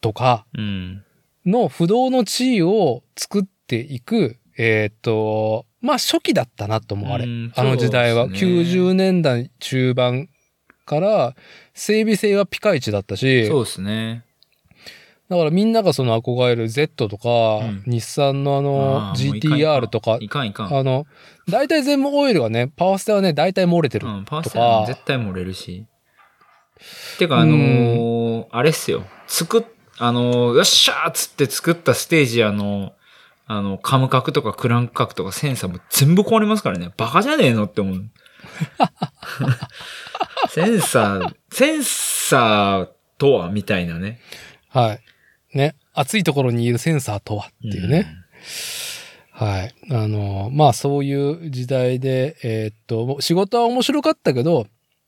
[0.01, 1.05] とかうん。
[1.45, 7.27] の不動の地位を作っていく、えーっと、まあ初期だったなと思う、あれ。
[7.27, 8.23] うんあの時代は。
[8.25, 10.31] そうですね90年代中盤
[10.87, 11.37] から
[11.75, 14.25] 整備性はピカイチだったし、そうですね。
[15.29, 20.75] だからみんながその憧れる Z とか、うん日産のあの GTR とか、いかんいかん。
[20.75, 21.07] あの、
[21.51, 25.85] 大体全部オイルがね、パワーステはね、大体漏れてるうん、パワステはか、絶対漏れるし。
[27.19, 29.05] てか、あのーあれっすよ。
[29.27, 29.62] 作っ、
[29.99, 32.93] あのーよっしゃーっつって作ったステージ、あの、
[33.47, 36.93] あの、カム角とかクランク角とかセンサーも全部壊れますからね。
[36.97, 38.05] バカじゃねえのって思う。
[40.51, 42.89] センサー、センサー
[43.19, 44.21] とはみたいなね。
[44.69, 45.01] はい。
[45.57, 48.07] ね、暑いところにいるセンサーとはっていうね。
[49.33, 49.75] はい。
[49.91, 54.66] あの、まあそういう時代で、えーっと、仕事は面白かったけど、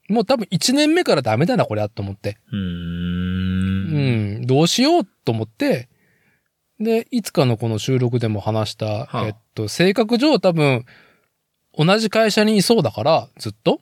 [0.09, 2.37] もう多分1年目からダメだな、これは、と思って。
[2.51, 4.45] うん。
[4.45, 5.89] どうしようと思って、
[6.79, 10.85] で、いつかのこの収録でも話した、はあえっと、性格上多分、
[11.77, 13.81] 同じ会社にいそうだから、ずっと、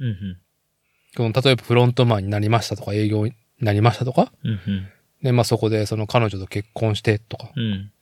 [0.00, 0.36] うん
[1.16, 4.32] この例えばフロントマンになりましたとか、営業になりましたとか、
[5.22, 7.62] で、まあそこでその彼女と結婚してとか、うん。
[7.62, 7.92] うん。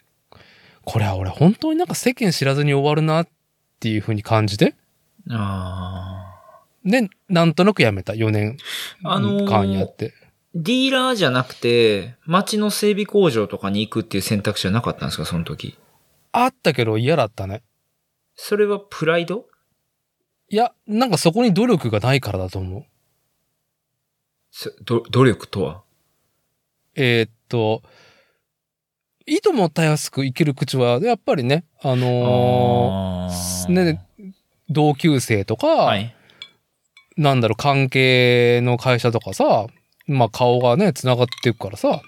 [0.85, 3.29] これは俺本当になんか世間知らずに終わるなっ
[3.81, 4.75] ていう風に感じて、
[5.31, 6.32] あ
[6.85, 8.57] で、なんとなく辞めた、4年
[9.05, 10.15] あのー間やって。
[10.55, 15.79] ディーラーじゃなくて、街の整備工場とかに行くっていう選択肢はなかったんですか、その時？
[16.33, 17.63] あったけど嫌だったね。
[18.35, 19.47] それはプライド？
[20.49, 22.85] いや、なんかそこに努力がないからだと思う。
[24.51, 25.83] そど努力とは？
[26.95, 27.83] えーっと、
[29.25, 34.07] いともたやすく生きる口は、やっぱりね、あのあーね、
[34.69, 36.15] 同級生とか、はい。
[37.17, 39.67] なんだろう、関係の会社とかさ、
[40.07, 42.01] まあ顔がね、繋がっていくからさ、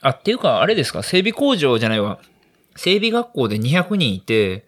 [0.00, 2.18] あ、っていうか、あれですか、整備工場じゃないわ。
[2.76, 4.66] 整備学校で200人いて、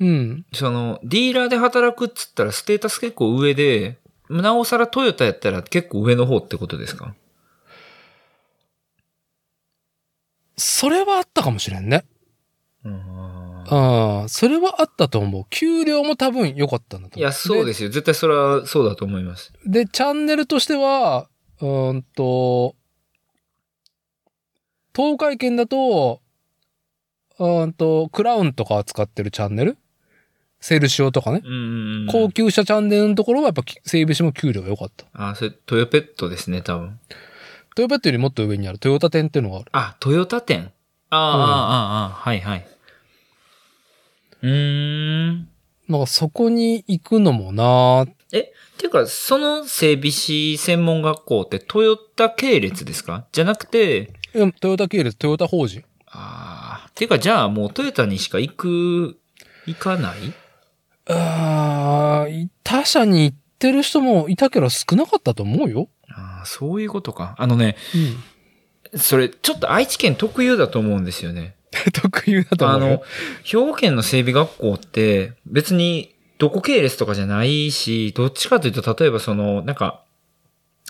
[0.00, 0.44] うん。
[0.52, 3.98] その、ディーラーで働くっつったらステータス結構上で、
[4.28, 7.14] なおさらトヨタやったら結構上の方ってことですか？
[10.56, 12.04] それはあったかもしれんね。
[12.84, 14.28] うんうん。
[14.28, 15.46] それはあったと思う。
[15.50, 17.18] 給料も多分良かったんだと思う。。
[17.20, 17.88] いや、そうですすよ。
[17.90, 19.52] 絶対それはそうだと思います。
[19.66, 21.28] で、チャンネルとしては、
[21.60, 22.76] うーんと、
[24.94, 26.20] 東海圏だと、
[27.38, 29.76] うーんと、クラウンとか使ってるチャンネル？
[30.60, 31.42] セルシオとかね。
[31.44, 32.06] うんうんうん。
[32.06, 35.04] 高級車チャンネルのところはやっぱ整備士も給料が良かった。
[35.12, 36.98] あ、それ、トヨペットですね、多分。
[37.74, 39.66] トヨペットよりもっと上にあるトヨタ店っていうのがある。
[39.72, 40.70] あ、トヨタ店？
[41.10, 42.66] ああ、うんああ、ああ、はいはい。
[44.44, 45.48] うーん。
[45.88, 48.44] なんかそこに行くのもなえ、っ
[48.78, 53.26] ていうか、その整備士専門学校ってトヨタ系列ですか？
[53.32, 55.84] じゃなくて、うんトヨタ系列、トヨタ法人。
[56.06, 59.18] ああ、っていうか、じゃあもうトヨタにしか行く、
[59.66, 60.32] 行かない？
[61.06, 65.88] あー他社に行っってる人もいたけど少なかったと思うよ。
[66.10, 67.34] ああ、そういうことか。
[67.38, 67.76] あのね、
[68.92, 69.00] うん。
[69.00, 71.54] それ、ちょっと愛知県特有だと思うんですよね。
[71.92, 73.02] 特有だと思うあの。、
[73.42, 80.02] 兵庫県の整備学校って、別に、どこ系列とかじゃないし、どっちかというと、例えばその、なんか、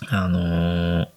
[0.07, 1.07] あのー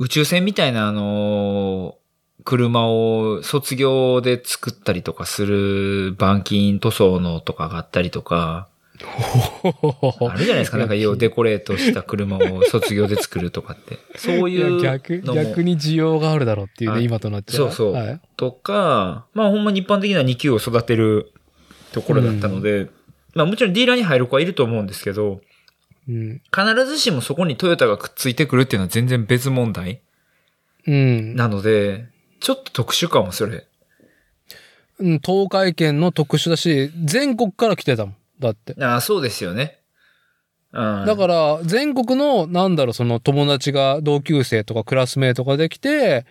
[0.00, 2.04] 宇宙船みたいなあのー
[2.44, 8.68] 車を卒業で作ったりとかする板金塗装のとかがあったりとか、
[10.28, 10.78] あるじゃないですか。
[10.78, 13.98] なんか要デコレートした車を卒業で作るとかって。
[14.16, 17.66] そういいうや逆、逆に需要があるだろうっていうね、はい今となっちゃう。
[17.66, 18.20] そうそうはい。
[18.36, 21.32] とか、まあほんまに一般的な2級を育てる
[21.92, 22.88] ところだったので、
[23.34, 25.40] まあもちろんディーラーに入る子はいると思うんですけど、
[26.08, 26.42] うん。
[26.54, 30.00] 必ずしもそこにトヨタがくっついてくるっていうのは全然別問題
[30.86, 31.34] うん。
[31.34, 32.06] なので、
[32.40, 33.66] ちょっと特殊かも、それ。
[35.00, 38.16] うん、東海圏の特殊だし、全国から来てたもん。
[38.40, 38.74] だって。
[38.82, 39.80] ああ、そうですよね。
[40.72, 41.04] うん。
[41.06, 46.26] だから、全国の、なんだろう、その友達が同級生とかクラスメートができて、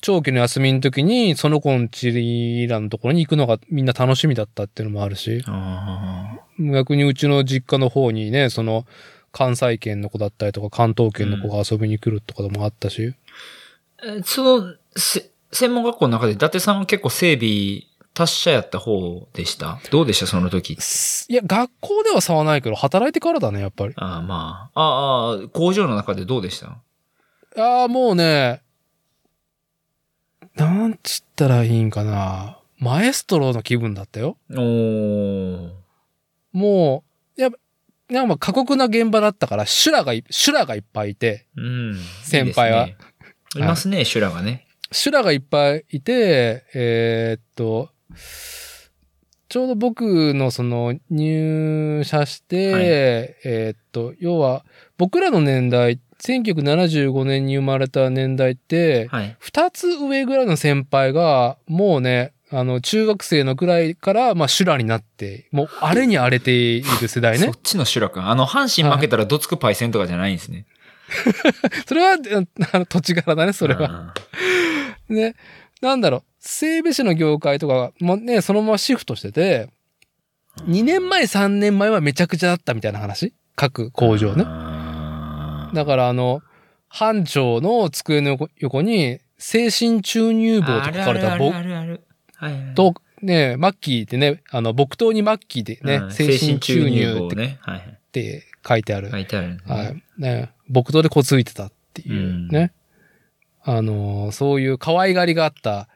[0.00, 8.86] 長期の休みの時に、その子んちらのところに行くのがみんな楽しみだったっていうのもあるし、あ逆にうちの実家の方にね、その、
[9.32, 13.14] 関西圏の子だったりとか、関東圏の子が遊びに来るとかでもあったし、ー
[14.20, 17.82] えその、せ専門学校の中で伊達さんは結構整備
[18.16, 19.78] 達者やった方でした？
[19.90, 20.26] どうでした？
[20.26, 20.72] その時。
[21.28, 23.94] いや、学校では差はないけど、働いてからだね、やっぱり。
[23.96, 24.80] ああ、まあ。
[24.80, 26.78] ああ、工場の中でどうでした？
[27.62, 28.62] ああ、もうね、
[30.54, 32.58] なんつったらいいんかな。
[32.78, 34.38] マエストロの気分だったよ。
[34.50, 35.70] おー。
[36.52, 37.04] も
[37.36, 37.58] う、やっぱ、
[38.08, 41.96] なんか過酷な現場だったから、修羅がい、修羅がいっぱいいて、うん。
[42.22, 42.96] 先輩はいいね
[43.56, 44.66] いますね、修羅がね。
[44.92, 47.90] 修羅がいっぱいいて、えーっと、
[49.48, 54.64] ちょうど僕のその入社して、はいえーっと、要は
[54.98, 59.36] 僕らの年代、1975年に生まれた年代って、はい。
[59.38, 67.54] 二つ上ぐらいの先輩が、もうね、あの、中学生のくらいから、まあ、修羅になって、もう、荒れに荒れている世代ね そっ。
[67.62, 68.30] ちの修羅か。
[68.30, 70.64] あの、阪神負けたらどつくパイセンとかじゃないんですね。
[71.86, 72.16] それは、
[72.72, 73.80] あの土地柄だね、それは。
[73.80, 74.14] は。
[75.08, 75.34] ね。
[75.80, 79.68] なんだろう、整備士の業界とかもね、そのままシフトしてて、
[80.62, 83.34] 2年前、3年前はめちゃくちゃだったみたいな話？
[83.56, 84.44] 各工場ね。
[85.74, 86.42] だから、あの、
[86.88, 92.00] 班長の机の横横に、精神注入棒と書かれた棒あるあるあるある。
[92.36, 92.74] はいはい。
[92.74, 97.58] と、ね、マッキーってね、あの、木刀にマッキーでね、うん精神注入って棒ね。
[97.60, 97.86] はいはい。
[97.88, 99.10] って書いてある。
[99.10, 99.58] 書いてあるね。
[99.66, 100.02] はい。
[100.16, 102.72] ね、木刀でこついてたっていうね。
[103.68, 105.88] あのーそういう可愛がりがあった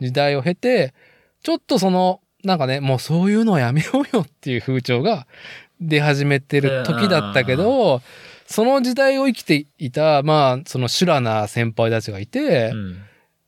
[0.00, 0.94] 時代を経て、
[1.42, 5.26] ちょっとその、なんかね、もうそういうのはやめようよっていう風潮が
[5.80, 8.00] 出始めてる時だったけど、
[8.46, 13.02] その時代を生きていた、まあ、その修羅な先輩たちがいて、うん。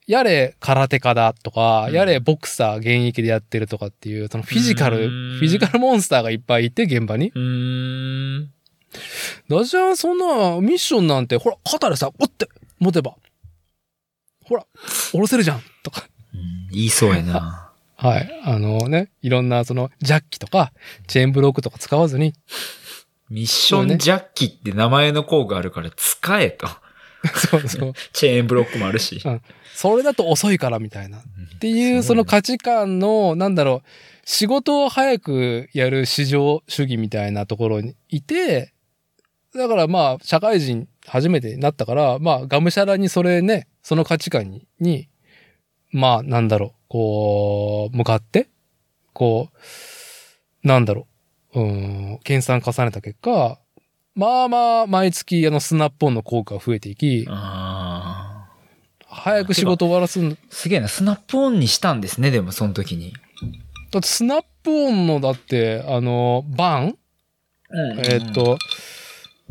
[0.06, 7.30] やれ空手家だとか、うんやれボクサー現役でやってるとかっていう、そのフィジカル、うんフィジカルモンスターがいっぱいいて、現場に。
[7.32, 8.50] うーん。
[9.48, 12.48] ダジャンそんなミッションなんて、ほら、肩でさ、おって、
[12.80, 13.14] 持てば。
[14.44, 14.66] ほら、
[15.12, 16.09] 下ろせるじゃんとか。
[16.70, 17.70] うん言いそうやな。
[17.96, 18.40] はい。
[18.44, 20.72] あのね、いろんなその、ジャッキとか、
[21.06, 22.34] チェーンブロックとか使わずに、
[23.28, 26.66] ミッションジャッキって名前の工具あるから使えと。
[27.34, 27.92] そうそう。
[28.12, 29.22] チェーンブロックもあるし。
[29.74, 31.18] それだと遅いからみたいな。
[31.18, 33.88] っていう、その価値観の、なんだろう、
[34.24, 38.72] 仕事を早くやる市場主義みたいなところにいて、
[39.54, 45.08] だからまあ、社会人初めてなったから、まあ、がむしゃらにそれね、その価値観に、に
[45.92, 48.48] まあ、なんだろう、こう、向かって、
[49.12, 51.06] こう、なんだろ
[51.54, 53.58] う、うん、研鑽重ねた結果、
[54.14, 58.48] まあまあ、毎月、あの、スナップオンの効果が増えていき、あ
[59.06, 60.20] 早く仕事終わらす
[60.50, 63.12] すげえな、スナップオンにしたんですね、でもその時に。
[63.90, 66.96] だってスナップオンのだって、あの、バン？
[67.98, 68.58] えーっ、と、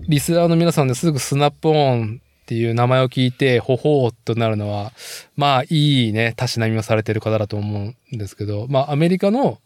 [0.07, 4.91] リスナーの皆さんですぐスナップオンっていう名前を聞いて、ほほーっとなるのは、
[5.35, 9.59] まあいいね、たしなみをされてる方だと思うんですけど、まあアメリカの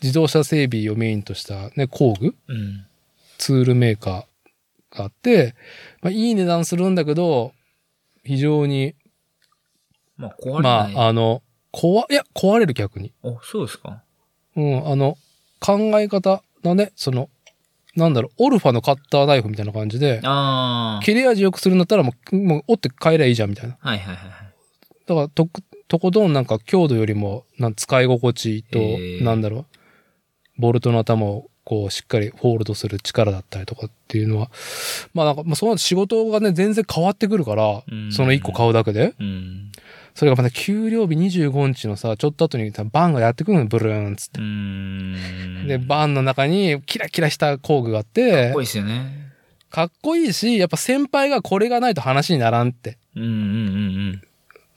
[0.00, 2.86] 自動車整備をメインとしたね、工具、うん。
[3.38, 5.56] ツールメーカーがあって、
[6.00, 7.54] まあいい値段するんだけど、
[8.22, 8.94] 非常に、
[10.16, 10.94] まあ、壊れまない。
[10.94, 11.42] ああの、
[11.72, 13.12] 壊、いや、壊れる逆に。
[13.24, 14.00] あ、そうですか。
[14.54, 15.18] うん、あの、
[15.58, 17.30] 考え方だね、その、
[17.96, 20.20] なんだろう、オルファのカッターナイフみたいな感じで。
[21.02, 23.76] 切れ味良くするんだったらもう、もう折って帰りゃいいじゃんみたいな。
[23.80, 24.52] はいはいはいはい。
[25.06, 28.78] だから、とく、とことんなんか強度よりも、なん使い心地と、
[29.24, 29.66] なんだろ
[30.58, 34.50] う、ボルトの頭をこう、しっかりホールドする力だったりとかっていうのは、
[35.14, 39.14] まあなんか、まあその仕事がね、全然変わってくるから、うんその1個買うだけで。
[39.18, 39.72] うん。
[40.14, 44.40] それがまた給料日25日のさ、ちょっと後にさバンがやってくるの、ブルーンっつって。
[44.40, 45.66] うん。
[45.66, 49.32] で、バンの中にキラキラした工具があって、かっこいいですよね。
[49.70, 52.98] かっこいいし、やっぱ先輩がこれがないと話にならんって。
[53.16, 54.22] うんうんうん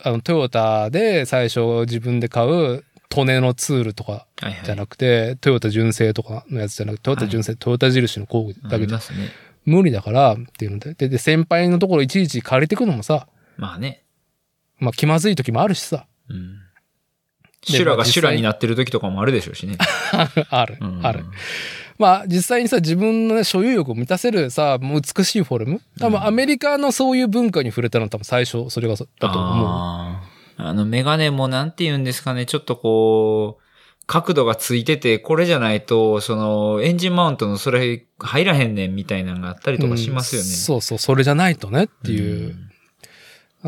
[0.03, 4.47] あの、トヨタで最初自分で買う、トネのツールとかうん。
[4.47, 4.65] はいはい。
[4.65, 8.99] じゃなくて、トヨタ純正とかのやつじゃなくて、トヨタ純正、トヨタ印の工具だあけでね。
[9.65, 10.93] 無理だからっていうので。
[10.93, 13.27] で、で先輩のところいちいち借りてくのもさ、
[13.57, 14.04] まあね。
[14.79, 16.05] まあ気まずい時もあるしさ。
[16.29, 16.59] うん。
[17.67, 19.77] で修羅が修羅になってる時とかもあるでしょうしね。
[20.49, 21.25] あるう、んある。。
[21.97, 30.35] まあ実際にさ、自分の、ね、所有欲を満たせるさ、もう美しいフォルム多分アメリカのそういう文化に触れたの多分最初それがそだと思う。
[30.57, 33.63] あの、メガネもなんて言うんですかね、ちょっとこう、
[34.07, 40.47] 角度がついてて、これじゃないと、その、エンジンマウントのそれ入らへんねんみたいなのがあったりとかしますよね。
[40.47, 42.55] うんそうそう、それじゃないとねっていう。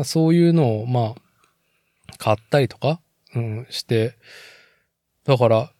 [0.04, 3.00] そういうのを、まあ、買ったりとか、
[3.34, 4.14] うん、して。
[5.24, 5.72] だから、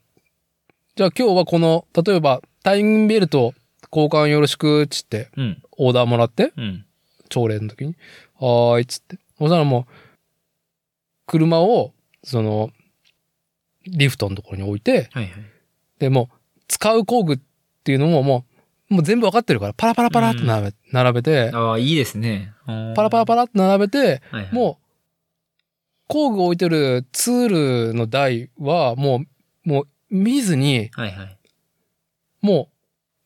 [0.96, 3.54] じゃあ今日はこの、例えば、タイムベルト
[3.92, 5.44] 交換よろしくっつって、うん。
[5.44, 5.62] うん。
[5.78, 6.84] オーダーもらって、うん。
[7.28, 7.94] 朝礼の時に、
[8.34, 9.18] はーいっつって。
[9.38, 9.92] そしたらもう、
[11.26, 11.92] 車を、
[12.24, 12.70] その、
[13.86, 15.32] リフトのところに置いて、はいはい。
[15.98, 17.38] で、もう、使う工具っ
[17.84, 18.47] ていうのももう、
[18.88, 22.52] もう全部わかってるから、パラパラパラって並べ,、並べて、ああ、いいですね。
[22.66, 24.84] パラパラパラって並べて、はいはい、もう、
[26.06, 29.24] 工具を置いてるツールの台は、も
[29.64, 31.38] う、もう見ずに、はいはい。
[32.40, 32.70] も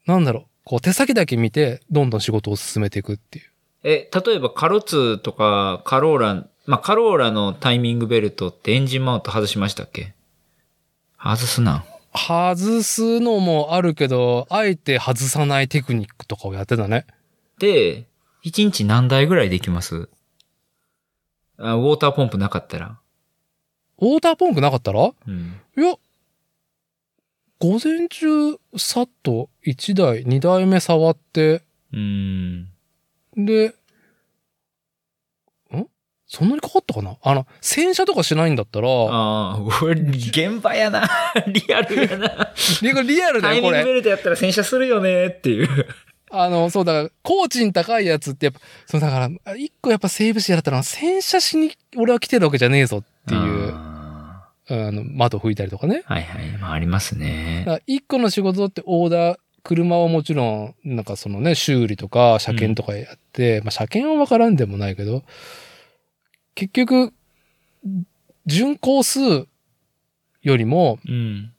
[0.06, 3.44] う、なんだろう、こう手先だけ見て、どんどん仕事を進めていくっていう。
[3.84, 10.14] え、例えばカロツとかカローラ、まあ、カローラのタイミングベルトってエンジンマウント外しましたっけ？
[11.20, 11.84] 外すな。
[12.14, 17.06] 外すのもあるけど、あえて外さないテクニックとかをやってたね。
[17.58, 18.06] で、
[18.44, 20.08] 1日何台ぐらいできます？
[21.58, 22.98] あウォーターポンプなかったら。
[23.98, 25.06] ウォーターポンプなかったら？
[25.06, 25.60] いうん。
[25.76, 25.94] や、
[27.60, 32.68] 午前中、さっと1台、2台目触って、うーん。
[33.36, 33.74] で、ん
[36.35, 37.18] そんなにかかったかな？
[37.22, 41.07] あの、洗車とかしないんだったら、ああ、これ、現場やな。
[41.47, 42.53] リアルやな。
[42.80, 43.93] リリアルだよ、タイミングベこれ。
[43.97, 45.68] ルトやったら洗車するよねっていう。
[46.30, 56.03] あの、そうだから、工賃高いやつってやっぱ、そうだから、一個やっぱ整備士やったら、洗車しに俺は来てるわけじゃねえぞっていう、ああの、窓拭いたりとかね。
[56.09, 56.49] ーはいはい。
[56.59, 65.22] まあ、ありますね一個の仕事ってオーダー、車はもちろん、なんかそのね、修理とか車検とかやって、まあ車検はわからんでもないけど、
[66.55, 67.12] 結局、
[68.46, 69.46] 巡航数
[70.42, 71.53] よりも、うん。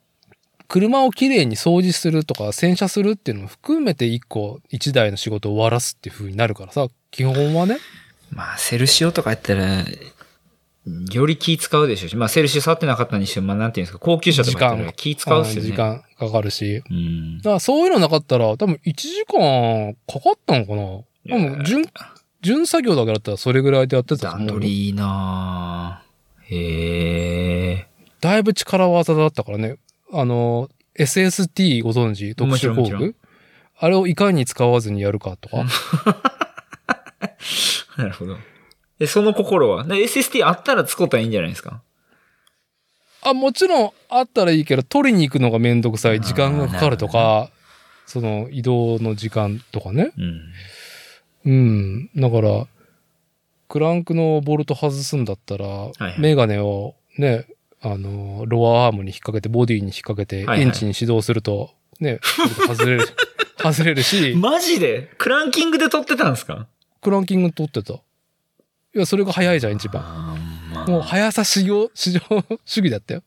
[0.68, 7.78] 車をきれいに掃除するとか洗車するっていうのも含めて一個、一台の仕事を終わらすっていう風になるからさ、基本はね。
[8.32, 9.86] まあ、セルシオとかやったら、
[11.12, 15.70] より気使うでしょうし、まあ、セルシオ触ってなかったにしても、まあ、なんていうんですか、高級車とかやったら気使うっすよね。
[15.70, 16.84] 時間かかるし。
[16.90, 17.44] うんだ。
[17.44, 21.64] からそういうのなかったら、多分1時間かかったのかな多分、
[22.44, 27.88] 順、順作業だけだったらそれぐらいでやってたと段取りいいなぁへえ。
[28.22, 29.78] だいぶ力技だったからね。
[30.12, 32.36] あの、SST ご存知？
[32.36, 33.16] 特殊工具？
[33.80, 35.66] あれをいかに使わずにやるかとか。
[37.98, 38.38] なるほど。
[39.00, 39.84] え、その心は？
[39.84, 41.82] で ?SST あったら使ったらいいんじゃないですか？
[43.24, 47.50] あ、もちろんあったらいいけど、取りに行くのがめんどくさい、時間がかかるとなか、
[48.06, 50.12] その移動の時間とかね。
[50.18, 50.42] うん。
[51.46, 52.10] うん。
[52.16, 52.68] だから、
[53.70, 57.48] クランクのボルト外すんだったら、はいメガネをね、
[57.82, 62.20] あの、ロアアームに引っ掛けて、ボディに引っ掛けて、はいはいエンジンに始動すると、ね、
[62.68, 63.06] 外れる、
[63.62, 65.10] 外れるし、マジで？
[65.18, 66.68] クランキングで撮ってたんですか？
[67.02, 67.94] クランキング取ってた。
[67.94, 68.00] い
[68.94, 70.38] や、それが早いじゃん、一番。
[70.88, 72.20] もう速さ市場、市場
[72.66, 73.24] 主義だったよ。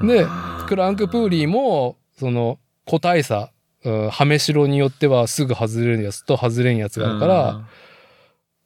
[0.00, 0.26] で
[0.66, 3.50] クランクプーリーも、その、個体差、
[3.86, 7.60] うんはめしろによってはすぐ外れるやつと外れんやつがあるから、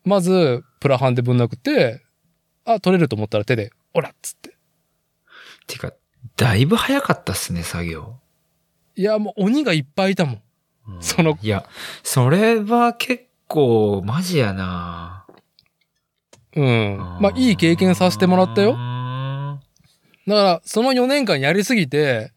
[0.02, 2.02] まず、プラハンでぶん殴って、
[2.64, 4.56] あ、取れると思ったら手で、オラっつって。
[5.66, 5.92] てか、
[6.36, 8.16] だいぶ早かったっすね、作業。
[8.96, 10.34] いや、もう鬼がいっぱいいたもん。
[10.88, 11.66] うんそのいや、
[12.02, 15.26] それは結構、マジやな
[16.56, 16.96] うん。
[17.20, 18.74] まあ、いい経験させてもらったよ。
[18.76, 19.60] あ
[20.26, 22.32] だから、その4年間やりすぎて、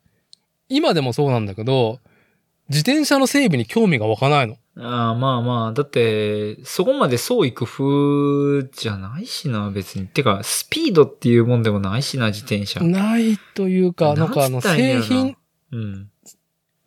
[0.68, 2.00] 今でもそうなんだけど、
[2.74, 4.56] 自転車の整備に興味が湧かないの。
[4.56, 10.08] ーあー、まあまあ、だって、そこまで創意工夫じゃないしな、別に。
[10.08, 12.80] てか、スピードっていうもんでもないしな、自転車。
[12.82, 15.38] ないというか、なんかあの、製品、
[15.72, 16.10] うん。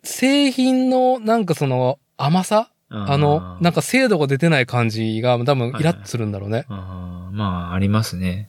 [0.03, 2.71] 製品のなんかその甘さ？
[2.89, 6.65] あの、なんか、か精度が出てない感じが多分イラッとするんだろうね。
[6.69, 8.49] あーまあ、ありますね。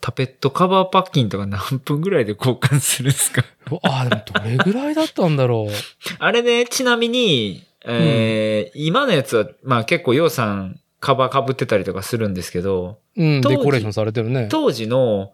[0.00, 3.44] タペットカバーパッキンとか何分ぐらいで交換するんですか？
[3.82, 5.72] ああ、でもどれぐらいだったんだろう。
[6.18, 14.48] あれね、ちなみに、えー今のやつは、まあ結構洋さんカバー被ってたりとかするんですけど、うん、デコレーションされてるね。
[14.50, 15.32] 当時の、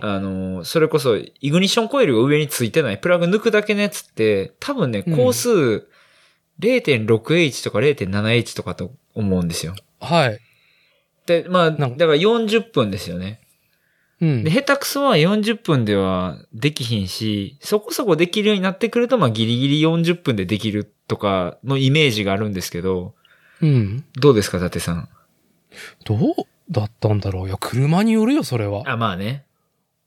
[0.00, 5.86] あの、それこそ、イグニッションコイルが上についてない、プラグ抜くだけのやつって、多分ね、うん工数
[6.60, 9.74] 0.6H とか 0.7H とかと思うんですよ。
[10.00, 10.38] はい。
[11.26, 13.40] で、まあ、だから40分ですよね。
[14.22, 14.50] うんで、。
[14.50, 23.14] 下手くそは40分ではできひんし、そこそこできるようになってくると、まあギリギリ40分でできるとかのイメージがあるんですけど、
[23.60, 24.04] うん。
[24.14, 25.08] どうですか、伊達さん？
[26.04, 26.18] どう
[26.70, 27.48] だったんだろう？
[27.48, 28.82] いや、車によるよ、それは。
[28.86, 29.44] あ、まあね。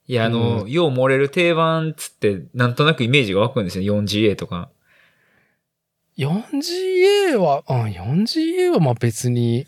[0.07, 4.01] いや、あの、うよう漏れる定番つって、なんとなくイメージが湧くんですよ。
[4.01, 4.69] 4GA とか。
[6.17, 9.67] 4GA は、あ、4GA はまあ別に、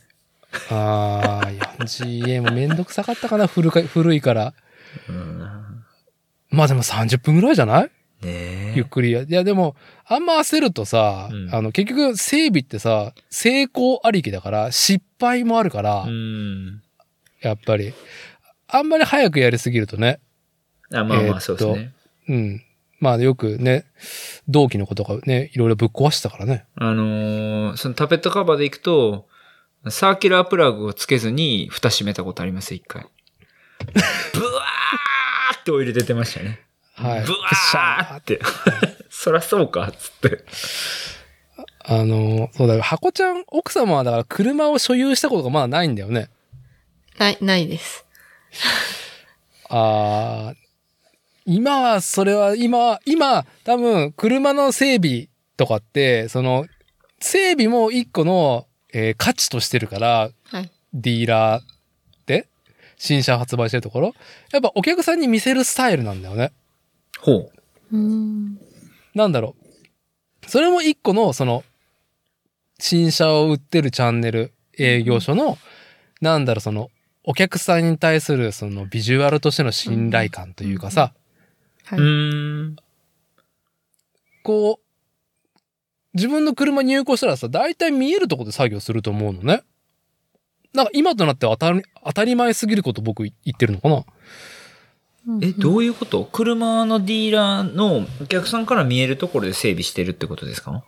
[0.70, 1.48] ああ、
[1.84, 4.54] 4GA もめんどくさかったかな、古か古いから。
[5.10, 5.40] うん。
[6.50, 7.92] まあでも30分ぐらいじゃない？
[8.26, 9.22] ねゆっくりや。
[9.22, 9.76] いやでも、
[10.06, 16.82] あんま焦るとさ、うんあの、結局整備ってさ、成功ありきだから、失敗もあるから、うん。
[17.42, 17.94] やっぱり。
[18.70, 20.20] あんまり早くやりすぎるとね、
[20.92, 21.94] あ、まあまあ、そうですね。
[22.30, 22.64] うん。
[23.00, 23.86] まあよくね、
[24.48, 26.66] 同期の子とかね、いろいろぶっ壊してたからね。
[26.76, 29.28] あのーそのタペットカバーでいくと、
[29.92, 33.06] サーキュラープラグをつけずに蓋閉めたことあります、一回。
[34.34, 36.62] ブワーってオイル出てましたね。
[36.94, 37.22] はい。
[37.22, 38.40] ブふっしゃーワーって。
[39.10, 40.44] そらそうか、つって。
[41.80, 42.82] あの、そうだよ。
[42.82, 46.30] 箱ちゃん、奥様はだから車を所有したことがまだないんだよね。
[47.18, 48.06] ない、ないです。
[49.70, 50.68] あー
[51.50, 56.66] 今は、それは、今、今、多分、車の整備とかって、その、
[57.22, 60.72] 整備も一個の、えー価値としてるから、はい。
[60.94, 61.64] ディーラー
[62.26, 62.48] で、
[62.98, 64.14] 新車発売してるところ、
[64.52, 66.52] やっぱお客さんに見せるスタイルなんだよね。
[67.20, 67.52] ほう。
[67.92, 68.60] うん。
[69.14, 69.56] なんだろ
[70.46, 70.50] う。
[70.50, 71.64] それも一個の、その、
[72.80, 75.58] 新車を売ってるチャンネル、営業所の、
[76.22, 76.90] なんだろう、その、
[77.24, 81.14] お客さんに対する、その、ビジュアルとしての信頼感というかさ、
[81.84, 82.00] はい。
[82.00, 82.76] うーん。
[84.44, 84.87] こう、
[86.14, 89.64] 自分の車入庫したらさ、大体見えるとこで作業すると思うのね。
[90.74, 94.04] なんか今となっては当たり当たり前すぎること僕言ってるのかな
[95.42, 96.24] え、どういうこと？
[96.32, 100.84] 車のディーラーのお客さんから見えるところで整備してるってことですか？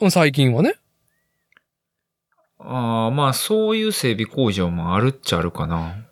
[0.00, 0.76] うん最近はね。
[2.58, 6.03] ああ、まあそういう整備工場もあるっちゃあるかな。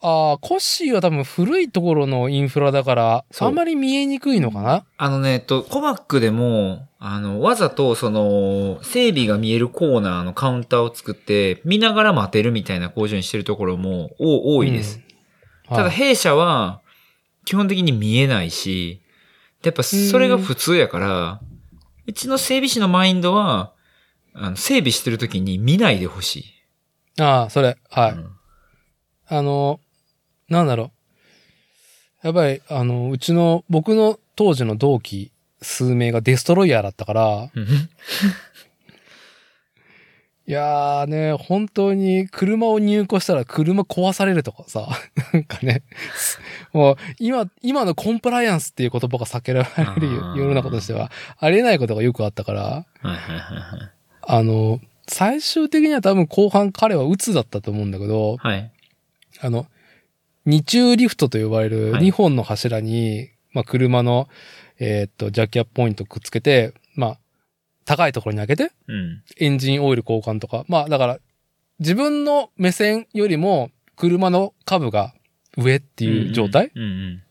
[0.00, 4.84] ああ、コッシーは多分古いところのインフラだから、あんまり見えにくいのかな？
[4.98, 14.98] あのね、えっと、コバックでも、あの、わざとその、整備が見えるコーナーのカウンターを作って、見ながら待てるみたいな工場にしてるところもお多いです。
[14.98, 15.06] うん。
[15.68, 16.80] ただはい弊社は、
[17.44, 19.00] 基本的に見えないし、
[19.62, 21.40] やっぱそれが普通やから、
[22.06, 23.72] うちの整備士のマインドは、
[24.34, 26.36] あの整備してる時に見ないでほし
[27.16, 27.22] い。
[27.22, 28.12] ああ、それ、はい。
[28.12, 28.30] うん。
[29.28, 29.80] あの、
[30.48, 30.90] なんだろ
[32.22, 32.26] う。
[32.26, 35.30] やっぱり、あの、うちの、僕の当時の同期
[35.62, 37.50] 数名がデストロイヤーだったから、
[40.48, 44.86] いやーね、本当に車を入庫したら車壊されるとかさ、
[45.32, 45.82] なんかね、
[46.72, 49.68] もう今、今のコンプライアンスっていう言葉が避けられ
[50.00, 51.10] る世の中としては、
[51.40, 52.86] ありえないことがよくあったから。
[54.22, 58.70] あの、最終的には多分後半彼は鬱だったと思うんだけど、はい。
[59.40, 59.66] あの、
[60.46, 64.28] 二重リフトと呼ばれるはい2本の柱に、まあ、車の、
[64.78, 67.18] えーっと、ジャッキアップポイントくっつけて、まあ、
[67.84, 69.22] 高いところに上げて、うん。
[69.38, 71.18] エンジンオイル交換とか、まあ、だから、
[71.78, 75.14] 自分の目線よりも、車の株が
[75.56, 77.22] 上っていう状態、うん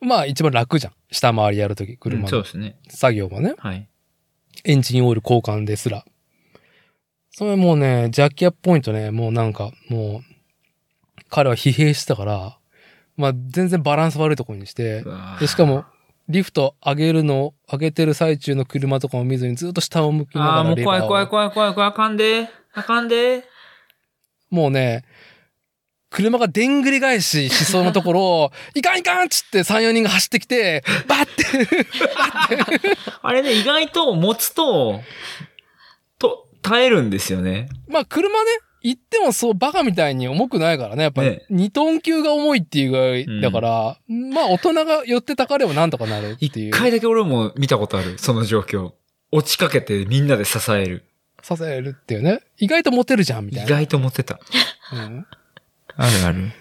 [0.00, 0.08] うん。
[0.08, 0.92] まあ、一番楽じゃん。
[1.10, 2.76] 下回りやるとき、うん車のそうですね。
[2.88, 3.54] 作業もね。
[3.58, 3.86] はい。
[4.64, 6.04] エンジンオイル交換ですら。
[7.30, 10.31] それもうね、ジャッキアップポイントね、もうなんか、もう、
[11.32, 12.58] 彼は疲弊してたから、
[13.16, 15.02] まあ全然バランス悪いところにして
[15.40, 15.86] でしかも、
[16.28, 22.50] リフト上げるの、上げてる最中の車とかも見ずにずっと下を向きながああ、もう怖い怖い怖い怖い怖い、あかんで。
[22.74, 23.44] あかんで。
[24.50, 25.04] もうね、
[26.10, 31.44] 車がでんぐり返ししそうなところを、 いかんいかんっつって3、4人が走ってきて、バッて、
[33.22, 35.00] あれね、意外と持つと、
[36.18, 37.70] と、耐えるんですよね。
[37.88, 38.50] まあ車ね、
[38.82, 41.04] 言ってもそうバカみたいに重くないからね。
[41.04, 46.68] やっぱりね2トン級が重いっていうぐらいうんだから、まあ大人が寄ってたかればなんとかなるっていう。
[46.68, 48.92] 一回だけ俺も見たことある、その状況。
[49.30, 51.04] 落ちかけてみんなで支える。
[51.42, 52.40] 支えるっていうね。
[52.58, 53.66] 意外とモテるじゃん、みたいな。
[53.66, 54.38] 意外と持ってた。
[54.92, 55.26] うん。
[55.96, 56.52] あるある。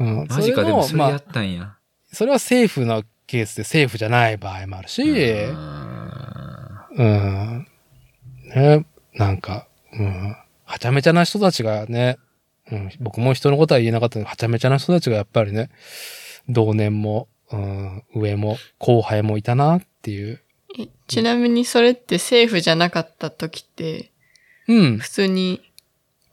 [0.00, 0.26] うん。
[0.28, 1.76] マジか、でもそれやまあ、ったんや。
[2.12, 5.02] それはセーフなケースでセーフじゃない場合もあるし、
[5.54, 7.66] あうん。
[8.54, 10.36] ね、なんか、うん。
[10.68, 12.18] はちゃめちゃな人たちがね、
[12.70, 15.70] うん、僕も人のことは言えなかったけど、はちゃめちゃな人たちがやっぱりね、
[16.48, 20.42] 同年も、うん、上も、後輩もいたなっていう。
[20.78, 24.12] えちなみにそれってセーフじゃなかった時って、
[24.68, 24.98] うん。
[24.98, 25.62] 普通に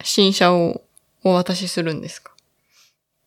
[0.03, 0.81] 新車を
[1.23, 2.33] お渡しするんですか？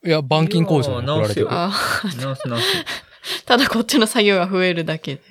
[0.05, 1.49] いや、板金工場に送られてる。
[1.51, 2.65] あー直す直す。
[2.79, 2.85] あ、
[3.47, 5.23] ただこっちの作業が増えるだけで。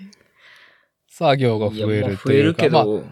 [1.08, 3.06] 作業が増えるまあ増えるというか、まあ、けど、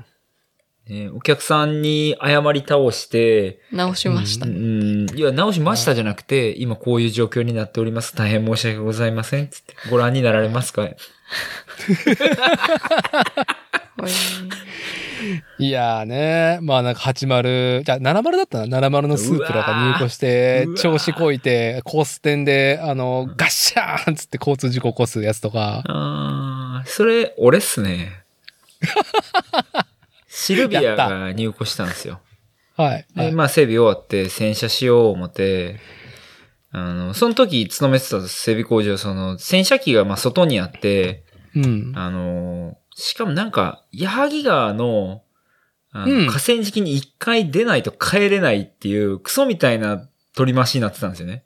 [0.88, 4.46] ね、お客さんに謝り倒して、直しました。
[4.46, 8.16] うん、いや、直しましたじゃなくて、今こういう状況になっております。
[8.16, 9.48] 大変申し訳ございません。
[9.48, 10.84] つって、ご覧になられますか？
[10.84, 10.86] お
[14.08, 14.10] い
[15.58, 25.82] いやーね、まあなんか80、じゃあ70だったな ?70 のスープラが入庫して調子こいて、コース店で、あの、ガッシャーンつって交通事故起こすやつとか。
[25.88, 28.12] あー、それ、俺っすね。
[30.36, 32.20] シルビアが入庫したんですよ。
[32.76, 33.08] はい。
[33.16, 35.80] はで、いまあ整備終わって洗車しよう思って、
[36.72, 41.24] あの、その時勤めてた整備工場、その、洗車機がまあ外にあって、
[41.56, 41.94] うん。
[41.96, 45.24] あの、しかもなんか、矢作川の、
[45.92, 51.46] あのうん河川敷に一回出ないと帰れないっていう、クソみたいな取り回しになってたんですよね。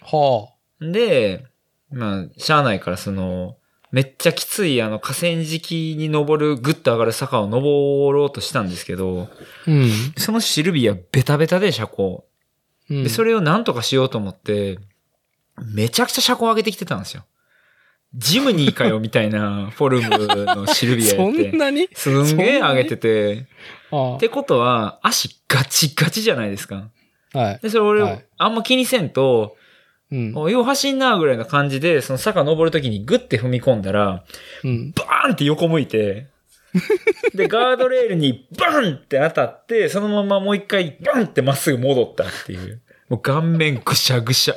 [0.00, 1.44] はで、
[1.90, 3.56] まあ、しゃあないから、その、
[3.90, 9.36] めっちゃきつい、あの、河川敷に登る、ぐっと上がる坂を登ろうとしたんですけど、あ。
[9.66, 9.90] うん。
[10.16, 12.26] そのシルビアベタベタで車高。
[12.90, 13.02] うん。
[13.04, 14.78] で、それをなんとかしようと思って、
[15.74, 17.24] めちゃくちゃ車高上げてきてたんですよ。
[18.14, 21.58] ジムニーかよ、みたいな フォルムのシルビアやそってん。
[21.58, 21.88] なに？
[21.94, 23.46] すんげえ上げてて。
[23.90, 26.90] あってことは、足ガチガチじゃないですか。
[27.34, 27.38] あ。
[27.38, 27.58] はい。
[27.62, 29.56] で、それ俺、はいあんま気にせんと、
[30.10, 30.32] うん。
[30.34, 34.24] およう走んなぐらいの感じで、その坂登るときにグッて踏み込んだら、
[34.64, 34.92] うん。
[34.92, 36.28] バーンって横向いて、
[37.34, 42.80] で、ガードレールにバーンって当たって、そのままもう一回バーンってまっすぐ戻ったっていう。
[43.08, 44.54] もう顔面ぐしゃぐしゃ。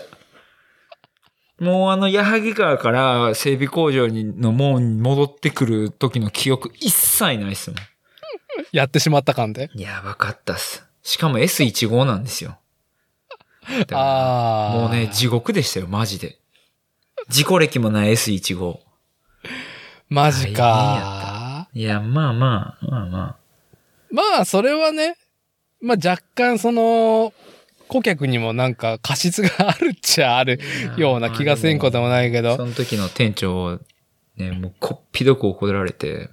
[1.59, 7.79] もうあの、矢作川から整備工場にの門に戻ってくる時の記憶一切ないっすもん。
[8.71, 9.69] やってしまった感で。
[9.75, 10.85] やばかったっす。
[11.03, 12.57] しかも S15 なんですよ。
[13.91, 14.77] ああ。
[14.77, 16.37] もうね、地獄でしたよ、マジで。
[17.29, 18.79] 事故歴もない S15。
[20.09, 21.69] マジか。
[21.73, 23.35] いや、まあまあ、まあまあ。
[24.11, 25.15] まあ、それはね、
[25.81, 27.33] まあ若干その、
[27.87, 30.59] 顧客にもなんか過失があるっちゃある
[30.95, 32.55] ような気がせんこともないけど。
[32.55, 33.79] その時の店長、
[34.37, 36.29] ね、もうこっぴどく怒られて、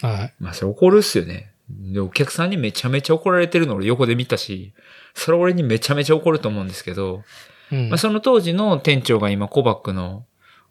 [0.00, 0.34] はい。
[0.40, 1.52] まあそれ怒るっすよね。
[1.68, 4.72] で、お客さんにめちゃめちゃ怒られてるの俺横で見たし、
[5.14, 7.22] それ俺にめちゃめちゃ怒ると思うんですけど、
[7.70, 10.24] うんまあその当時の店長が今コバックの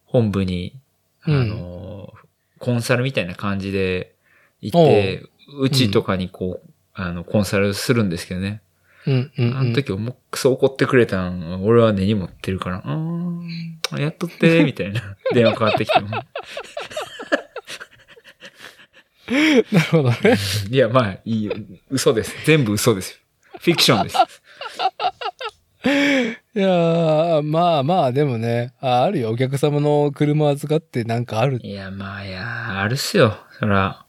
[0.06, 0.76] 本部に、
[1.24, 2.14] あうんの、
[2.60, 4.14] コンサルみたいな感じで
[4.62, 5.24] 行って、
[5.60, 8.62] うちとかにこう、あの、コンサルするんですけどね。
[9.08, 9.58] うんうんうん。
[9.58, 13.48] あの時もうクソ怒ってくれたん、俺は根に持ってるから、うーん、
[13.98, 15.02] やっとって、 みたいな
[15.34, 16.10] 電話かかってきても。
[19.72, 20.18] なるほどね。
[20.70, 21.54] いや、まあ、いいよ。
[21.90, 22.36] 嘘です。
[22.46, 23.18] 全部嘘ですよ。
[23.62, 24.18] フィクションです。
[26.56, 29.30] いやー、まあまあ、でもね、ああるよ。
[29.30, 31.60] お客様の車預かってなんかある。
[31.64, 33.38] いや、まあ、いや、あるっすよ。
[33.60, 34.06] そら。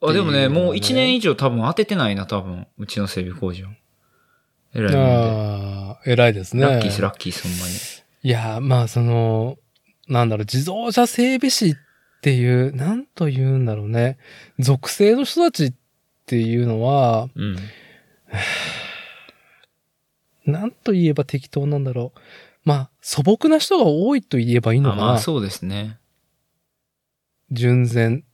[0.00, 2.66] あでもね、もう1年以上多分当ててないな、多分。
[2.78, 3.66] うちの整備工場。
[4.74, 4.94] えらい。
[4.94, 6.62] ああ、偉いですね。
[6.62, 7.72] ラッキース、ラッキース、ほんまに。
[8.22, 9.56] いやー、まあその、
[10.08, 11.74] なんだろう、自動車整備士っ
[12.22, 14.18] ていう、なんと言うんだろうね。
[14.58, 15.74] 属性の人たちっ
[16.26, 17.56] ていうのは、うん。
[20.46, 22.20] なんと言えば適当なんだろう。
[22.64, 25.02] まあ、素朴な人が多いと言えばいいのかな。
[25.02, 25.98] あまあ、そうですね。
[27.50, 28.24] 純然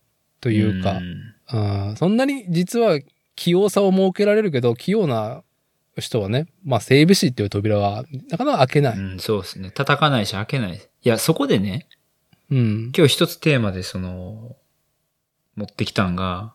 [0.40, 0.94] というか。
[0.94, 3.00] んあーそんなに実は
[3.34, 5.42] 器用さを設けられるけど、器用な
[5.98, 8.98] 人はね、まあ整備士っていう扉はなかなか開けない。
[8.98, 9.70] うん、そうですね。
[9.70, 10.76] 叩かないし開けない。
[10.76, 11.88] いや、そこでね、
[12.50, 12.92] うん。
[12.96, 14.56] 今日一つテーマでその、
[15.56, 16.54] 持ってきたんが、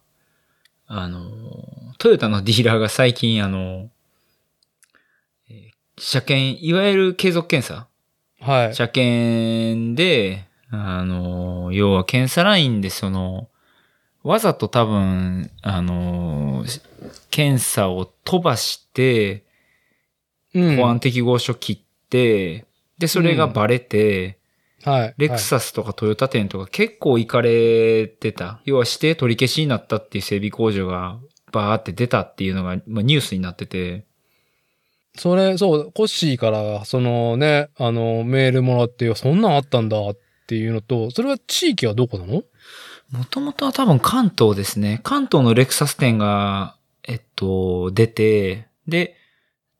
[0.88, 1.22] あの、
[1.98, 3.90] トヨタのディーラーが最近あの、
[5.50, 7.88] えー車検、いわゆる継続検査？
[8.42, 8.76] はい。
[8.76, 13.48] 車検で、あの、要は検査ラインでその、
[14.22, 16.66] わざと多分、あの、
[17.30, 19.46] 検査を飛ばして、
[20.54, 20.76] うん。
[20.76, 21.80] 保安適合書切っ
[22.10, 22.66] て、
[22.98, 24.38] で、それがバレて、
[24.86, 25.14] はい。
[25.18, 28.62] レクサスとかトヨタ店とか結構行かれてた？
[28.66, 31.18] 要は指定取り消しになったっていう整備工場が
[31.52, 34.06] バーって出たっていうのが、まあ、ニュースになってて。
[35.18, 42.44] それ、そう、コッシーから、そのね、あの、メールもらって、そんなんあったんだっていうのと、それは地域はどこなの？
[43.12, 45.00] もともとは多分関東ですね。
[45.04, 46.76] 関東のレクサス店が、
[47.08, 49.16] えっと、出て、で、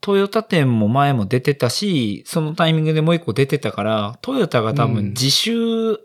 [0.02, 6.00] トヨタ店も前も出てたし、そのタイミングでもう一個出てたから、トヨタが多うん分自主、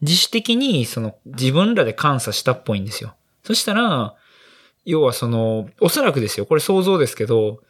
[0.00, 3.14] 自主的にその自分らで監査したっぽいんですよ。
[3.42, 4.14] そしたら、
[4.84, 7.60] 要はその、おそらくですよ、これ想像ですけど、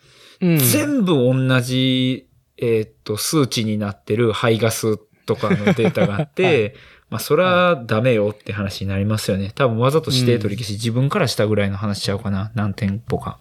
[0.40, 0.58] うん。
[0.58, 6.74] 全部同じ、えーっと、数値になってる排ガスとかのデータがあって、
[7.10, 9.52] まあ、それはダメよって話になりますよね。
[9.54, 12.50] 多分わざと指定取り消し、自分からしたぐらいの話しちゃうかな。
[12.54, 13.38] 何店舗か。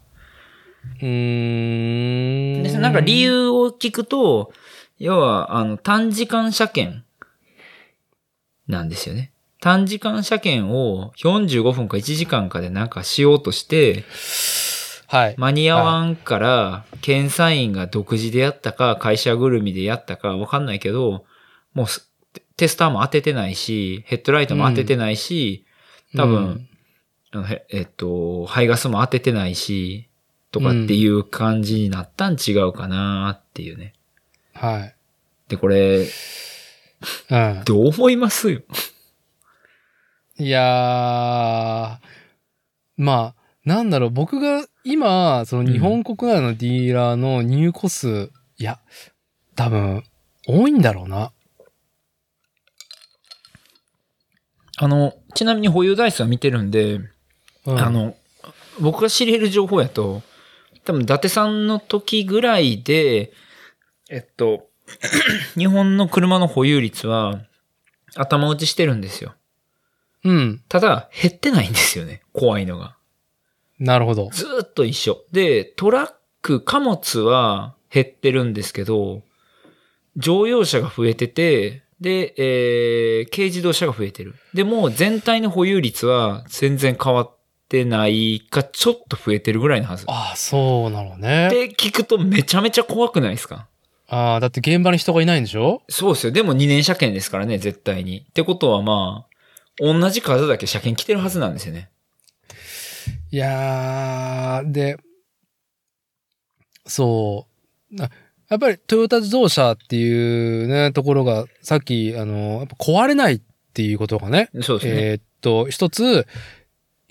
[1.01, 2.63] うーん。
[2.63, 4.53] で、なんか理由を聞くと、
[4.99, 7.03] 要は、あの、短時間車検
[8.67, 9.31] なんですよね。
[9.59, 14.03] 短時間車検を45分か1時間かでなんかしようとして、
[15.07, 15.35] はい。
[15.37, 21.25] 間に合わんから、検査員が独自でやったか、会社ぐるみでやったかわかんないけど、
[21.73, 22.11] もうす
[22.57, 25.65] テスターも当ててないし、ヘッドライトも当ててないし、
[26.15, 26.67] 多分、
[27.31, 30.09] あのへえっと、排ガスも当ててないし、
[30.53, 33.95] とかっていう感じになったん違うかなっていうね。
[34.55, 34.69] うん。
[34.69, 34.95] はい。
[35.49, 36.05] で、これ、
[37.29, 37.61] うん。
[37.65, 38.61] どう思いますよ？
[40.37, 41.97] いやー、
[42.97, 43.35] まあ、
[43.65, 48.79] なんだろう、僕が今、その日本国内のディーラーの入庫数、いや、
[49.55, 50.03] 多分、
[50.47, 51.31] 多いんだろうな。
[54.77, 56.99] あの、ちなみに保有台数は見てるんで、
[57.65, 58.15] うん、あ、の、
[58.79, 60.21] 僕が知れる情報やと、
[60.85, 63.31] 多分、伊達さんの時ぐらいで、
[64.09, 64.67] えっと、
[65.57, 67.41] 日本の車の保有率は
[68.15, 69.33] 頭打ちしてるんですよ。
[70.23, 70.61] うん。
[70.69, 72.21] ただ、減ってないんですよね。
[72.31, 72.95] 怖いのが。
[73.79, 74.29] なるほど。
[74.31, 75.23] ずーっと一緒。
[75.31, 79.23] で、トラック、貨物は減ってるんですけど、
[80.15, 84.35] 乗用車が増えてて、で、えー、軽自動車が増えてる。
[84.53, 87.37] でも、全体の保有率は全然変わっ
[87.69, 90.05] てないか、ちょっと増えてるぐらいのはず。
[90.07, 91.47] ああ、そうなのね。
[91.47, 93.67] って聞くとめちゃめちゃ怖くないですか？
[94.07, 95.81] ああ、だって現場に人がいないんでしょ？
[95.89, 96.31] そうですよ。
[96.31, 98.19] でも2年車検ですからね、絶対に。
[98.19, 99.33] ってことはまあ、
[99.79, 101.89] 同じ数だけ車検来てるはずなんですよね。
[103.31, 104.97] いやー、で、
[106.85, 107.47] そ
[107.97, 108.01] う。
[108.01, 108.09] あ
[108.49, 113.41] やっぱりトヨタ自動車っていうね、ところが、さっき、あの、やっぱ壊れないっ
[113.73, 115.01] ていうことがね、そうですね。
[115.09, 116.27] えーっと、一つ、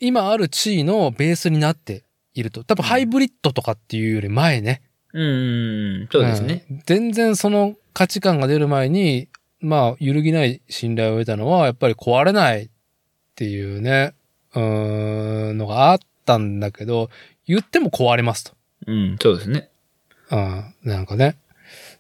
[0.03, 2.05] 今ある地位のベースになって
[2.35, 2.65] いると。
[2.65, 4.83] 多分ハイブリッドとかっていうより前ね。
[5.15, 6.65] うん、うん、そうですね。
[6.69, 9.29] うん全然その価値観が出る前に、
[9.61, 12.69] まあ、揺るぎない信頼を得たのは、やっぱり壊れないっ
[13.37, 14.15] ていうね、
[14.55, 17.09] うーん、のがあったんだけど、
[17.47, 18.53] 言っても壊れますと。
[18.87, 19.69] うん、そうですね。
[20.31, 21.37] うん、なんかね、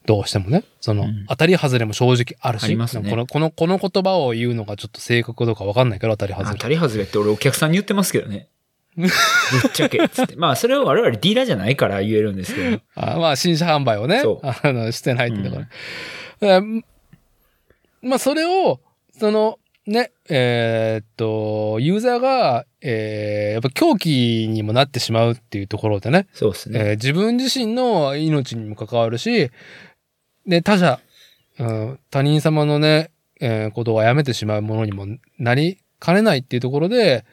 [0.07, 1.27] どうしてもね、その、うん。
[1.29, 2.87] 当たり外れも正直あるし、ね。
[3.11, 6.51] この、この、この言葉を言うのがちょっと正確かどうかわかんないけど、当たり外れ。
[6.53, 8.49] 当たり外れって俺お客さんに言ってますけどね。
[8.97, 9.11] ぶっ
[9.73, 10.37] ちゃけ、つって。
[10.37, 12.81] まあ、それは我々ディーラーじゃないから言えるんですけど。
[12.95, 14.21] あまあ、新車販売をね。
[14.21, 15.57] そ、うあの、してないっていうとこ
[16.41, 16.57] ろ。
[16.59, 16.85] うん
[18.03, 18.81] まあ、それを、
[19.19, 26.81] その、ね、えーっと、ユーザーが、えーやっぱ狂気にもなってしまうっていうところでね、そうですね。
[26.81, 29.51] えー自分自身の命にも関わるし、
[30.47, 31.01] で、他者、
[31.59, 33.11] うん他人様のね、
[33.41, 35.07] えーことをやめてしまうものにも
[35.39, 37.25] なりかねないっていうところで、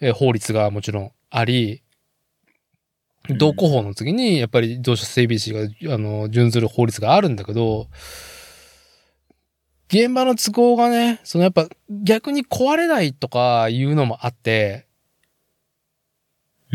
[0.00, 1.72] えー法律がもちろんあり、
[3.28, 7.88] うん道交法の次に、やっぱり自動車整備士が、あの、準ずる法律があるんだけど、
[9.88, 14.86] 現場の都合がね、そのやっぱ逆に壊れないとかいうのもあって、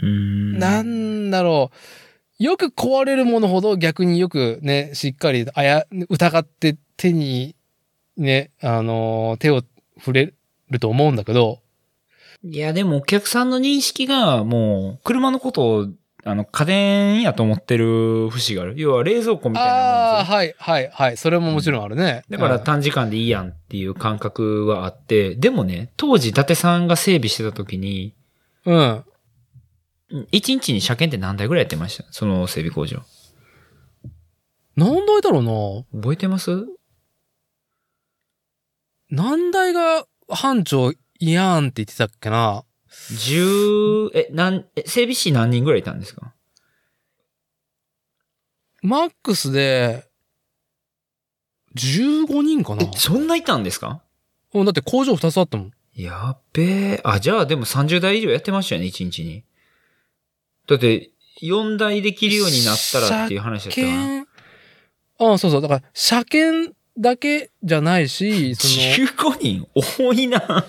[0.02, 0.58] うん。
[0.58, 1.76] なんだろう。
[2.40, 7.56] よく壊れるものほど逆によくね、しっかりあや、疑って手に
[8.18, 9.62] ね、あのー手を
[9.98, 10.34] 触れ
[10.70, 11.60] ると思うんだけど、
[12.42, 15.88] いや、でもお客さんの認識がもう、車のことを、
[16.24, 18.76] あの、家電やと思ってる節がある。
[18.78, 20.36] 要は冷蔵庫みたいなああー、ですよ。
[20.38, 21.18] はい、はい、はい。
[21.18, 22.24] それももちろんあるね。
[22.30, 28.14] だからうん短時間でいいやんっていう感覚はあって、でもね、当時伊達さんが整備してた時に、
[28.66, 29.04] うん。
[30.12, 32.06] 1日に車検って何台ぐらいやってました？
[32.12, 33.04] その整備工場。
[34.76, 36.66] 何台だろう覚えてます？
[39.10, 40.98] な何台が班長い
[41.32, 42.64] やんって言ってたっけな
[43.12, 46.34] ?10、え、なん、え整備士何人ぐらいいたんですか？
[48.82, 50.06] マックスで、
[51.76, 54.02] 15人かなえ、そんないたんですか？
[54.54, 55.72] うんだって工場2つあったもん。
[55.94, 56.64] やっべ
[56.94, 57.02] え。
[57.04, 59.44] あ、じゃあでも30台以上やってましたよね、1日に。
[60.70, 63.88] だって、4台できるようになったらっていう話だったな。
[63.88, 64.30] 検、
[65.20, 65.62] あそうそう。
[65.62, 70.66] だから、車検だけじゃないし、そ 15人多いな。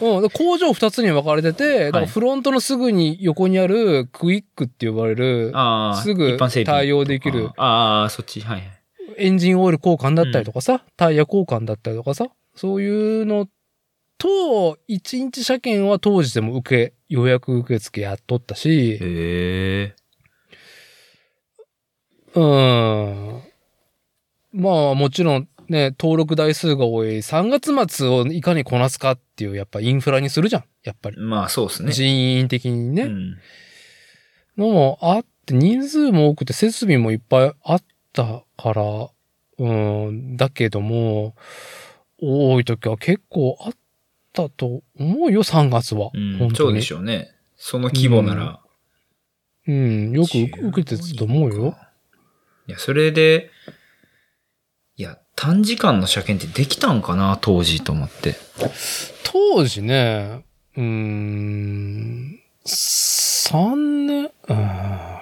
[0.00, 8.62] の、うん、工場2つに分かれてて、はいらフロントのすぐに横にあるクイックって呼ばれる、ああ、すぐ対応できるああ、そっち、はい。
[9.16, 13.48] エンジンオイル交換だったりとかさ、タイヤ交換だったりとかさ、そういうの
[14.18, 19.94] と、1日車検は当時でも受け、予約受付やっとったし、へえ。
[22.34, 23.42] うん。
[24.52, 30.64] まあもちろんね、登録台数が多い3月末をいかにこなすかっていうやっぱインフラにするじゃん。
[30.82, 31.16] やっぱり。
[31.18, 31.92] まあそうですね。
[31.92, 33.04] 人員的にね。
[33.04, 33.36] うん。
[34.58, 37.82] のもあって、人数も多くて設備もいっぱいあっ
[38.12, 39.08] たから、
[39.58, 39.72] う
[40.10, 41.36] ん、だけども、
[42.20, 43.72] 多い時は結構あっ
[44.34, 46.10] たと思うよ、3月は。
[46.12, 47.34] うん本当にそうでしょうね。
[47.56, 48.60] その規模なら。
[49.66, 51.76] うん、よく受けてたと思うよ。
[52.66, 53.50] いや、それで、
[54.96, 58.36] いや、短時間の車検ってできたんかな、当時と思って。
[59.22, 60.44] 当時ね、
[60.76, 65.14] うーん、3年、うん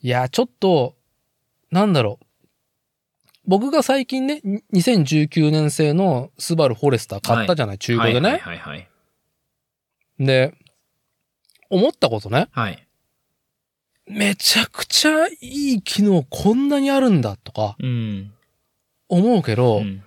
[0.00, 0.94] いや、ちょっと、
[1.72, 2.24] なんだろう。
[3.48, 8.30] 僕が最近ね、に2019年製のスバルフォレスター買ったじゃない、中古でね。
[8.30, 8.88] はいはいはい。
[10.20, 10.54] で、
[11.70, 12.48] 思ったことね。
[12.52, 12.86] はい。
[14.06, 18.32] めちゃくちゃいい機能こんなにあるんだとかうん。
[19.08, 20.02] 思うけど、うん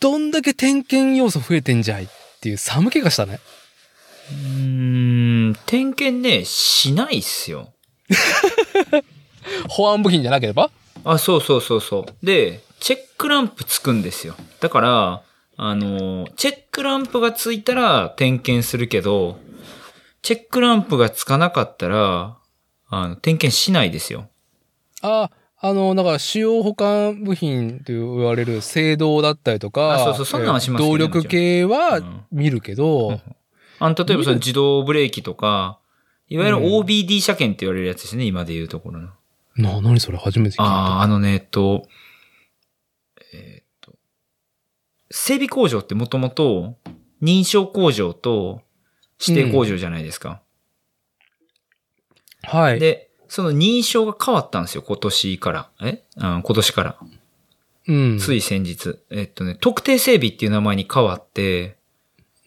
[0.00, 2.08] どんだけ点検要素増えてんじゃいっ
[2.40, 3.38] ていう寒気がしたね。
[4.32, 7.72] うーん、点検ね、しないっすよ。
[9.68, 10.70] 保安部品じゃなければ？
[11.04, 12.26] あ、そうそうそうそう。
[12.26, 14.36] で、チェックランプつくんですよ。
[14.60, 15.22] だから、
[15.56, 19.40] あの、チェックランプがついたら点検するけど、
[20.22, 22.36] チェックランプがつかなかったら、
[22.88, 24.28] あの、点検しないですよ。
[25.02, 33.20] あ、あの、だから使用保管部品と言われる制動だったりとか、あそうそうそんなんはしますけど動力系はうん見るけど、うん
[33.80, 35.80] あの、例えばその自動ブレーキとか、
[36.28, 39.08] いわゆるうん OBD 車検って言われるやつですね、今で言うところの。
[39.56, 40.62] な、何それ初めて聞いた。
[40.62, 41.88] ああ、あのね、えっと、
[43.32, 43.92] えっと、
[45.10, 46.76] 整備工場ってもともと
[47.22, 48.62] 認証工場と
[49.24, 50.42] 指定工場じゃないですか。
[52.42, 52.80] はい。
[52.80, 55.70] で、その認証が変わったんですよ、今年から。
[55.82, 56.04] え？
[56.18, 56.98] あ今年から。
[57.88, 58.18] うん。
[58.18, 58.98] つい先日。
[59.10, 61.76] えっとね、特定整備っていう名前に変わって、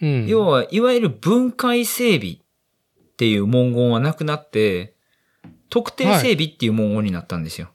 [0.02, 2.38] うん、要は、いわゆる分解整備っ
[3.18, 4.96] ていう文言はなくなって、
[5.70, 7.70] 特定整備っていう文言になったんですよ。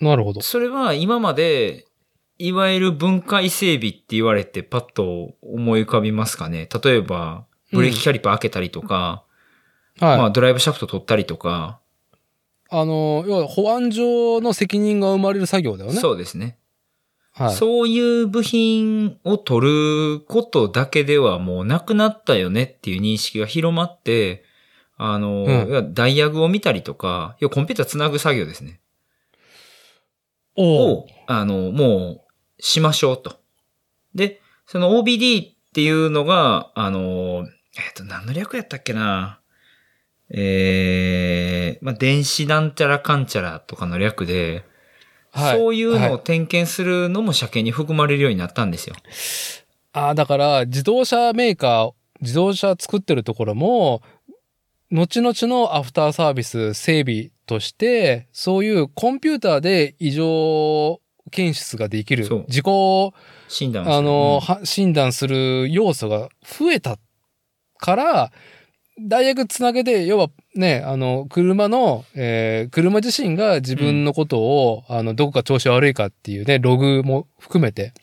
[0.00, 0.42] なるほど。
[0.42, 1.86] それは今まで、
[2.40, 6.68] いわゆる分解整備って言われてパッと思い浮かびますかね。
[6.82, 9.24] 例えば、ブレーキキャリパー開けたりとか、
[10.00, 10.18] はい。
[10.18, 11.80] まあドライブシャフト取ったりとか、
[12.70, 16.00] あの、要は保安上の責任が生まれる作業だよね。
[16.00, 16.56] そうですね。
[17.32, 17.54] はい。
[17.54, 24.44] そういう部品を取ることだけではもうなくなったよねっていう認識が広まって、
[24.96, 28.80] あの、うんダイヤグを見たりとか、要はコンピューターつなぐ作業ですね。
[30.56, 32.19] を、あの、もう、
[32.60, 33.40] しましょうと。
[34.14, 37.46] で、その OBD っていうのが、あの、
[37.76, 39.40] えっ、と、何の略やったっけな
[40.30, 44.64] えー、まあ、電子なんちゃらかんちゃらとかの略で、
[45.32, 45.58] はい。
[45.58, 48.96] そういうのをはい点検するのも車検に含まれるようになったんですよ。
[49.92, 54.02] ああ、だから、自動車メーカー、自動車作ってるところも、
[54.92, 61.00] 後々のアフターサービス整備として、そういうコンピューターで異常
[61.30, 62.28] 検出ができる。
[62.48, 62.64] 自己、
[63.48, 64.54] 診断をするあの、うん。
[64.54, 66.98] は診断する要素が増えた
[67.78, 68.32] から、
[69.02, 77.94] 大学つなげて、要はね、あの、車の、えー車自身が自分のことを、あの、どこか調子悪いかっていうね、ログも含めて、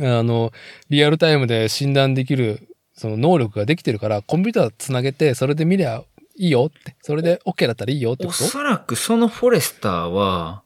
[0.00, 0.52] あの、
[0.90, 6.02] リアルタイムで診断できる、その能力ができてるから、コンピューターつなげて、それで見りゃ
[6.36, 8.44] いいよって、それで OK だったらいいよってこと？
[8.44, 10.62] おそらくそのフォレスターは、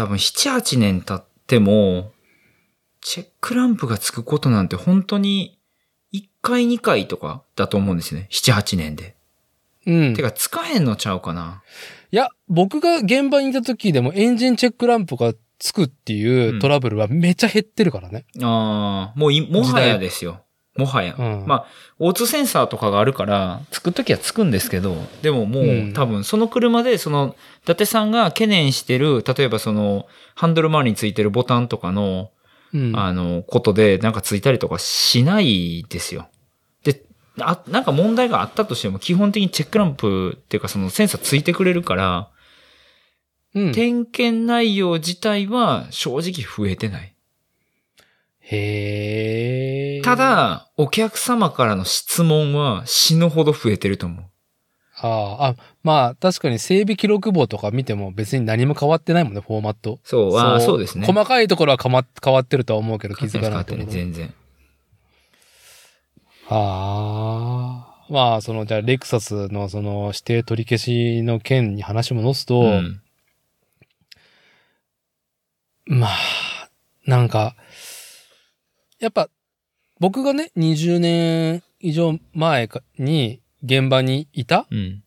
[0.00, 2.12] 多分7、8年経っても、
[3.02, 5.58] チェックランプがつくことなんて本当に
[6.14, 8.26] 1回2回とかだと思うんですね。
[8.30, 9.14] 7、8年で。
[9.86, 10.14] うん。
[10.14, 11.62] てか、つかへんのちゃうかな。
[12.12, 18.24] いや、僕が現場にいた時でもエンジンチェックランプがつくっていうトラブルはめっちゃ減ってるからね。
[18.42, 20.44] ああ、もうい、もはやですよ。
[20.80, 21.14] もはや。
[21.18, 21.66] うんまあ、
[22.00, 32.30] O2 センサーとかがあるから、つくときはつくんですけど、でももう、うん多分その車で、その、伊達さんが懸念してる、例えばその、ハンドル周りについてるボタンとかの、
[32.72, 32.96] うん。
[32.96, 36.28] あの、ことで、なんかついたりとかしないですよ。
[36.84, 37.02] で、
[37.40, 42.30] あ、なんか問題があったとしても、基本的にチェックランプっていうかそのセンサーついてくれるから、
[43.54, 47.14] うん、点検内容自体は正直増えてない。
[48.50, 50.02] へえ。
[50.02, 54.24] た、だ、お客様からの質問は死ぬほど増えてると思う。
[55.02, 59.98] ああ、あ、まあ、確かに整備記録簿とか見ても別に何も変わってないもんね、フォーマット。
[60.04, 61.06] そう、ああ、そうですね。
[61.06, 63.86] 細かいところは変わ変わってるとは思うけど気づかないところ。
[63.86, 64.34] 全然。
[66.48, 67.90] ああ。
[68.10, 73.00] まあ、その、じゃあ、レクサスのその指定取り消しの件に話戻すと、うん。
[75.86, 76.68] まあ、
[77.06, 77.54] なんか、
[79.00, 79.28] やっぱ、
[79.98, 85.02] 僕がね、20年以上前かに現場にいたうん。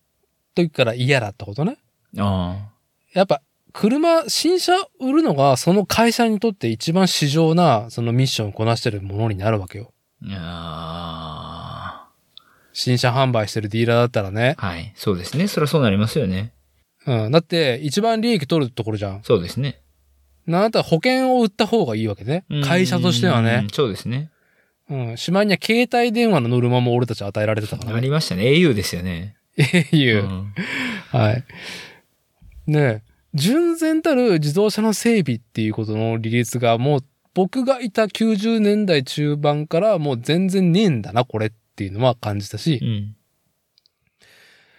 [0.54, 1.78] 時から嫌だったことね。
[2.18, 2.70] あ
[3.12, 3.40] やっぱ、
[3.72, 9.92] 車、新車売るのが、その会社にとって一番市場な、そのミッションをこなしてるものになるわけよ。
[12.72, 14.54] 新車販売してるディーラーだったらね。
[14.58, 14.92] はい。
[14.96, 15.46] そうですね。
[15.48, 16.52] そりゃそうなりますよね。
[17.06, 17.30] うん。
[17.30, 19.22] だって、一番利益取るところじゃん。
[19.22, 19.80] そうですね。
[20.46, 22.44] なんだったら保険を売った方がいいわけね。
[22.64, 23.68] 会社としてはうねん。。
[23.72, 24.30] そうですね。
[24.90, 25.16] うん。
[25.16, 28.00] しまいには携帯電話のノルマも俺たち与えられてたからあね。
[28.02, 28.44] りましたね。
[28.44, 29.36] au ですよね。
[29.92, 30.26] いうう。
[30.26, 30.54] ん
[31.10, 31.44] はい。
[32.66, 33.02] ねえ、
[33.34, 37.04] 純然たる自動車の整備っていうことの利率がもう
[37.34, 43.16] 僕がいた90年代中盤からもう全然ねえんだな、これっていうのは感じたし、うん。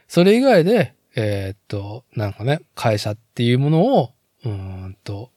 [0.08, 4.12] それ以外で、えーっと、なんかね、会社っていうものを、
[4.44, 5.32] うーんと、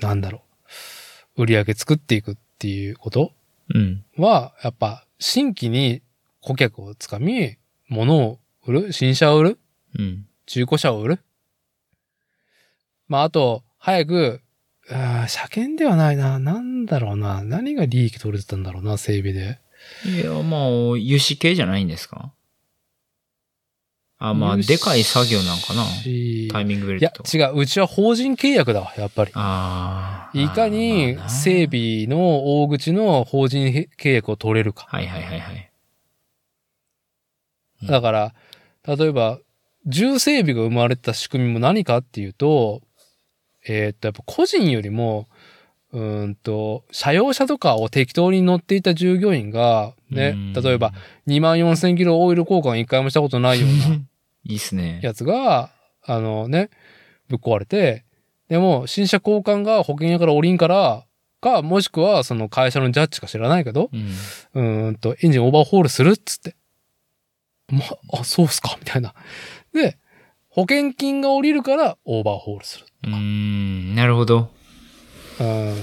[0.00, 0.42] なんだろ
[1.36, 3.32] う、売り上げ作っていくっていうこと？
[3.74, 4.04] うん。
[4.16, 6.02] は、やっぱ、新規に
[6.40, 7.56] 顧客をつかみ、
[7.88, 8.92] 物を売る？
[8.92, 9.58] 新車を売る？
[9.98, 10.26] うん。
[10.46, 11.20] 中古車を売る？
[13.08, 14.40] まあ、あと、早く、
[14.90, 16.38] あー車検ではないな。
[16.38, 17.42] なんだろうな。
[17.42, 19.60] 何が利益取れてたんだろうな、整備で。
[20.06, 22.32] いや、まあ、油脂系じゃないんですか？
[24.18, 25.84] あ、まあ、でかい作業なんかな。
[25.84, 27.60] しタイミングベいや違う。
[27.60, 29.30] うちは法人契約だわ、やっぱり。
[29.34, 30.38] ああ。
[30.38, 34.86] いかに整備の大口の法人契約を取れるか。
[34.88, 35.56] はいはいはいはい。
[35.62, 35.68] うん
[37.86, 38.34] だから、
[38.86, 39.38] 例えば、
[39.86, 42.82] 重整備が生まれた仕組みも何かっていうと、
[43.66, 45.28] えーっと、やっぱ個人よりも、
[45.92, 50.92] うーんと、車用車とかを適当に乗っていた従業員が、ねうん、例えば、
[51.26, 54.00] 2万4千キロオイル交換一回もしたことないような
[54.48, 54.98] いいっすね。
[55.02, 55.70] やつが、
[56.04, 56.70] あのね、
[57.28, 58.04] ぶっ壊れて、
[58.48, 61.04] でも、新車交換が保険屋から降りんから、
[61.40, 64.08] か、もしくはその会社のジャッジか知らないけど、うん。
[64.54, 66.56] うーんと、エンジンオーバーホールするっつって。
[67.68, 67.80] ま、
[68.18, 68.76] あ、そうっすか？
[68.80, 69.14] みたいな。
[69.74, 69.98] で、
[70.48, 72.86] 保険金が降りるからオーバーホールする。
[73.04, 74.50] うーん、なるほど。
[75.38, 75.72] うん。
[75.74, 75.76] っ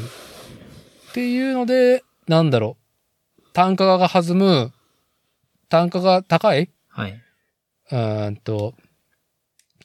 [1.14, 2.78] ていうので、なんだろ
[3.40, 3.44] う。
[3.54, 4.74] 単価が弾む、
[5.70, 7.22] 単価が高いはい。
[7.91, 8.74] うーんと、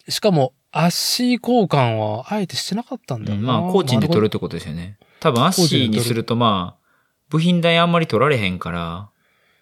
[0.08, 3.60] しかも、アッシー交換はあえてしてなかったんだよな。
[3.60, 4.98] まあ、工賃で取るってことですよね。
[5.18, 6.80] 多分、アッシーにすると、まあ、
[7.28, 9.08] 部品代あんまり取られへんから、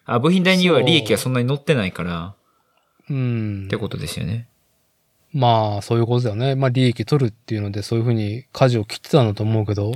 [0.05, 2.35] あ、部品代には利益がそんなに乗ってないから、
[3.09, 3.77] うんって。
[3.77, 4.47] ことですよね。
[5.33, 6.55] まあ、そういうことだよね。
[6.55, 9.93] まあ、利益取るっていうので、そういうふうに舵を切ってたんだと思うけど。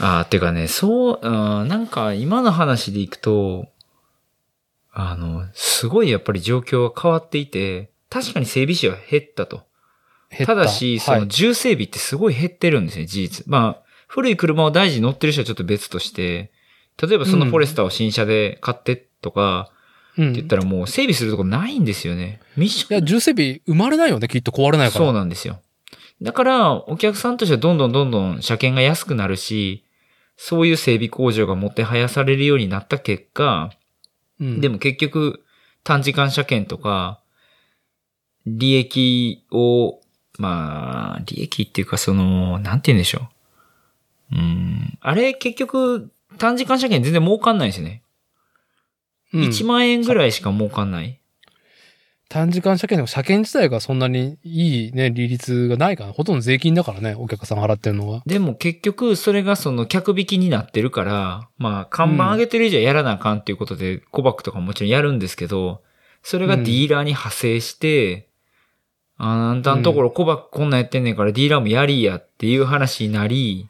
[0.00, 1.28] ああ、てかね、そう、う
[1.64, 3.66] んなんか今の話でいくと、
[5.00, 9.62] あの、すごいやっぱり状況が変わっていて、確かに整備士は減ったと。
[10.36, 13.46] たただし、そはいの重整備ってすごい減ってるんですね、事実。
[13.46, 16.50] まあ、古い車を大事に乗ってる人はちょっと別として、
[17.00, 19.70] 例えばそのフォレスターを新車で買ってとか、
[20.16, 20.30] うん。
[20.30, 22.40] って言ったらもう整備するとこないんですよね。
[22.56, 25.04] ミッションいや、重整備生まれないよね、きっと壊れないから。
[25.04, 25.60] そうなんですよ。
[26.20, 29.84] だから、お客さんとしてはどんどんどんどん車検が安くなるし、
[30.36, 33.70] そういう整備工場がもてはやされるようになった結果、
[34.40, 34.60] うん。
[34.60, 35.44] でも結局、
[35.84, 37.20] 短時間車検とか、
[38.46, 40.00] 利益を、
[40.38, 43.28] まあ、利益っていうかその、なんて言うんでしょ
[44.32, 44.36] う。
[44.36, 44.98] うん。
[45.00, 48.02] あれ結局、短時間車検全然儲かんないんですよね。
[49.32, 51.17] うん、1万円ぐらいしか儲かんない。
[52.28, 58.22] 短時間車検でも車検自体がそんなにいいね、利率がないから、ほとんど税金だからね、お客さん払ってるのは。
[58.26, 65.82] でも結局、それがその客引きになってるから、まあ、看板上げてる以上やらなあかんっていうことで、コバックとかももちろんやるんですけど、
[66.22, 68.28] それがディーラーに派生して、
[69.16, 73.68] ああんたんところコバックこんなんやってんねんからディーラーもやりやっていう話になり、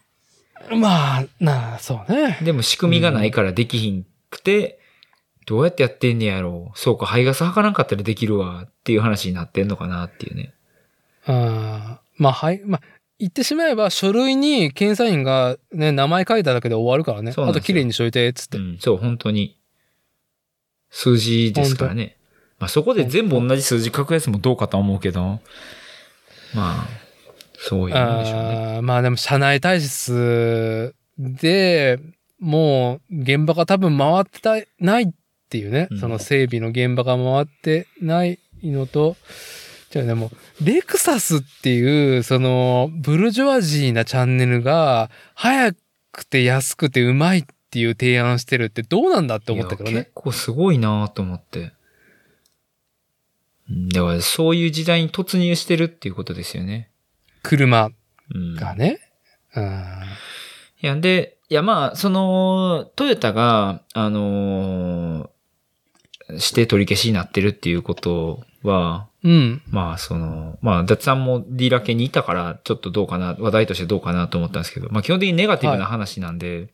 [0.76, 2.38] まあ、なあ、そうね。
[2.42, 4.77] でも仕組みがないからできひんっくて、
[5.48, 6.78] どうやってやってんねやろう。
[6.78, 10.52] そうか、排ガス測らんかったらできるわっていう話になってんのかなっていうね。
[11.24, 12.60] あーまあ、はい。
[12.66, 12.80] まあ、
[13.18, 17.32] 言ってしまえば、書類に検査員がね、名前書いただけで終わるからね。
[17.34, 18.58] あと綺麗にしといて、つって。
[18.58, 19.56] うん、そう、本当に。
[20.90, 22.18] 数字ですからね。
[22.58, 25.40] まあそこで全部同じ数字書くやつもどうかとは思うけど、
[26.54, 26.86] まあ、
[27.56, 28.74] そういうもんでしょうね。
[28.76, 31.98] あーまあでも、社内体質で、
[32.38, 35.08] もう、現場が多分回ってたないっ
[35.48, 39.16] ていうね、うんその整備の現場が回ってないのと、
[39.90, 40.30] じゃあでも、
[40.62, 45.72] レクサスっていう、その、ブルジョワジーなチャンネルが、早
[46.12, 50.10] くて安くてうまいっていう提案してるってどうなんだって思ったけどね結。
[50.14, 51.72] 構すごいなと思って。
[53.70, 56.90] うんだからそういう時代に突入してるっていうことですよね。
[57.42, 57.90] 車
[58.34, 58.54] うん。
[58.56, 58.98] がね。
[59.54, 59.84] うん。
[60.82, 65.30] いや、で、いや、まあ、その、トヨタが、あのー
[66.30, 69.62] 指定取り消しになってるっていうことは、うん。
[69.70, 76.68] まあ、その、まあ、ダッツさんもディーラー系にいたから、ちょっとどうかな、話題としてどうかなと思ったんですけど、まあ、基本的にネガティブな話なんで、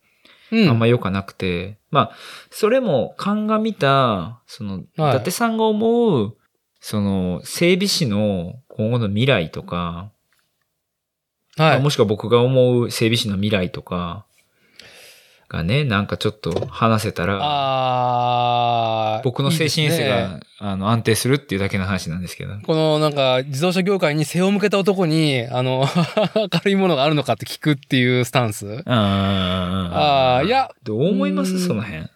[0.52, 0.68] うん。
[0.68, 2.10] あんま良くなくて、まあ、
[2.51, 6.36] それも鑑みた、その、はい伊達さんが思う、
[6.81, 10.10] その、整備士の今後の未来とか、
[11.56, 11.76] まはい。
[11.76, 14.26] あもしくは僕が思う整備士の未来とか、
[15.55, 22.55] がね、なんかちょっと話せたら、僕の精神衛生いいねが、あの、安定するっていうだけの話なんですけど。
[22.66, 25.86] このなんか自動車業界に背を向けた男に、あの、
[26.36, 28.82] 明るいものがあるのかって聞くっていうスタンス。
[28.86, 31.52] ああいや、どう思います？
[31.52, 32.06] うんその辺。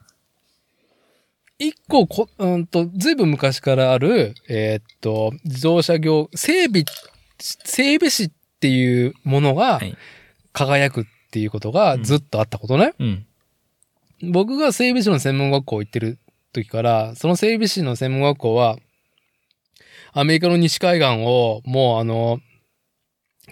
[1.60, 6.85] 一個こ、うんと、ずいぶん昔からある、えーっと、自動車業、整備、
[7.39, 9.97] 整備士っていうものがはい
[10.52, 12.94] 輝くっていうことがずっとあったことね。
[12.98, 13.27] うん。
[14.23, 16.19] 僕が整備士の専門学校行ってる
[16.53, 18.78] 時から、その整備士の専門学校は、
[20.12, 22.40] アメリカの西海岸を、もうあの、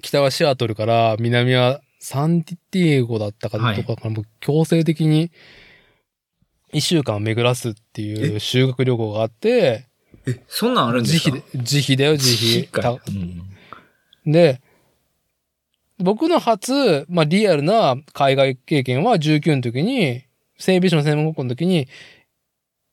[0.02, 5.30] 北はシアトルから南はサンディエゴだったかはいとかから、もう強制的に
[6.72, 9.86] 一週間巡らすっていう修学旅行があって、
[10.48, 11.36] そんなんあるんですか？
[11.36, 12.68] 自費で、自費だよ、自費。
[12.68, 13.42] かたうん
[14.26, 14.60] で、
[15.98, 20.25] 僕の初、まあ、リアルな海外経験は19の時に、
[20.58, 21.88] 整備士の専門学校の時に、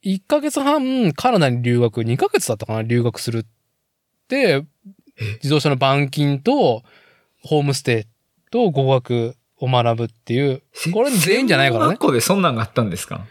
[0.04, 3.46] 1ヶ月半カナダに留学、2ヶ月だったかな留学するっ
[4.28, 4.66] て、
[5.36, 6.84] 自動車の板金と、
[7.42, 10.62] ホームステイと語学を学ぶっていう、
[10.94, 12.00] これ全員じゃないからね学。
[12.02, 13.26] 校でそんなんがあったんですか？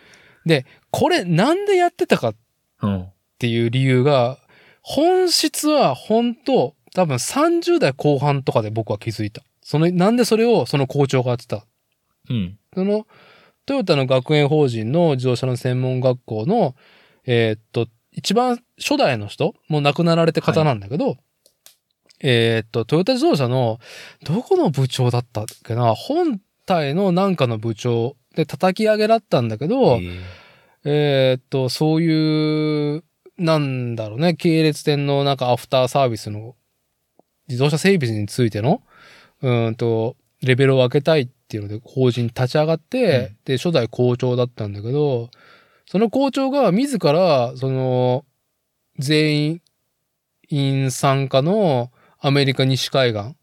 [0.46, 2.34] で、これなんでやってたかっ
[2.82, 3.08] うん。
[3.38, 4.38] ていう理由が、
[4.82, 9.42] 本質は本当多分30代後半とかで僕は気づいた。
[9.62, 11.64] その、なんでそれをその校長がやってた。
[12.28, 12.58] うん。
[12.74, 13.06] その、
[13.66, 16.74] トヨタの学園法人の自動車の専門学校の、
[17.26, 21.16] えーっと、一番初代の人、もう亡くなられて方なんだけど、
[22.20, 23.78] えーっと、トヨタ自動車の、
[24.24, 30.20] どこの部長だったっけな、本体のなんかの部長で叩き上げだったんだけど、えー
[30.84, 33.04] えーっと、そういう、
[33.38, 36.54] なんだろうね、系列店のなんかアフターサービスの
[37.48, 38.82] 自動車整備についての、
[39.40, 43.36] うーんと、レベルを上げたいっていうので法人立ち上がって、うん。
[43.44, 45.30] で、初代校長だったんだけど、
[45.86, 48.24] その校長が自ら、その、
[48.98, 49.60] 全
[50.48, 53.34] 員参加のアメリカ西海岸、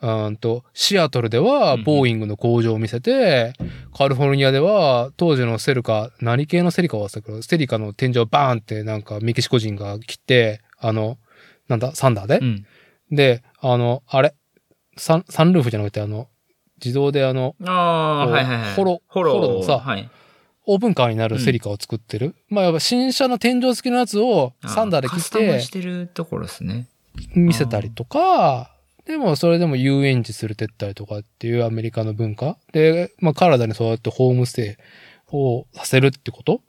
[0.00, 3.52] うーんと、シアトルではうんボーイングの工場を見せて、
[3.96, 11.18] カリフォルニアでは当時のセルカ、何系のセリカは忘れたけど、セリカの天井をバーンってなんかメキシコ人が切って、あの、
[11.68, 12.66] なんだ、サンダーで、うん。
[13.10, 14.34] で、あの、あれ、
[15.02, 16.28] サン、サンルーフじゃなくてあの、
[16.82, 18.74] 自動であの、あはいはいはい。
[18.74, 20.08] ホロホロのさはい。
[20.64, 22.36] オープンカーになるセリカを作ってる。
[22.48, 26.86] まあ、やっぱ新車の天井付きのやつをサンダーで切っカスタムてしてるところですね。
[27.34, 28.70] 見せたりとか、
[29.04, 32.56] でもそれでも遊園地するてったりとかっていうアメリカの文化。
[32.72, 34.78] で、まあ、カナダにそうやってホームステ
[35.32, 36.62] イをさせるってこと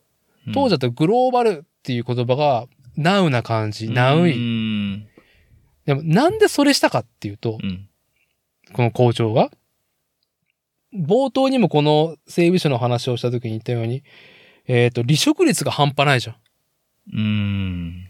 [0.56, 2.66] 当時だとグローバルっていう言葉が
[2.98, 4.36] ナウな感じ、ナウうイ。
[4.36, 5.08] ん。
[5.86, 7.88] でもなんでそれしたかっていうと、うん。
[8.74, 9.50] この校長が、
[10.94, 14.04] 冒頭にもこの整備士の話をした時に言ったように、
[14.68, 16.36] えっ、と、離職率が半端ないじゃん。
[17.14, 18.10] うん。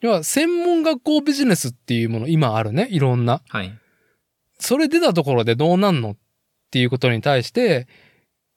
[0.00, 2.88] 要は、専門学校ビジネスっていうもの今あるね。
[2.90, 3.42] いろんな。
[3.48, 3.72] はい。
[4.58, 6.16] それ出たところでどうなんのっ
[6.70, 7.86] ていうことに対して、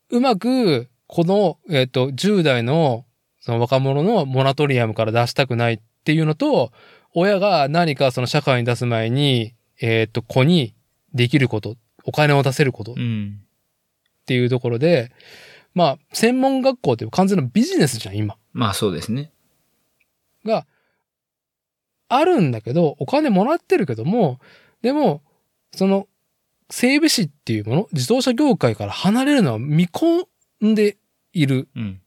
[0.10, 3.06] うまく、この、えっ、と、10代の、
[3.40, 6.72] その若者のモラトリアムから出したくないっていうのと、
[7.14, 10.76] 親が何かその社会に出す前に、えっ、と、子に
[11.14, 13.42] できること、お金を出せることっうん。
[14.26, 15.12] ていうところで、
[15.74, 18.36] まあ、専門学校っていう完全なビジネスじゃん、今。
[18.54, 19.32] まあそうですね。
[20.46, 20.66] が、
[22.10, 24.40] あるんだけど、お金もらってるけども、
[24.82, 25.22] でも、
[25.74, 26.08] その、
[26.72, 30.26] 整備士っていうもの、自動車業界から離れるのは見込
[30.66, 30.98] んで
[31.34, 32.02] いるうん。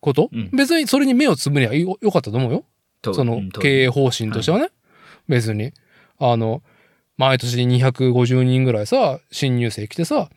[0.00, 2.64] こと、うん別にそれに目をつぶりゃよよかったと思うよ。
[3.02, 4.70] とその経営方針としてはね。
[5.28, 5.72] 別に。
[6.18, 6.62] あの、
[7.16, 10.30] 毎年250人ぐらいさ、新入生来てさ、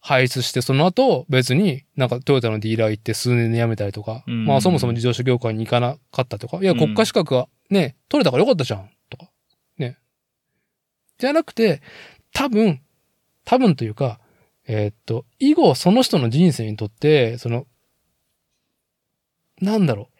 [0.00, 9.30] 排出してその後別になんかトヨタのディーラー行って数年で辞めたりとか、うんまあそもそも自動車業界に行かなかったとか、いやうん国家資格はね、取れたからよかったじゃん、とか。
[9.78, 9.98] ね。
[11.18, 11.82] じゃなくて、
[12.32, 12.80] 多分、
[13.44, 14.20] 多分というか、
[14.68, 17.66] えーっと、以後その人の人生にとって、その、
[19.60, 20.16] なんだろう。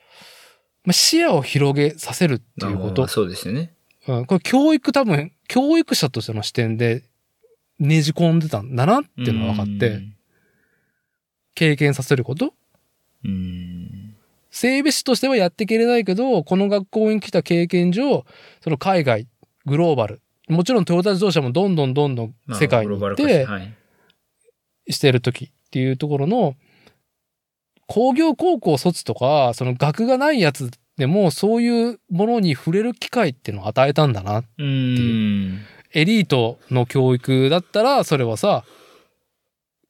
[0.84, 3.06] まあ、視野を広げさせるっていうこと。
[3.08, 3.74] そうですよね。
[4.06, 7.02] うん、これ教育多分、教育者としての視点で
[7.78, 10.02] ねじ込んでたんだなっていうのが分かって、
[11.54, 12.54] 経験させること。
[14.50, 18.24] 整備士としてはやっていけれないけど、この学校に来た経験上、
[18.62, 19.26] その海外、
[19.66, 23.46] グローバル、もちろんトヨタ自動車もどんどんどんどんまあ世界に行って。
[24.88, 26.54] してる時っていうところの、
[27.86, 35.60] 工業高校卒とか、その学がないやつでもそういうものに触れる機会っていうのを与えたんだなうん。
[35.92, 38.64] エリートの教育だったら、それはさ、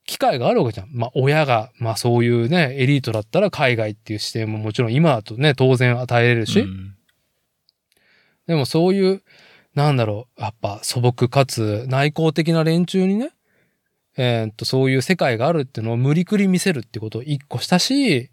[0.05, 0.89] 機会があるわけじゃん。
[0.93, 6.97] まあ、親が、まあそういうね、エリートだったら海外っていう視点ももちろん今だとね、当然与えれるし、うん
[8.47, 9.23] でもそういう、
[9.75, 13.31] なんだろう、やっぱ素朴かつ内向的な連中にね、
[14.17, 18.31] えーっと、そういう世界があるっていうのを無理くり見せるってことを一個したし、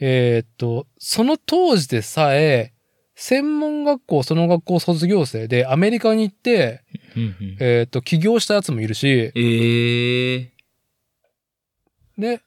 [0.00, 2.72] えーっと、その当時でさえ、
[3.14, 6.84] 専門学校、その学校卒業生でアメリカに行って、
[7.58, 10.52] えーっと、起業したやつもいるし、ええ
[12.16, 12.40] で、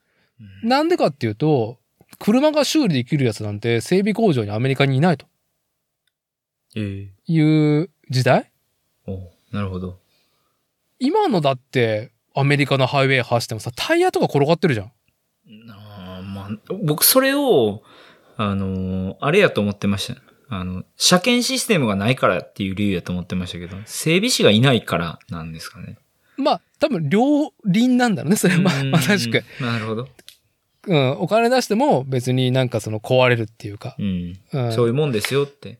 [0.63, 1.77] なんでかっていうと、
[2.19, 5.25] 車が修理できるやつなんて整備工場にアメリカにいないと。
[6.75, 8.51] ええいう時代。
[9.07, 9.99] おなるほど。
[10.99, 14.91] 今のだってアメリカのハイウェイ走ってもさ、タイヤとか転がってるじゃん。
[16.83, 17.83] 僕それを、
[18.37, 20.21] あのーあれやと思ってました。
[20.49, 25.97] あの、車検システムがないからっていう理由やと思ってましたけど、整備士がいないからなんですかね。
[26.35, 28.83] まあ、多分両輪なんだろうね、それは。
[28.91, 29.43] まさしく。。
[29.61, 30.09] なるほど。
[30.87, 33.95] うん、お金出しても別になんかその壊れるっていうか。
[33.99, 34.39] うん。
[34.51, 35.79] うん、そういうもんですよって。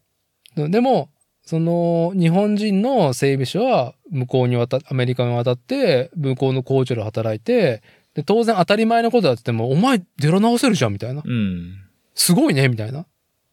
[0.55, 1.09] でも、
[1.43, 7.81] その日本人の整備士は向こうに渡っ、アメリカに渡って、向こうの工場で働いて、
[8.13, 11.21] で、当然当たり前のことだって言っても、お前出ら直せるじゃんみたいな。
[11.25, 11.81] うん。
[12.13, 13.01] すすごいねみたいな。
[13.01, 13.05] っ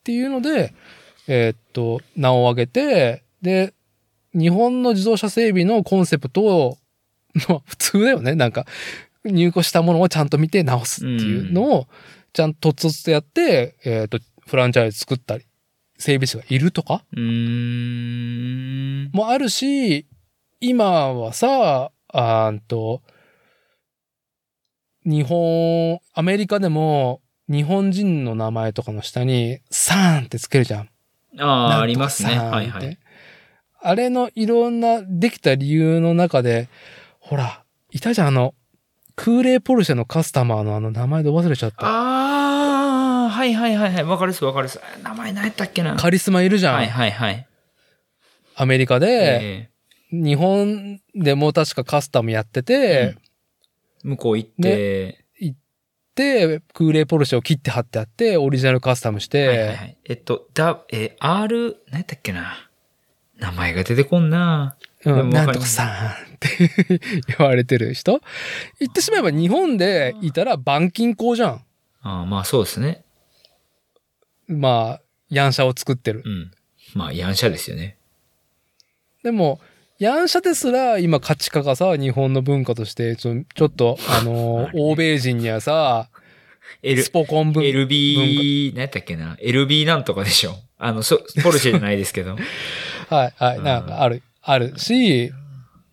[0.04, 0.74] ていうので、
[1.28, 3.74] えーっと、名を挙げて、で、
[4.34, 6.78] 日本の自動車整備のコンセプトを、
[7.48, 8.34] まあ普通だよね。
[8.34, 8.66] なんか、
[9.24, 11.88] 入庫したものをちゃんと見て直すっていうのを、
[12.32, 15.44] ちゃんととつとやって、えーっと、フランチャイズ作ったり、
[15.98, 17.20] 整備士がいるとかうー
[19.08, 19.10] ん。
[19.12, 20.06] もあるし、
[20.60, 23.02] 今はさ、あーんと、
[25.08, 30.88] 日本、アメリカでも日本人の名前とかの下にサーンってつけるじゃん。
[31.40, 32.38] ああ、ありますね。
[32.38, 32.98] はいはい。
[33.80, 36.68] あれのいろんなできた理由の中で、
[37.20, 38.54] ほら、いたじゃん、あの、
[39.16, 41.86] 空冷ポルシェのカスタマーのあの名前で忘れちゃった。
[41.86, 44.04] ああ、はいはいはいはい。
[44.04, 44.78] わかるっすわかるっす。
[45.02, 45.96] 名前何やったっけな。
[45.96, 46.74] カリスマいるじゃん。
[46.74, 47.46] はいはいはい。
[48.56, 49.70] アメリカで、え
[50.12, 53.27] 日本でも確かカスタムやってて、うん
[54.08, 55.24] 向こう行って、
[56.14, 59.98] で、空冷ポルシェを切って貼ってあって、オリジナルカスタムして、はいはいはい。
[60.04, 62.68] えっと、だ、えー R、何やったっけな？
[63.36, 64.76] 名前が出てこんな。
[65.04, 65.88] うん、なんとかさん
[66.34, 66.48] って
[67.38, 68.20] 言われてる人
[68.80, 71.64] 言ってしまえば日本でいたら板金工じゃん。
[72.02, 73.04] ああ、まあそうですね。
[74.48, 76.28] まあ、ヤンシャを作ってるう。
[76.28, 76.50] ん。
[76.94, 77.96] まあ、ヤンシャですよね。
[79.22, 79.60] でも、
[79.98, 86.08] ヤンシャですら今価値化がさ、日本の文化としてちょ、ちょっと、あのー、 欧米人にはさ、
[86.82, 90.54] L ス、ポコン文 LB、何やったっけな？LB なんとかでしょ。
[90.78, 92.36] あの、そ、ポルシェじゃないですけど。
[93.10, 95.32] はい、はい、なんかある、あるし、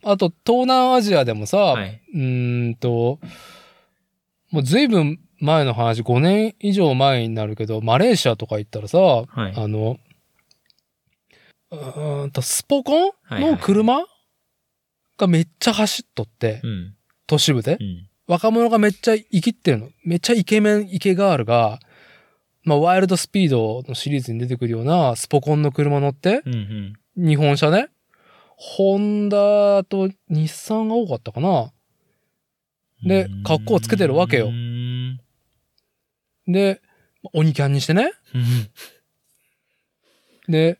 [0.03, 1.99] あと、東南アジアでもさ、はい。
[2.14, 3.19] うーんと、
[4.52, 9.53] もう随分前の話、5年以上前になるけど、マレーシアとか行ったらさ、はい。
[9.56, 9.98] あの、
[11.76, 13.11] うーんと、スポコン？
[13.31, 14.06] の車
[15.18, 16.95] がめっちゃ走っとって、うん。
[17.27, 17.84] 都市部でう。
[17.84, 18.10] ん。
[18.27, 19.89] 若者がめっちゃ生きってるの。
[20.03, 21.80] めっちゃイケメン、イケガールが、
[22.64, 27.27] まあ、ワイルドスピードのシリーズに出てくるようなスポコンの車乗って、うんうん。
[27.27, 27.89] 日本車ね。
[28.57, 31.72] ホンダと日産が多かったかな。
[33.03, 34.49] で、格好をつけてるわけよう。
[34.49, 35.19] ん
[36.47, 36.81] で、
[37.34, 38.11] 鬼キャンにしてね。
[38.34, 38.69] うん
[40.47, 40.80] で、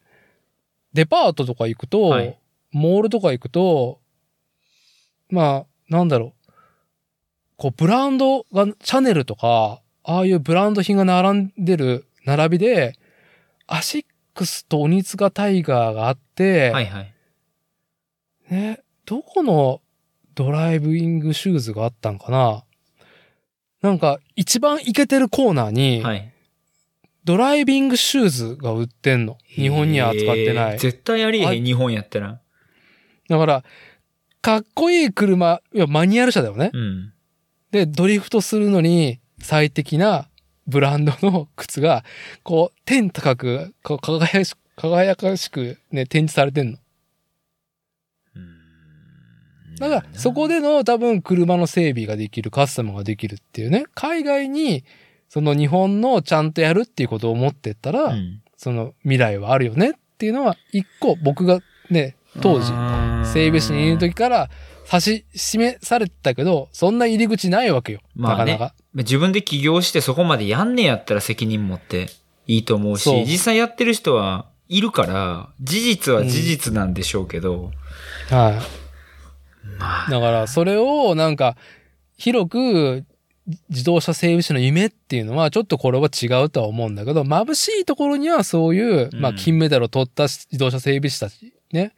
[0.96, 2.38] デパートとか行くと、はい
[2.76, 4.02] モールとか行くと、
[5.30, 6.52] まあ、なんだろう。
[7.56, 13.00] こう、ブランドが、シャネルとか、ああいうブランド品が並んでる並びで、
[13.66, 17.14] アシックスとオニツガタイガーがあって、はいはい。
[18.50, 19.80] ね、どこの
[20.36, 22.66] ドライブイングシューズがあったんかな
[23.82, 26.30] なんか、一番イケてるコーナーに、はい。
[27.26, 29.38] ドライビングシューズが売ってんの。
[29.48, 30.80] 日本には扱ってない。
[30.80, 32.40] 絶対ありえあへん、日本やったら。
[33.28, 33.64] だから、
[34.42, 36.70] かっこいい車、いや、マニュアル車だよね。
[36.72, 37.14] うん。
[37.72, 40.30] で、ドリフトするのに最適な
[40.68, 42.06] ブランドの靴が、
[42.44, 46.78] こう、天高く、こう輝かし輝かしくね、展示されてんの。
[49.80, 54.84] だから、そこでの多分車の整備ができる、カスタムができるっていうね、海外に、
[55.30, 62.68] その日本のちゃんとやるっていうことを思ってったら、うん、その未来はあるよねっていうのは、一個僕がね、当時、
[63.32, 64.50] 整備士にいる時から
[64.92, 68.00] 指し示されてたけど、そんな入り口ないわけよ。
[68.16, 68.76] まあねなかなか。
[68.94, 72.08] 自分で起業してそこまでやんねやったら責任持って
[72.48, 77.72] いいと思うそうし、実際やってる人はいるから、事実は事実なんでしょうけど、
[78.30, 78.86] はい。
[79.80, 81.58] まあ、だから、それをなんか、
[82.18, 83.06] 広く、
[83.70, 91.94] 自動車整備士の夢っていうのは、ちょっとこれは違うとは思うんだけど、眩しいところにはそういう、まあ、うん金メダルを取った自動車整備士たち、ね、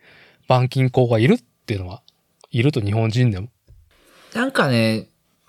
[0.45, 2.01] 板金工がいるっていうのは、
[2.51, 3.49] いると日本人でも。
[4.33, 5.07] なんかね、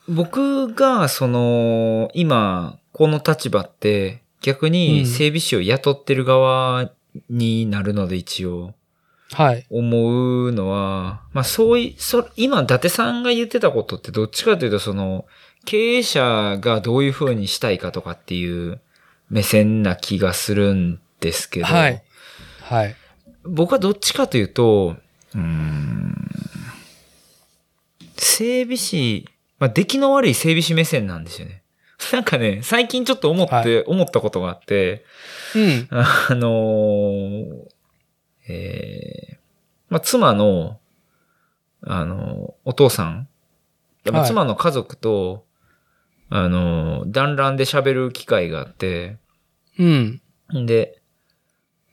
[0.09, 6.93] 僕がその、今、この立場って、逆うんに整備士を雇ってる側
[7.29, 8.75] になるので一応、
[9.33, 9.66] はい。
[9.69, 15.27] 思うのは、まあそういそ、今、伊達さんが言ってたことってどっちかというとその、
[15.69, 18.81] 経営者がどういう風にしたいかとかっていう
[19.28, 22.03] 目線な気がするんですけど、はい。
[22.62, 22.97] はい。
[23.45, 24.97] 僕はどっちかというと、
[25.35, 26.31] うーん、
[28.16, 29.28] 整備士、
[29.59, 31.62] まあ、出来の悪い整備士目線なんですよね。
[32.15, 35.05] なんかね、最近ちょっと思って、はい思ったことがあって、
[35.55, 35.86] うん。
[35.90, 37.69] あのー
[38.49, 39.36] えー
[39.90, 40.81] まあ、妻の、
[41.82, 43.28] あのお父さん、
[44.24, 45.47] 妻の家族と、
[46.31, 49.17] あの団らんで喋る機会があって、
[49.79, 50.21] うん。
[50.55, 51.01] んで、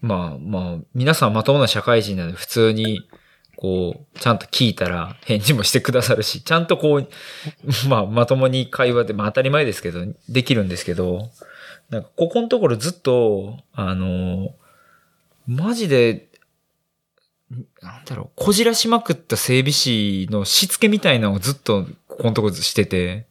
[0.02, 3.08] まあまあ、皆さんまともな社会人なので普通に、
[3.56, 7.08] こう、ちゃんと聞いたら返事もしてくださるし、ちゃんとこう、
[7.90, 11.30] まあまともに会話で、まあ当たり前ですけど、できるんですけど、
[11.90, 14.54] なんかここのところずっと、あの、
[15.48, 16.28] マジで、
[17.82, 23.28] なんだろう、こじらしまくった整備士のしつけみたいなのをずっとここのところしてて、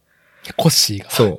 [0.56, 1.10] コッシーが。
[1.10, 1.38] そう。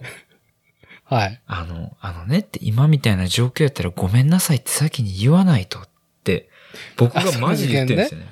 [1.05, 1.41] はい。
[1.45, 5.81] あの、あのねって今みたいな状況やったらごめんなさいって先に言わないとっ
[6.23, 6.49] て、
[6.97, 8.27] 僕がマジで言ってるんですよね。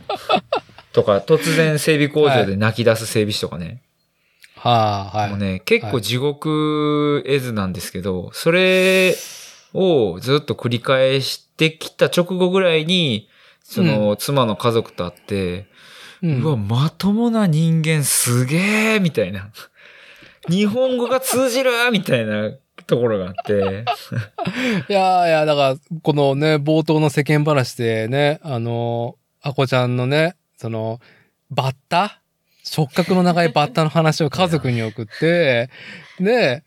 [0.92, 3.82] とか、突然整備工場で泣き出す整備士とかね。
[4.56, 5.30] はあ、はい。
[5.30, 9.14] もうね、結構地獄絵図なんですけど、それ
[9.72, 13.28] をずっと繰り返してきた直後ぐらいに、
[13.62, 15.66] その、妻の家族と会って、
[16.22, 19.50] うんうわ、まともな人間すげえみたいな。
[20.48, 21.70] 日本語が通じる？
[21.92, 22.52] みたいな
[22.86, 23.84] ところがあって。
[24.88, 31.00] いやいや、だから、このね、冒頭の世間話でね、あの、あこちゃんのね、その、
[31.50, 32.20] バッタ？
[32.64, 35.70] 触覚の長いバッタの話を家族に送って、
[36.20, 36.64] で、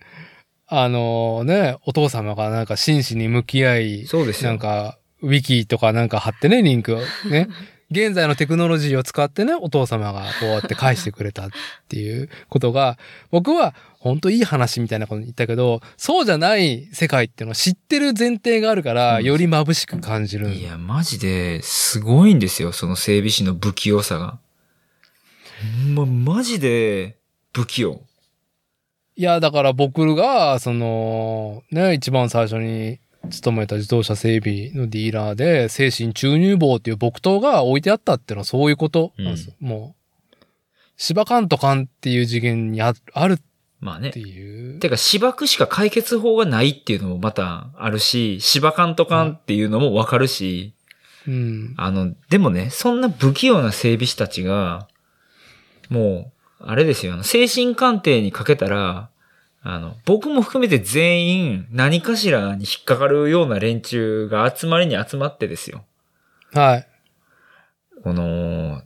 [0.68, 4.52] あのね、お父様がなんか真摯に向き合い、そうですよ。
[4.52, 7.00] なんか、ウィキとかなんか貼ってね、リンクを
[7.30, 7.48] ね。
[7.92, 11.50] 現在のテクノロジーを使ってね、お父様がこうやって 返してくれたっ
[11.90, 12.98] ていうことが、
[13.32, 24.40] 僕は本当いい話みたいなこと言ったけど、そうじゃない世界っていうのを知ってる前提があるから、うんより眩しく感じるんいや、マジで、すごいんですよ、その整備士の不器用さが。
[25.94, 27.18] ま、マジで、
[27.54, 28.02] 不器用。
[29.18, 33.00] いや、だから僕が、その、ね、一番最初に
[33.30, 39.54] 勤めた自動車整備のディーラーで、精神注入棒っていう木刀が置いてあったっていうのはそういうことなんですよ。
[39.60, 40.46] もう、
[40.98, 43.40] 芝かんとかんっていう次元にあある
[43.80, 44.20] まあねって。
[44.20, 44.80] いう。
[44.80, 50.74] てか、芝生しか解決法がないっていうのもまたあるし、芝勘と勘っていうのもわかるし、
[51.28, 51.74] うん。
[51.78, 54.88] あの、でもね、そんな不器用な整備士たちが、
[55.90, 59.10] もう、あれですよ、あの、精神鑑定にかけたら、
[59.64, 65.84] あの、僕も含めて全員何かしらに引っかかるような連中が集まりに集まってですよ。
[66.54, 66.88] はい。
[68.04, 68.82] この、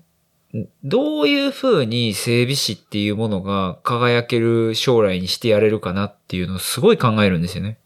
[0.83, 7.77] どういう風に整備士っていうものが輝ける将来にしてやれるかなっていうのをすごい考えるんですよね。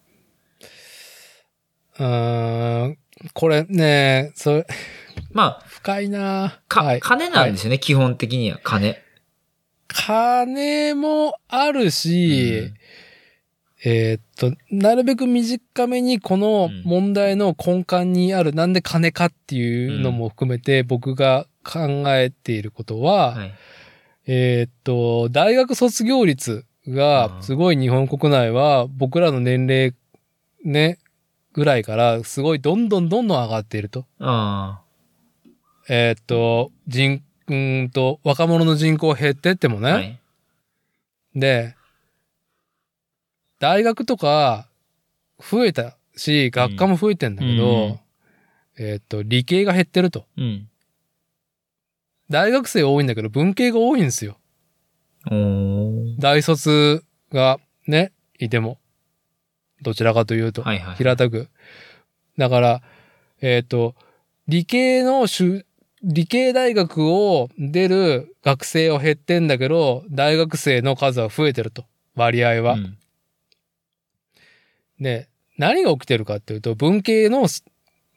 [1.99, 2.98] うーん、
[3.34, 4.68] これね、それ、
[5.32, 8.98] まあ、深いなか、はい金なんですよね、基本的には金。
[9.88, 12.72] 金もあるし、
[13.84, 23.53] えーっと、なるべく短めにこの問題の根幹にある、なんで金かっていうのも含めて僕が考えていることは、はい。
[24.27, 29.95] えーっと、大学卒業率がすごい日本国内は僕らの年齢
[30.64, 30.99] ね、
[31.53, 34.06] ぐらいからすごいどんどんどんどん上がっていると。
[34.19, 34.81] あ
[35.88, 39.81] えーっと、人、うーんと、若者の人口減ってってもあ。
[39.81, 40.19] ね、はい。
[41.35, 41.76] で、
[43.60, 44.68] 大学とか
[45.40, 47.99] 増えたし、学科も増えてんだけど、うん
[48.80, 50.26] えーっと、理系が減ってると。
[50.38, 50.69] うん。
[52.30, 54.38] 大学生多いんだけど文系が多いんですよ。
[56.19, 58.80] 大卒がね、いても。
[59.81, 60.95] どちらかというと、はいはい。
[60.95, 61.49] 平たく。
[62.38, 62.81] だから、
[63.41, 63.95] えっ、と、
[64.48, 65.65] 理系のし
[66.02, 71.86] 理系大学を出る学生は減ってんだけど、大学生の数は増えてると。
[72.15, 72.73] 割合は。
[72.73, 72.98] うん
[74.99, 77.47] で、何が起きてるかっていうと、文系の、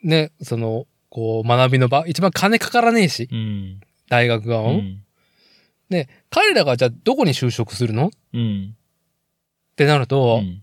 [0.02, 3.80] ね、その、こう、学びの場、一番金かからねえし、うん。
[4.09, 4.70] 大学側も。
[4.70, 5.04] うん。
[5.90, 8.06] で、彼らがじゃあどこに就職するの？
[8.06, 8.76] っうん。
[9.76, 10.62] てなると、うん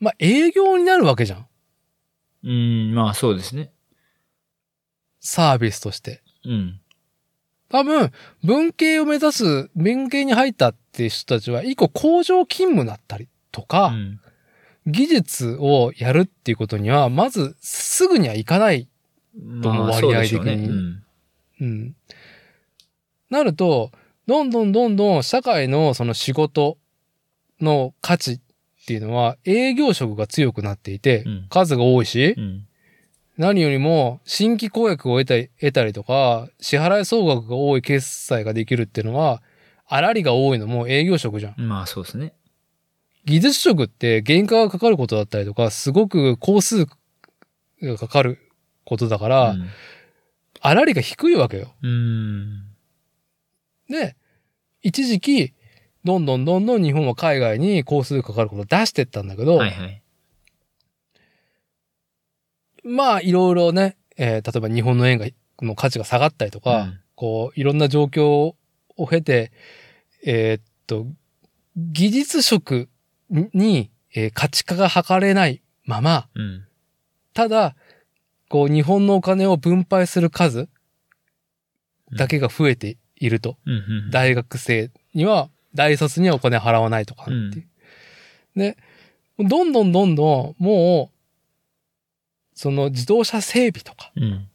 [0.00, 1.46] まあ、営業になるわけじゃん。
[2.44, 3.72] うん、まあそうですね。
[5.20, 6.22] サービスとして。
[6.44, 6.80] うん。
[7.68, 8.12] 多分、
[8.44, 14.20] 文系を目指す、文系に入ったって人たちは、一個工場勤務だったりとか、うん
[14.90, 18.88] 技術をやるっていうことには、まずすぐにはいかない。
[19.34, 21.04] どのまあ割合的にそうねうん
[21.60, 21.96] うん。
[23.30, 23.92] なると、
[24.26, 26.78] どんどんどんどん社会のその仕事
[27.60, 28.40] の価値っ
[28.86, 32.64] ていうのは営業職が強くなっていて、うん数が多いし、うん。
[33.36, 39.42] 何よりも新規公約を得たり得たりとか、支払い総額が多い決済ができるっていうのは、
[39.86, 41.54] あらりが多いのも営業職じゃん。
[41.58, 42.32] まあそうですね。
[43.28, 46.86] 技術職って原価がかかることだったりとか、すごく工数
[47.82, 48.38] がかかる
[48.84, 49.68] ことだから、うん
[50.60, 51.72] あらりが低いわけよ。
[51.84, 52.64] うん。
[53.88, 54.16] で、
[54.82, 55.54] 一時期、
[56.02, 60.02] どんどんどんどん日本は海外に工数かかることを出してったんだけど、はいはい。
[62.82, 65.26] まあいろいろね、えー例えば日本の円が、
[65.62, 68.56] の価値が下がったりとか、うんこう、いろんな状況を
[69.08, 69.52] 経て、
[70.24, 71.06] えーっと、
[71.76, 72.88] 技術職
[73.30, 76.66] に、えー価値化が図れないまま、うん。
[77.34, 77.76] ただ、
[78.48, 80.68] こう、日本のお金を分配する数
[82.16, 83.56] だけが増えていると。
[83.66, 83.76] うんう
[84.08, 84.10] ん。
[84.10, 87.68] 大学生には、大卒にはお金払わないとかっていう。
[88.56, 88.76] で、
[89.38, 91.18] どんどんどんどん、もう、
[92.54, 94.48] その自動車整備とか、うん。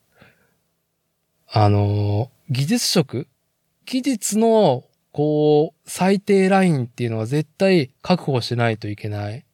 [1.48, 3.28] あのー技術職
[3.86, 4.84] 技術の、
[5.14, 9.46] こう、最低ラインっていうのは絶対確保しないといけない。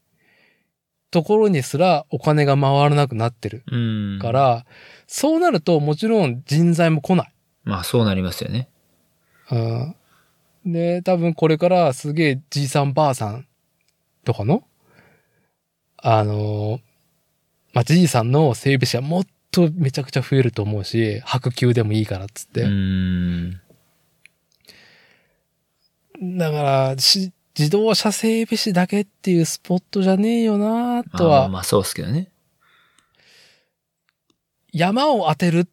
[1.11, 3.77] ところにすらお金が回らなくなってるう
[4.18, 4.19] ん。
[4.22, 4.65] から、
[5.06, 7.34] そうなるともちろん人材も来ない。
[7.64, 8.69] まあそうなりますよね。
[9.52, 9.95] うん
[10.65, 13.48] で、多分これからすげえじいさんばあさん
[14.23, 14.64] とかの、
[15.98, 16.81] あのー
[17.73, 22.61] まあ、じいさんの整備士はもっとめちゃくちゃ増えると思うし、白球でもいいからっつって。
[22.61, 23.61] うん。
[26.22, 32.30] だから、し自動車整備士だけっていうスポットじゃねえよなとまあは、まあそうですけどね。
[34.72, 35.68] 山を当てるっ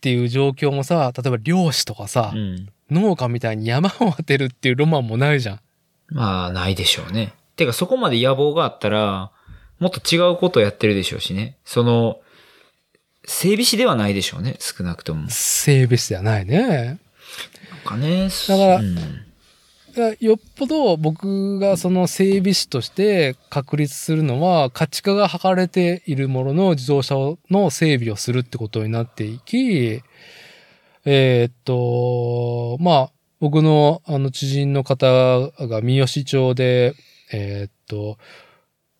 [0.00, 2.68] ていう状況もさ、例えば漁師とかさう、ん。
[2.90, 5.60] 農家みたいに山を当てるっていうロマンもないじゃん。
[6.08, 7.34] まあないでしょうね。
[7.56, 9.30] てかそこまで野望があったら、
[9.78, 11.56] もっと違うことをやってるでしょうしね。
[11.64, 12.20] その、
[13.24, 14.56] 整備士ではないでしょうね。
[14.60, 15.28] 少なくとも。
[15.30, 17.00] 整備士ではないね。
[17.70, 18.28] なんかね。
[18.48, 19.31] だからうん
[20.20, 27.14] よっぽど僕がその整備士として確立するのは価値化が図れているものの自動車
[27.50, 30.02] の整備をするってことになっていき、
[31.04, 35.06] えーっと、まあ、僕のあの知人の方
[35.66, 36.94] が三好町で、
[37.32, 38.18] えーっと、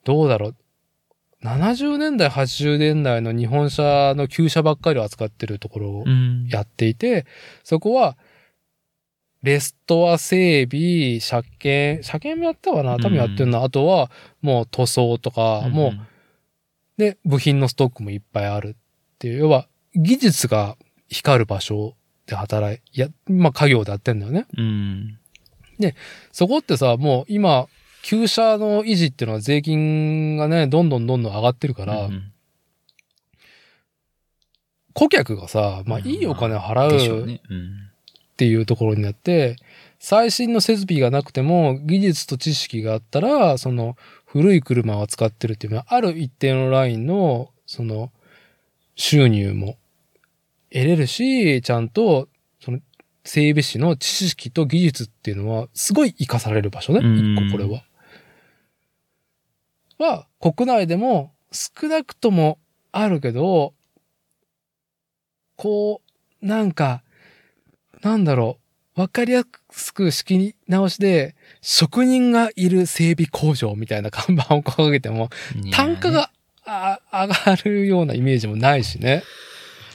[0.04, 0.56] どうだろう。
[1.44, 6.46] 70年代、80年代の日本車の旧車ばっかりを扱ってるところをうん。
[6.48, 7.26] やっていて、
[7.64, 8.16] そこは、
[9.42, 13.62] レストア整備、車検、車検もやったかな多分やってるな。
[13.62, 14.10] あとは、
[14.40, 16.00] もう塗装とか、もう、
[16.96, 20.76] で、部品のストックもいっぱいあるっていう、要は、技術が
[21.08, 21.96] 光る場所
[22.26, 24.46] で働い、いや、まあ家業でやってんだよね。
[24.56, 25.18] うん。
[26.30, 27.66] そこってさ、もう今、
[28.02, 32.32] 旧車の維持っていうのは税金がね、どんどんどんどん上がってるから、うん
[34.94, 37.40] 顧客がさ、まあいいお金を払ううね。
[37.48, 37.91] うん。
[38.42, 39.54] っていうところになって、
[40.00, 48.10] 最新の設備がなくても技術と知識があったら、その古い車を使ってるっていうのは、ある一定のラインの、その
[48.96, 49.76] 収入も
[50.72, 52.28] 得れるし、ちゃんと、
[52.60, 52.80] その
[53.22, 56.98] 整備士の知識と技術っていうのは、すごい活かされる場所ね。
[56.98, 57.84] うん一個これは。
[59.98, 62.58] は、国内でも少なくとも
[62.90, 63.72] あるけど、
[65.54, 66.02] こ
[66.42, 67.04] う、なんか、
[68.02, 68.58] なんだろ
[68.96, 75.30] う、わかりやすく仕切り直しで、職人がいる整備工場みたいな看板を掲げても、
[75.72, 76.30] 単価が、
[76.64, 79.22] あ上がるようなイメージもないしね。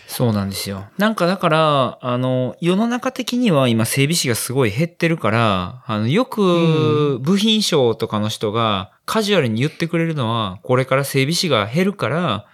[0.08, 0.88] そうなんですよ。
[0.98, 12.46] なんかだから、あの、世の中的には今整備士がすごい減ってるから、あの、よく部品商とかの人がカジュアルに言ってくれるのは、これから整備士が減るから、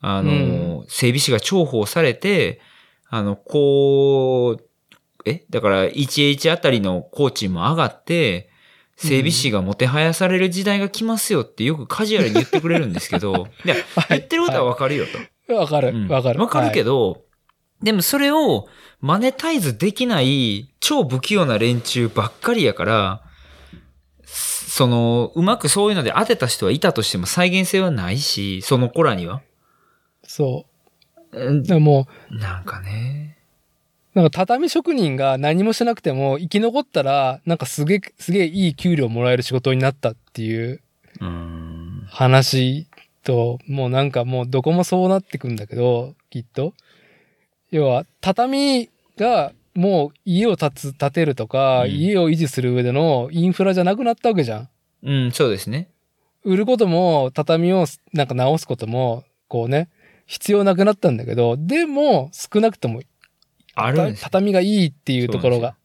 [0.00, 2.60] あの、う整備士が重宝されて、
[3.08, 4.71] あの、こう、
[5.24, 8.50] えだから 1H あたりの工賃も上がって、
[8.96, 13.74] 整備士がもてはやされる時代が来ますよってよくカジュアルに言ってくれるんですけど、 いや、
[14.08, 15.06] 言ってることはわかるよ
[15.48, 15.54] と。
[15.54, 16.40] わかるうん、わかる。
[16.40, 17.14] わかるけど。
[17.14, 17.24] ど、
[17.82, 18.68] でもそれを
[19.00, 23.22] マネタイズできない超不器用な連中ばっかりやから、
[24.24, 29.42] その、うまくそういうので当てた人はいたとしても再現性はないし、その子らには。
[30.22, 30.66] そ
[31.32, 31.46] う。
[31.46, 33.38] うんでも、なんかね。
[34.14, 40.80] なんか畳職人が何もしなくても生き残ったら、なんかすげえ、すげえいい給料もらえる仕事になったっていう
[41.20, 42.06] うん。
[42.08, 42.86] 話
[43.24, 46.74] と、もうなんかもうどこもそうなってくんだけど、きっと。
[47.70, 54.68] 要は、畳がもう家を建つ、建てるとか、うん家を維持する上でのインフラじゃなくなったわけじゃん。
[55.04, 55.88] うん、そうですね。
[56.44, 59.88] 売ることも、畳をなんか直すことも、こうね、
[60.26, 63.02] 必要なくなったんだけど、でも少なくとも
[63.74, 65.76] ある畳がいいっていうところが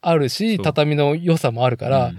[0.00, 2.18] あるし、畳の良さもあるから、うん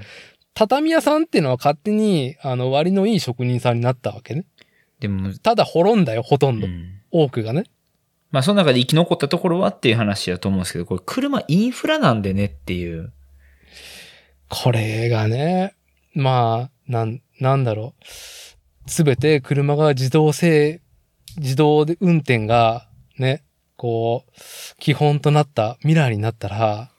[0.59, 4.43] 畳屋さんっていうのは勝手に、あの、割のいい職人さんになったわけね。
[4.99, 6.65] でも、ただ滅んだよ、ほとんど。
[6.65, 7.63] うん多くがね。
[8.31, 13.13] まあその中で生き残ったところはっていう話だと思うんですけど、これ車インフラなんでねっていう。
[14.49, 15.73] これがね、
[16.13, 18.89] まあ、なん、なんだろう。
[18.89, 20.81] すべて車が自動制、
[21.38, 23.43] 自動で運転がね、
[23.77, 24.31] こう、
[24.79, 26.89] 基本となった未来になったら、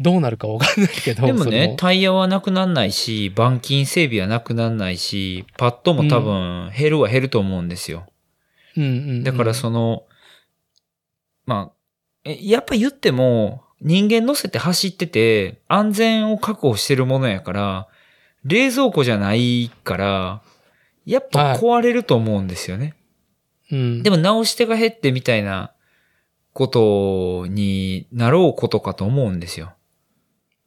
[0.00, 8.06] どうなるかわかんないけど、でもね、タイヤはなくなんないし、板金整備はなくなんないし、パッドも多分減るは減ると思うんですよ。
[8.76, 10.04] うんうんうん、だからその、
[11.46, 11.76] まあ、
[12.24, 17.88] えやっぱ言っても、人間乗せて走ってて、安全を確保してるものやから、
[18.44, 20.42] 冷蔵庫じゃないから、
[21.06, 22.94] やっぱ壊れると思うんですよね。
[23.70, 25.72] うん、でも直し手が減ってみたいな
[26.58, 29.74] ことになろうことかと思うんですよ。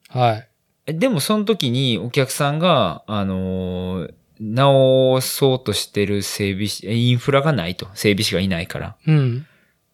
[0.08, 0.48] はい。
[0.86, 7.88] えでもその時にお客さんが、あのー直そうとしてる整備士、えインフラがないと。
[7.94, 8.96] 整備士がいないから。
[9.06, 9.46] うん。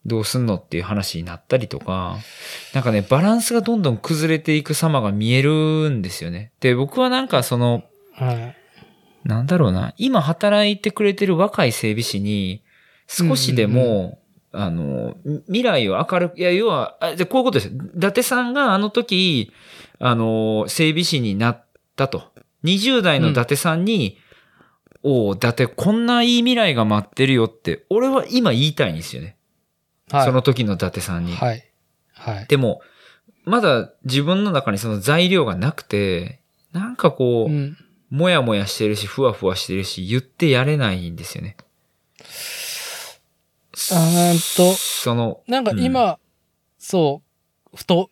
[0.07, 2.17] どうすんのっていう話になったりとか、
[2.73, 6.53] なんかね、バランスがどんどん崩れていく様が見えるんですよね。
[6.61, 7.83] で、僕はなんかその、
[8.15, 8.57] はい。
[9.25, 12.63] なんだろうな、今働いてくれてる若い整備士に、
[13.09, 14.21] 少しでも、
[14.53, 15.17] あの、
[15.47, 17.69] 未来を明るく、いや、要は、あじゃあこういうことです。
[17.97, 19.53] 伊達さんがあの時、
[19.99, 21.67] あの、整備士になっ
[21.97, 22.33] たと。
[22.65, 24.19] 20代の伊達さんに、
[25.03, 29.37] おう、伊達こんないい未来が待ってるよって、俺は今言いたいんですよね。
[30.11, 30.27] はい。
[30.27, 31.35] その時の伊達さんに。
[31.35, 31.65] はい。
[32.15, 32.47] はい。
[32.49, 32.81] でも、
[33.45, 36.41] まだ自分の中にその材料がなくて、
[36.73, 37.77] なんかこう、うん。
[38.11, 41.57] もやもやしてるし、ふわふわしてるし、言ってやれないんですよね。
[43.93, 46.19] あーんとその、なんか今、
[46.79, 47.23] そ
[47.73, 48.11] う、ふと、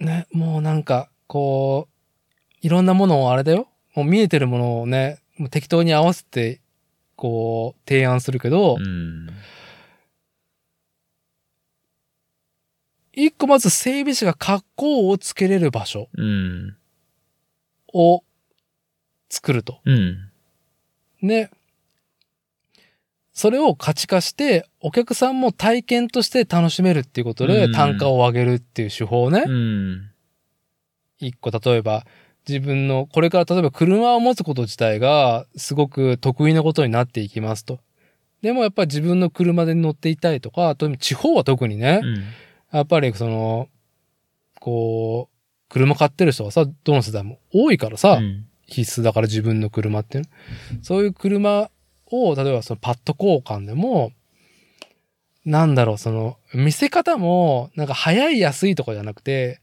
[0.00, 3.68] ね、もうなんか、こう、いろんなものをあれだよ。
[3.94, 6.60] もう見えてるものをね、もう適当に合わせて、
[7.16, 9.28] こう、提案するけど、うん。
[13.12, 16.76] 一個まず整備士が格好をつけれる場所うん。
[17.92, 18.24] を
[19.28, 19.80] 作ると。
[19.84, 20.30] うん。
[21.20, 21.50] ね。
[23.32, 29.44] それを価値化して、お客さんも体験として楽しめるっていうことでうん単価を上げるっていう手法ね。
[29.46, 30.10] うん。
[31.18, 32.04] 一個、例えば、
[32.46, 37.80] 自分の、これから例えば車を持つこと自体がすごく得意なことになっていきますと。
[38.42, 42.24] でもやっぱり自分の車で乗っていたいとか、あと地方は特にね、うん。
[42.72, 43.68] やっぱりその、
[44.60, 51.70] こう、車買ってる人はさ、どの世代も多いからさ、うん必須だから自分の車っていうのそういう車
[52.12, 54.12] を、例えばそのパッド交換でも、
[55.44, 59.60] なんだろう、その、見せ方も、なんか早い安いとかじゃなくて、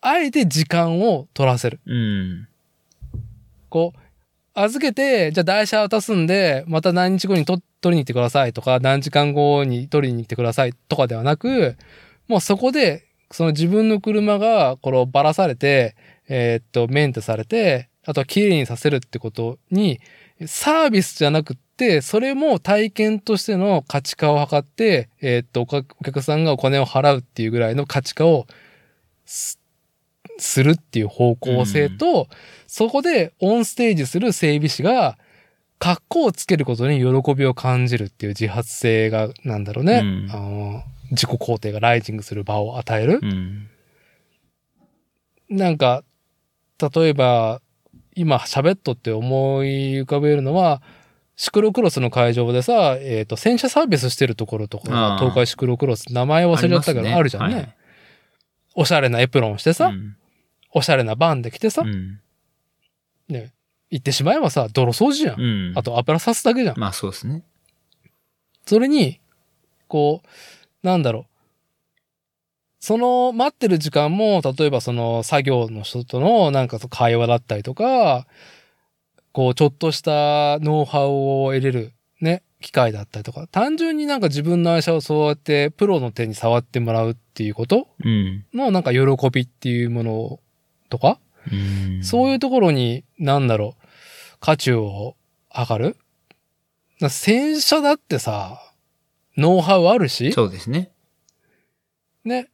[0.00, 1.80] あえて時間を取らせる。
[1.86, 2.48] うん。
[3.68, 3.98] こう、
[4.54, 11.76] 預けて、じゃあ台車渡すんで、また何日後にと取りに行ってくださいとか、何時間後に取りに行ってくださいとかではなく、
[12.28, 15.96] もうそこで、その自分の車が、このばらされて、
[16.28, 20.00] えーっと、メンテされて、あとは綺麗にさせるってことに、
[20.46, 28.46] サービスじゃなくって、それも体験としての価値化を図って、えーっと、お客さんがお金を払うっていうぐらいの価値化を
[29.24, 29.58] す
[30.38, 32.28] するっていう方向性と、
[32.66, 35.18] そこでオンステージする整備士が、
[35.80, 40.00] 格好をつけることに喜びを感じるっていう自発性が、なんだろうね。
[40.02, 43.20] うんあの自己肯定がライジングする場を与える。
[43.22, 43.68] うん。
[45.48, 46.04] なんか、
[46.94, 47.62] 例えば、
[48.18, 50.82] 今喋っとって思い浮かべるのは、
[51.36, 57.74] シクロクロスの会場でさ、えっ、と、洗車サービスしてるところとか東海シクロクロス、名前忘れちゃったけど、あるじゃんね、はい
[58.74, 60.16] おしゃれなエプロンしてさ、うん
[60.72, 62.20] おしゃれなバンで来てさ、うん。
[63.28, 63.52] ね、
[63.90, 65.40] 言ってしまえばさ、泥掃除じゃん。
[65.40, 65.72] うん。
[65.76, 66.78] あと油さすだけじゃん。
[66.78, 67.42] まあそうですね。
[68.66, 69.20] それに、
[69.86, 71.24] こう、なんだろう。
[72.80, 78.26] その待ってる時間も、例えばその作業の人とのなんか会話だったりとか、
[79.32, 88.44] こう、ちょっとしたノウハウを得れるね、機会だったりとか、単純になんか自分の愛車をそうやってプロの手に触ってもらうっていうことうん。
[88.54, 89.00] のなんか喜
[89.30, 90.40] びっていうもの
[90.88, 91.18] とか、
[91.52, 91.54] う
[92.00, 92.04] ん。
[92.04, 93.86] そういうところに、なんだろう、
[94.40, 95.16] 価値を
[95.54, 95.96] 上がる
[97.00, 98.60] な洗車だってさ、
[99.36, 100.90] ノウハウあるし、そうですね。
[102.24, 102.48] ね。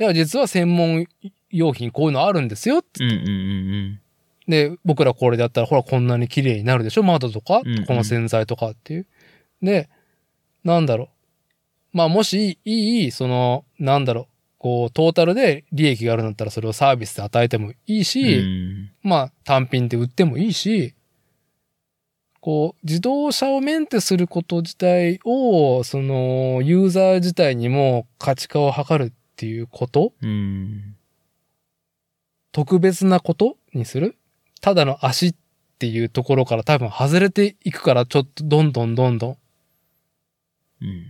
[0.00, 1.06] いや、実は専門
[1.50, 2.78] 用品こういうのあるんですよ。
[2.78, 3.20] うんうんう
[3.96, 4.00] ん
[4.48, 7.04] で、僕らこれだったら、ほら、こんなに綺麗になるでしょ？
[7.04, 7.60] 窓とか？
[7.64, 9.06] うんうん、この洗剤とかっていう。
[9.62, 9.88] で、
[10.64, 11.08] なんだろう？
[11.92, 14.26] まあ、もし、いい、その、なんだろう？
[14.58, 18.04] こう、トータルで利益があるんだったら、それをサービスで与えてもいいうん。
[18.04, 20.94] し、うんまあ単品で売ってもいいし、
[22.40, 30.12] こう、自動車をメンテすること自体を、その、ユーザー自体にも価値化を図るっていうこと？
[30.20, 30.96] うん。
[32.52, 34.18] 特別なことにする？
[34.60, 35.34] ただの足っ
[35.78, 39.32] ていうところから多分外れていくから、ちょっとどんどんどんどん。
[39.32, 39.36] っ
[40.82, 41.06] うん。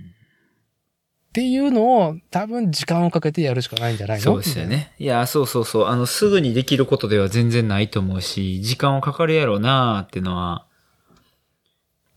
[1.33, 4.23] ていうのを多分時間をかけてやるしかないんじゃないの？
[4.23, 4.67] そうですよ。
[4.67, 4.93] ね。
[5.01, 5.87] いや、そうそうそう。
[5.87, 10.67] あの、すぐにできることでは全然ないと思うし、時間はかかるやろうなーってのは、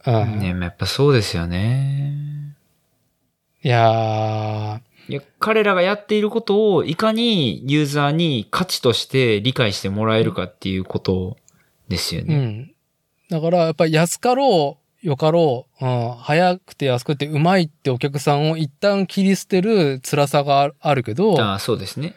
[0.06, 0.38] うん。
[0.38, 2.56] ね、やっぱそうですよね。
[3.64, 11.38] いやいや、彼らがやっていることをいかにユーザーに価値として理解してもらえるかっていうこと
[11.90, 12.38] ですよー、うね。
[12.38, 12.74] ん。
[13.30, 22.16] だからやっぱり安かろう、よかろう、うん、早くて安くてうまいってお客さんを一旦切り捨てる辛さがあるあるけど、ああ、そうですね。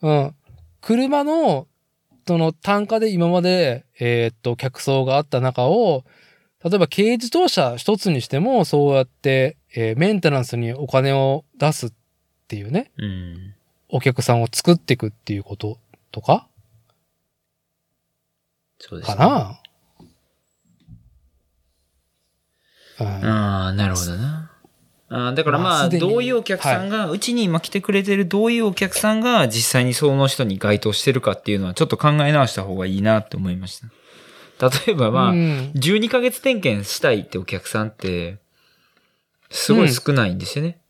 [0.00, 0.34] うん。
[0.80, 1.68] 車の、
[2.26, 6.04] その単価で今まで、えーっと、客層があった中を、
[6.64, 11.92] 例えば軽自動車一つにしても、そうやって、えーメンテナンスにお金を出す
[12.52, 13.54] っていうね、うん。
[13.88, 15.78] お客さんを作っていくっていうこと
[16.10, 16.46] とか？
[18.78, 19.16] そうですね。
[19.16, 19.58] かな、
[23.00, 24.50] うんああ、なるほどな。
[25.08, 33.80] あーだからまあ、どういうお客さんが、うちに今来てくれてるどういうお客さんが実際にその人に該当してるかっていうのはちょっと考え直した方がいいなって思いまし
[34.58, 34.68] た。
[34.86, 38.36] 例えばまあ、うん12ヶ月点検したいってお客さんって、
[39.50, 40.81] すごい少ないんですよね。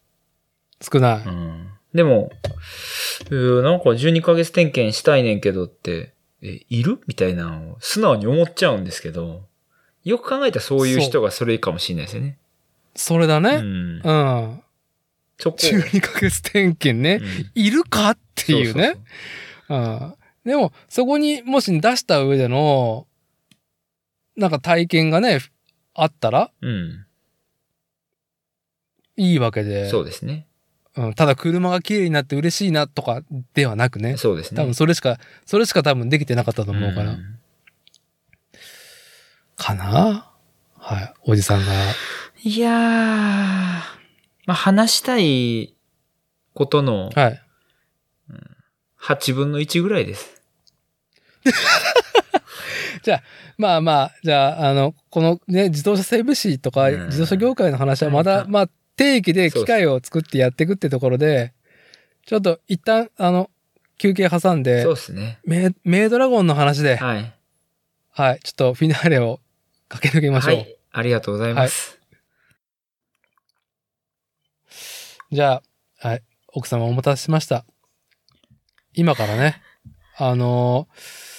[0.83, 1.27] 少ない。
[1.27, 1.69] うん。
[1.95, 2.33] でも、
[3.31, 7.01] なんか12ヶ月点検したいねんけどって、え、いる？
[7.07, 9.47] みたいなのを素直に思っちゃうんですけど、
[10.05, 12.39] よく考えたらそういう人がそれかもしれないですよね。
[12.97, 13.57] それだね。
[13.57, 14.13] うんう。
[14.13, 14.63] ん。
[15.39, 15.59] そこ。
[15.59, 17.21] 12ヶ月点検ね。
[17.23, 18.97] うんいるかっていうね。
[19.69, 20.15] うん。
[20.45, 23.07] でも、そこにもし出した上での、
[24.37, 25.39] なんか体験がね、
[25.95, 27.07] あったらうん。
[29.17, 29.89] いいわけで。
[29.89, 30.47] そうですね。
[30.97, 31.15] うん。
[31.15, 33.23] ただ車が綺麗になって嬉しいなとか
[33.55, 34.17] ではなくね。
[34.17, 34.57] そうですね。
[34.61, 37.13] 多分それしか、それしか多分できてなかったと思うから。
[37.13, 37.39] ん
[39.57, 40.31] かな？
[40.79, 41.15] はい。
[41.25, 41.73] おじさんが。
[42.45, 43.83] いやー、ま
[44.49, 45.75] あ、話したい
[46.55, 47.43] ことのはい。
[49.01, 50.43] 8分の1ぐらいです。
[53.59, 58.69] まあまあ、じゃあ、あの、このね、自動車整備士とか、うん自動車業界の話はまだ、はいまあ、
[59.03, 61.53] 定期で機械を作ってやっていくってところで、
[62.25, 63.51] ちょっと一旦、あの、
[63.99, 65.41] 休憩挟んでそう、ですね。
[65.45, 67.35] メイメイドラゴンの話で、はい。
[68.11, 69.41] はい、ちょっとフィナーレを
[69.89, 70.57] 駆け抜けましょう。
[70.57, 70.79] はい。
[70.93, 71.99] ありがとうございます。
[75.33, 75.63] じゃ
[76.01, 77.65] あ、はい、奥様お待たせしました。
[78.95, 79.63] 今からね、
[80.17, 81.32] あのー、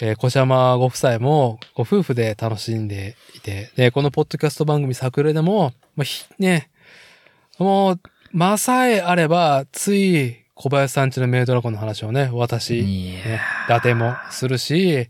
[0.00, 6.70] えー、小山ご夫妻もご夫婦で楽しんでいて、で、このポッドキャスト番組作例でも、まあ、ひ、ね、
[7.58, 8.00] もう、
[8.32, 15.08] まさえあれば、つい小林さんちのメイドラゴンの話をね、私、ね、伊達もするし、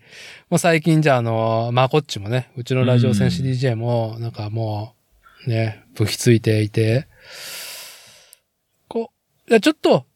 [0.48, 4.94] もう最近じゃあ、あの、まこっちもね、うちのラジオ戦士 DJ も、なんかも
[5.46, 7.06] う、ね、武器ついていて、
[8.88, 9.10] こ
[9.46, 10.06] う、いや、ちょっと、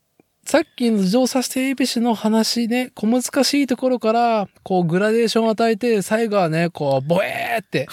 [0.49, 7.87] さっきの自動車整備士の話ね、小難しいところから、こう、グラデーションを与えて、最後はね、こう、ボエーって、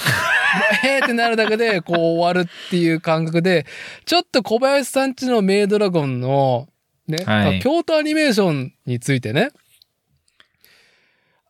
[0.82, 3.66] ボエーってなるだけで、こう、終わるっていう感覚で、
[4.06, 6.70] ちょっと小林さんちのメイドラゴンの、
[7.10, 9.50] ね、はい京都アニメーションについてね、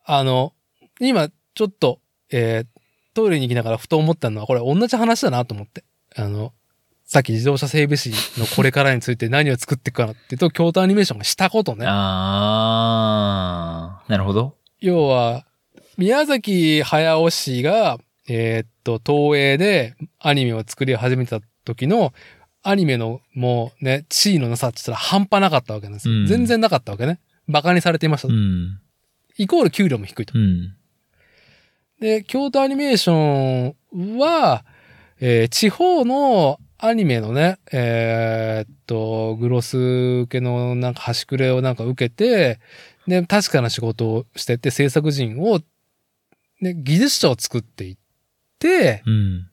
[0.06, 0.54] あの、
[1.00, 2.00] 今、ちょっと、
[2.32, 2.68] えー
[3.14, 5.86] トイレに行きながらふと思ったのは、これ同じ話だなと思って。
[6.18, 6.52] あの、
[7.16, 11.86] さっき自動車整備士のこれからについて何を作っていくかなっていうと、京都アニメーションがしたことね。
[11.88, 14.58] あー、なるほど。
[14.82, 15.46] 要は、
[15.98, 22.14] 宮崎駿氏が、えーっと、東映でアニメを作り始めた時の、
[22.64, 26.16] アニメのもうね、地位のなさって言ったら半端なかったわけなんですよ。
[26.16, 27.22] うん全然なかったわけね。
[27.48, 28.28] 馬鹿にされていました。
[28.28, 28.82] うん。
[29.38, 30.38] イコール給料も低いと。
[30.38, 30.76] うん。
[32.02, 34.66] で、京都アニメーションは、
[35.22, 42.60] えー地方のアニメのね、えーっと、グロス受けのなんか端くれをなんか受けて、
[43.08, 45.62] で、確かな仕事をしてて、制作人を、
[46.62, 47.98] ね、技術者を作っていっ
[48.60, 49.48] て、うん。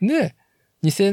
[0.00, 0.34] で、
[0.82, 1.12] 2000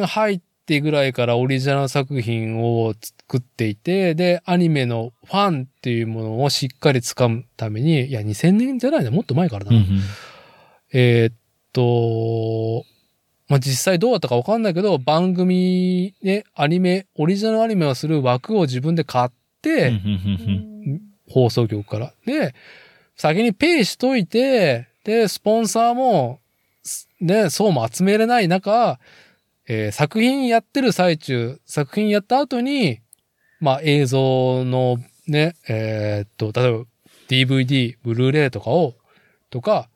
[0.00, 9.78] 年入ってぐらいからオリジナル作品を作っていて、で、アニメのファンっていうものをしっかり掴むために、いや、2000年じゃないな、もっと前からだな。
[9.78, 10.00] うん。
[10.92, 11.34] えーっ
[11.72, 12.84] と、
[13.50, 22.12] まあ、実際どうだったかわかんないけど、番組ね、アニメ、オリジナルアニメをする枠を自分で買って、うん放送局から。
[22.26, 22.54] で、
[23.16, 26.40] 先にペイしといて、で、スポンサーも、
[26.82, 28.98] すね、そうも集めれない中、
[29.66, 33.00] えー作品やってる最中、作品やった後に、
[33.60, 36.84] まあ映像のね、えーっと、例えば
[37.28, 38.94] DVD、ブルーレイとかを、
[39.50, 39.88] とか、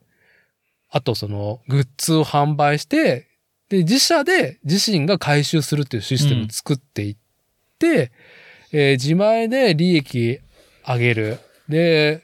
[0.91, 3.29] あとそのグッズを販売して、
[3.69, 7.17] で、自社で自身が回収するっていうシステムを作っていっ
[7.79, 8.13] て、
[8.73, 10.41] えー自前で利益
[10.87, 11.39] 上げる。
[11.69, 12.23] で、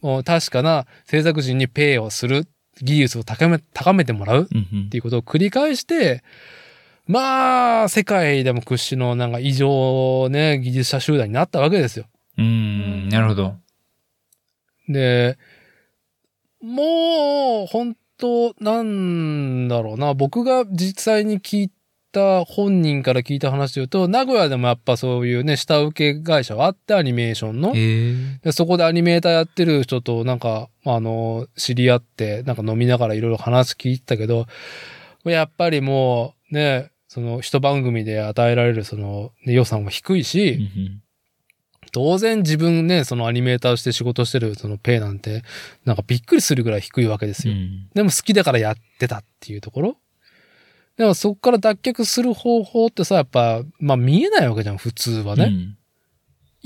[0.00, 2.46] もう確かな制作人にペイをする。
[2.82, 6.22] 技術を高め、高めてもらううんっていうことを繰り返して、
[7.06, 12.06] まあ、世界でも屈指のなんか異常ね、技術者集団になったわけですよ。
[12.38, 13.08] うん。
[13.10, 13.56] なるほど。
[14.88, 15.38] で、
[16.62, 20.14] もう、本当なんだろうな。
[20.14, 21.70] 僕が実際に聞い
[22.12, 27.72] た、本人から聞いた話で言うと、名古屋でもやっぱそういうね、下請け会社はあって、アニメーションの。
[28.42, 34.46] でそこでアニメーターやってる人となんか、あの、知り合って、なんか飲みながらいろいろ話聞いてたけど、
[35.24, 40.70] やっぱりもう、ね、その一番組で与えられるその、ね、予算は低いし、
[41.94, 45.44] 当然自分ね、そのアニメーターとして仕事してるそのペイなんて、
[45.84, 47.54] なんかびっくりするぐらい低いわけですよ。
[47.54, 47.88] うん。
[47.94, 49.96] でも好きだからやってたっていうところ。
[50.96, 55.44] でもそこから脱却する方法ってさ、やっぱ、まあ見えないわけじゃん、普通はね。
[55.44, 55.76] うん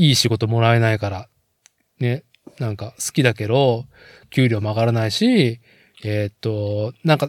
[0.00, 1.28] いい仕事もらえないから。
[1.98, 2.22] ね。
[2.60, 3.84] なんか好きだけど、
[4.30, 5.60] 給料も上がらないし、
[6.04, 7.28] えーっと、なんか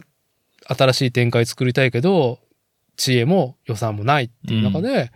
[0.66, 2.38] 新しい展開作りたいけど、
[2.96, 5.10] 知恵も予算もないっていう中で、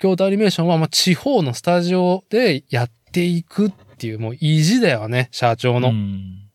[0.00, 5.90] 京都アニメーションはまあ地方のスタジオでやっていくっていう、もう意地だよね、社長の。
[5.90, 6.50] うん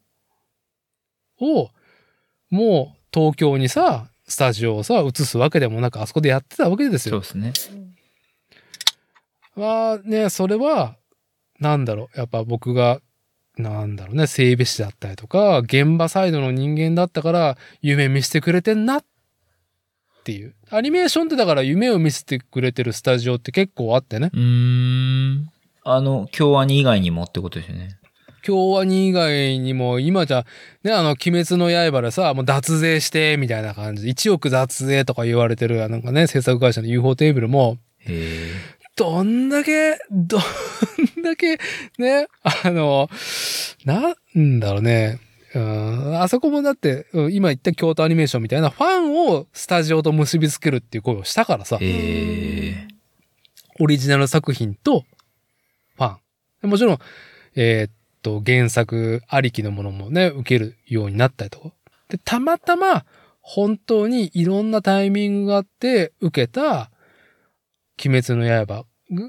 [1.41, 1.69] を、
[2.49, 7.41] もう東京にさ、スタジオをさ、移すわけでもなく、あそこでやってたわけですよそう。
[7.41, 7.75] ですね。
[9.55, 10.95] まあね、それは、
[11.59, 12.99] なんだろう、やっぱ僕が、
[13.57, 19.05] なんだろうね、整備士だったりとか、現場サイドの人間だったから、夢見せてくれてんなっ
[20.25, 20.55] ていう。
[20.71, 24.31] アニメーションってだから夢を見せてくれてるスタジオって結構あってね。
[24.33, 25.49] うーん。
[25.83, 27.99] あの、京アニ以外にもってことですよね。
[28.41, 30.45] 京アニ以外にも、今じゃ、
[30.83, 38.51] ね、あの、鬼滅の刃でさ、もう脱税して、みたいな感じで、1億脱税とか言われてる、なんかね、制作会社の UFO テーブルも、へ
[38.95, 41.59] どんだけ、どんだけ、
[41.97, 43.09] ね、あの、
[43.83, 45.19] なんだろうね、
[45.55, 52.95] うん、あそこもだって、うん今言った京都アニメーションみたいなファンをスタジオと結びつけるっていう声をしたからさ、ええ
[53.79, 55.05] オリジナル作品と
[55.95, 56.17] ファン。
[56.61, 56.99] でもちろん、
[57.55, 57.91] えーっ
[58.21, 61.71] と、原作ありきのものもね、受けるようになったりとか。
[62.09, 63.05] で、たまたま、
[63.41, 66.89] 本当にいろんなタイミングがあって受けた、
[68.03, 68.85] 鬼滅の刃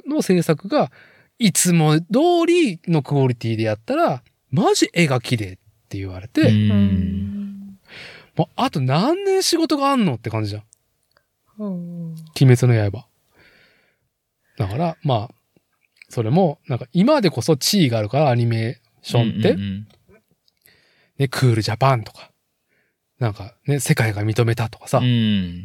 [0.07, 0.91] の制作が、
[1.39, 2.05] いつも通
[2.47, 6.45] りのクオリティでやったら、マジ絵が綺麗って言われて、う。
[6.47, 7.79] うんん。
[8.37, 10.63] もうあと何年仕事があんのって感じじゃん。
[11.59, 13.07] うん鬼滅の刃。
[14.59, 15.35] だから、まあ、
[16.09, 19.89] それも、なんか今でこそ地位があるからアニメーションって、うんうん
[21.19, 22.31] ね、クールジャパンとか、
[23.19, 25.65] なんかね、世界が認めたとかさ、うん。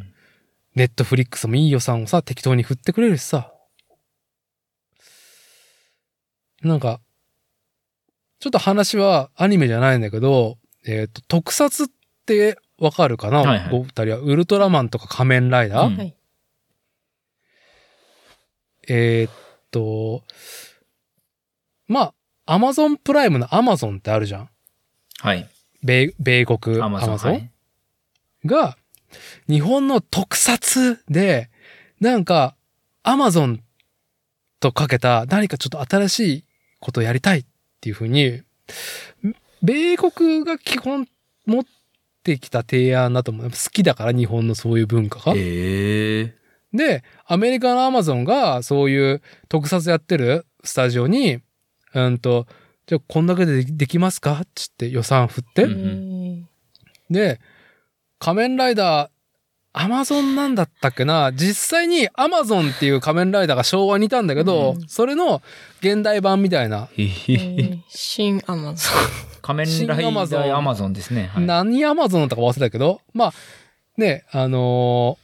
[0.74, 3.52] ネットフリックスもいい予算をさ、適当に振ってくれるしさ。
[6.62, 7.00] なんか、
[8.42, 11.86] ちょっと話はアニメじゃないんだけど、えっ、と、特撮っ
[12.26, 14.16] てわかるかな、はいはいお二人は。
[14.18, 16.16] ウルトラマンとか仮面ライダー、うんはい。
[18.88, 19.32] えーっ
[19.70, 20.24] と、
[21.86, 22.00] ま
[22.46, 24.50] あ、アマゾンプライムのアマゾンってあるじゃん。
[25.20, 25.48] はい。
[25.84, 27.10] 米、米国アアマゾン。
[27.10, 27.50] マゾンはい
[28.44, 28.76] が、
[29.48, 31.48] 日本の特撮で、
[32.00, 32.56] なんか、
[33.04, 33.62] アマゾン
[34.58, 36.44] とかけた何かちょっと新しい
[36.80, 37.44] ことをやりたいっ
[37.82, 38.42] ていうふうに、
[39.62, 41.08] 米国が基本
[41.46, 41.64] 持っ
[42.22, 43.50] てきた提案だと思う。
[43.50, 45.34] 好きだから日本のそういう文化が。
[45.36, 46.34] ええ
[46.72, 51.40] で、アメリカのアマゾンがそういう特撮やってるスタジオに、
[51.92, 52.46] うんと、
[52.86, 54.40] じゃあこんだけでできますか？
[54.42, 56.48] っつって予算振って、うん
[57.10, 57.40] で、
[58.18, 59.10] 仮面ライダー、
[59.74, 61.32] アマゾンなんだったっけな？
[61.32, 65.40] 実際にアマゾンっていう仮面ライダーが昭和にいたんだけど、うんそれの
[65.80, 66.88] 現代版みたいな、
[67.88, 68.90] 新アマゾ
[69.40, 71.30] 仮面ライダーアマゾンですね。
[71.34, 71.44] はい。
[71.44, 73.32] 何アマゾンだったか忘れたけど、まあ、
[73.96, 75.22] ね、あのー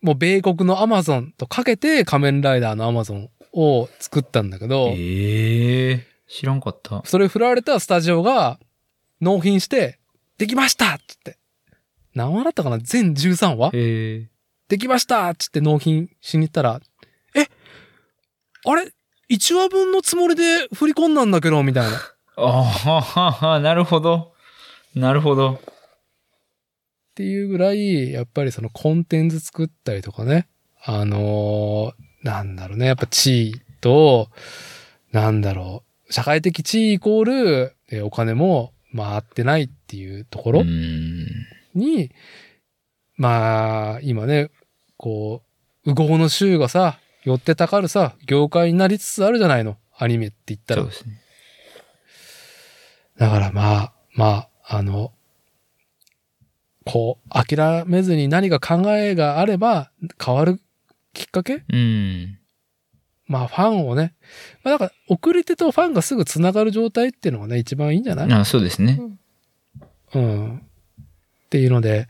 [0.00, 7.00] もう米国のアマゾンとかけて仮面ライダーのアマゾンを作ったんだけど、ええ知らんかった。
[7.06, 8.58] それ振られたスタジオが
[9.22, 9.98] 納品して、
[10.36, 11.38] できましたっつって。
[12.14, 12.78] 何話だったかな？
[12.78, 13.70] 全13話？
[13.74, 14.28] へえ
[14.68, 16.80] できましたっつって納品しに行ったら、
[17.34, 17.42] え？
[18.66, 18.92] あれ
[19.30, 21.98] ?1 話分のつもりで振り込んだんだけど、みたいな。
[22.36, 24.32] あははは、 なるほど。
[24.94, 25.54] なるほど。
[25.54, 25.60] っ
[27.14, 30.48] ていうぐらい、やっぱりそのコンテンツ作ったりとかね。
[30.84, 32.86] あのーなんだろうね。
[32.86, 34.30] やっぱ地位と、
[35.12, 36.12] なんだろう。
[36.12, 41.26] 社会的地位イコール、えお金も回ってないっていうところうん。
[41.74, 42.12] に、
[43.16, 44.50] まあ、今ね、
[44.96, 45.42] こ
[45.84, 49.76] う、右往の衆がさ、寄ってたかるさ、業界になりつつあるじゃないの。
[49.96, 50.90] アニメって言ったらそう。
[50.90, 51.20] ですね。
[53.18, 55.12] だからまあ、まあ、あの、
[56.84, 59.90] こう、諦めずに何か考えがあれば
[60.22, 60.60] 変わる
[61.14, 61.64] きっかけ？
[61.72, 62.38] うん。
[63.26, 64.14] まあファンをね、
[64.64, 68.32] まあだから送り手とファンがすぐ繋がる状態っていうのがね、一番いいんじゃない？
[68.32, 69.00] あそうですね。
[70.14, 70.62] うん。
[71.54, 72.08] っていうので、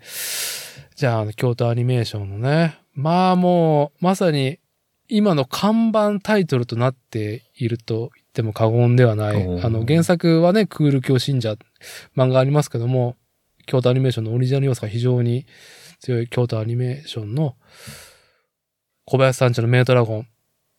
[0.96, 4.58] じゃあ、京都アニメーションのね、まあもう、まさに
[5.06, 9.60] 今の看板タイトルとなっていると言っても過言ではない。
[9.62, 11.56] あの、原作はね、クール教信者
[12.16, 13.16] 漫画ありますけども、
[13.66, 15.44] 京都アニメーションのオリジナル要素が非常に
[16.00, 17.56] 強い京都アニメーションの
[19.04, 20.26] 小林さんちのメイドラゴン、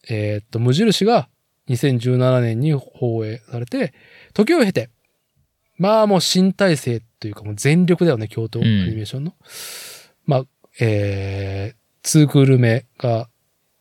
[0.09, 1.29] えーっと、無印が
[1.69, 3.93] 2017年に放映されて、
[4.33, 4.89] 時を経て、
[5.77, 9.33] まあもう新体制というかもう全力だよね、京都アニメーションの。
[10.25, 10.45] まあ、
[10.79, 13.29] えー、ツークール目が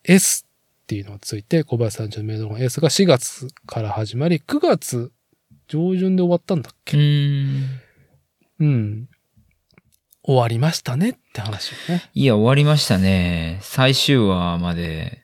[0.04, 0.46] S
[0.84, 5.12] っていうのがついて、小林さんちのメイドラゴン S が4月から始まり、9月
[5.68, 7.80] 上旬で終わったんだっうけん。
[8.60, 9.08] うん。
[10.22, 12.10] 終わりましたねって話をね。
[12.14, 13.58] いや、終わりましたね。
[13.62, 15.22] 最終話まで、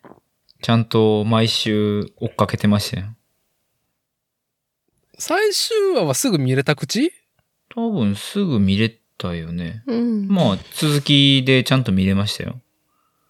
[0.63, 3.07] ちゃんと毎週追っかけてましたよ。
[5.21, 7.13] 最終話はすぐ見れた口？
[7.75, 8.89] 多分すぐ見れ
[9.19, 9.85] たよね。
[9.87, 10.27] うん。
[10.29, 12.61] まあ、続きでちゃんと見れましたよ。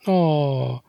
[0.07, 0.83] あ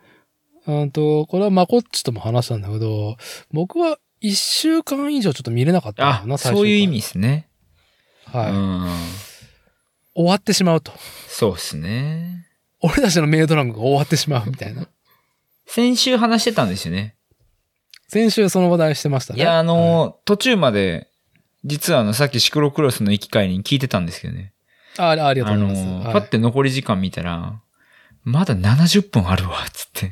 [0.67, 0.71] あ。
[0.71, 3.17] うんと、これはまこっちとも話したんだけど、
[3.51, 7.49] 僕は一週間以上ちょっと見れなかったんだな、、最終回そういう意味ですね。
[8.25, 8.87] はい、うん。
[10.13, 10.91] 終わってしまうと。
[11.27, 12.45] そうですね。
[12.79, 14.87] 俺たちのメイドラゴンが終わってしまうみたいな。
[15.65, 17.15] 先週話してたんですよね。
[18.11, 19.39] 先週その話題してましたね。
[19.39, 21.07] いや、あの、はい途中まで、
[21.63, 24.51] 実はあの、さっきシクロクロスの行き帰りに聞いてたんですけどね。
[24.97, 26.05] あありがとあうございの、ます。
[26.07, 27.61] はいパって残り時間見たら、
[28.25, 30.11] まだ70分あるわ、つって。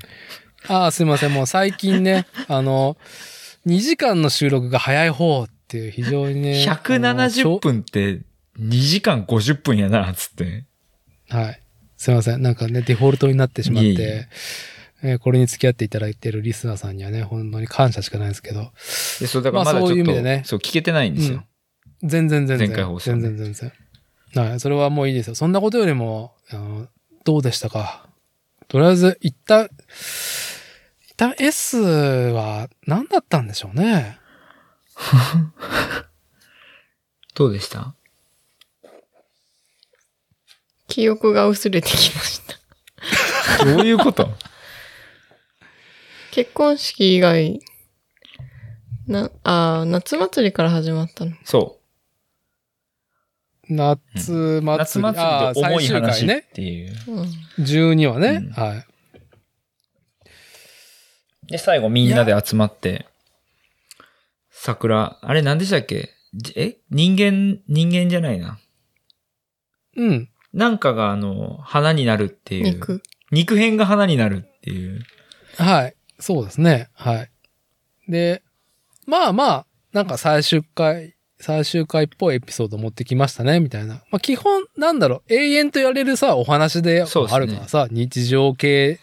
[0.70, 1.34] ああ、すいません。
[1.34, 2.96] もう最近ね、 あの、
[3.68, 6.64] 2時間の収録が早い方っていう非常にね。
[6.66, 8.22] 170分って
[8.62, 10.64] 2時間50分やな、つって。
[11.30, 11.62] あのはい。
[11.98, 12.42] すいません。
[12.42, 14.28] なんかね、デフォルトになってしまって、いえいえ
[15.02, 18.72] えーこれに付き合っていただいているリスナーさんにはね、本当に感謝しかないんですけど、
[19.20, 21.46] で、そう、だからまだまあそうちょっと、いう意味でねそう、聞けてないんですよ。
[22.04, 22.68] 全然全然。
[22.70, 23.72] 前回放送ね全然全
[24.34, 24.44] 然。
[24.50, 24.60] はい。
[24.60, 25.36] それはもういいですよ。
[25.36, 26.88] そんなことよりも、あの
[27.26, 28.08] どうでしたか？
[28.68, 29.70] とりあえず、一旦、
[31.08, 34.18] 一旦 S は何だったんでしょうね。
[37.36, 37.94] どうでした？
[40.88, 42.42] 記憶が薄れてきまし
[43.58, 43.66] た。
[43.66, 44.30] どういうこと？
[46.40, 47.60] 結婚式以外、
[49.08, 51.34] な、あー夏祭りから始まったの？
[51.44, 51.82] そ
[53.68, 54.62] 夏祭う。
[54.62, 54.66] り。
[54.78, 56.48] 夏祭りで重い話っね。
[56.54, 56.96] ていう。
[57.08, 57.24] うん。
[57.62, 58.30] 12話ね。
[58.30, 58.86] うんはい。
[61.48, 63.06] で、最後みんなで集まって、
[64.50, 66.12] 桜、あれ何でしたっけ？
[66.34, 66.78] じえ？
[66.90, 68.60] 人間、人間じゃないな。
[69.98, 70.30] うん。
[70.54, 72.64] なんかがあの、花になるっていう。
[72.76, 73.04] 肉。
[73.30, 75.02] 肉片が花になるっていう。
[75.58, 75.96] はい。
[76.20, 76.90] そうですね。
[76.94, 77.32] はい。
[78.10, 78.44] で、
[79.06, 83.96] まあまあ、なんか最終回、最終回っぽいエピソード持ってきましたね、みたいな。
[84.12, 89.00] まあ基本、なんだろう、永遠とやれるさ、お話であるからさ、日常系、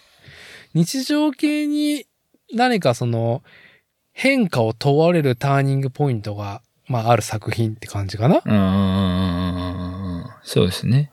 [0.74, 2.06] 日常系に
[2.52, 3.43] 何かその、
[4.12, 8.36] 変化を問われるターニングポイントが、まあある作品って感じかな。
[8.36, 10.26] うーん。
[10.43, 11.10] そうですね。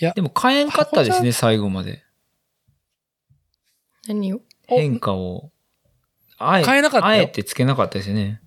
[0.00, 2.02] いやでも変えんかったです箱ね、最後まで。
[4.08, 4.40] 何を？
[4.68, 5.52] お変化を。
[6.38, 8.40] あえ変えなかったよあえてつけなかったですね。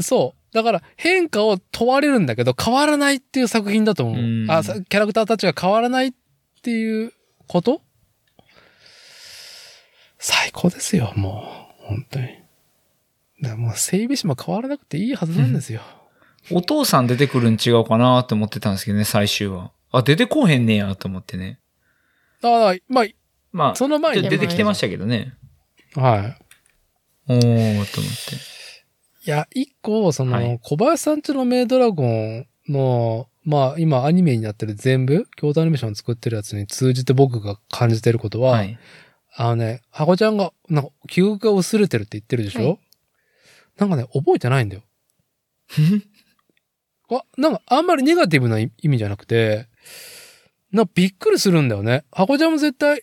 [0.00, 0.54] そう。
[0.54, 4.16] だから変化を問われるんだけど変わらないっていう作品だと思う。
[4.16, 6.12] うんあ、さキャラクターたちが変わらないっ
[6.62, 7.12] ていう
[7.46, 7.82] こと？
[10.18, 11.44] 最高ですよ、も
[11.82, 11.86] う。
[11.86, 12.26] 本当に。
[13.42, 15.80] だからもう整備士も変わらなくていいはずなんですよ。
[16.50, 19.72] お父さん出てくるん違うかなって思ってたんですけどね、最終は。
[19.92, 21.58] あ、出てこうへんねやと思ってね。
[22.42, 23.04] だから、ま
[23.52, 25.34] まあ、その前あ、に出てきてましたけどね。
[25.94, 27.32] はい。
[27.32, 28.36] おー、と思って。
[29.26, 38.78] いや、一個、その、はい小林さんちのメイドラゴンの、まあ、今アニメになってる全部、京都アニメーション作ってるやつに通じて僕が感じてることは、はい。
[39.36, 42.78] あのね、ハコちゃんが、なんか、記憶が薄れてるって言ってるでしょ、はい
[43.80, 44.82] なんかね、覚えてないんだよ。
[47.08, 49.68] わ、なんか、あんまりネガティブな意味じゃなくて、
[50.70, 52.04] なびっくりするんだよね。
[52.12, 53.02] ハコちゃんも絶対、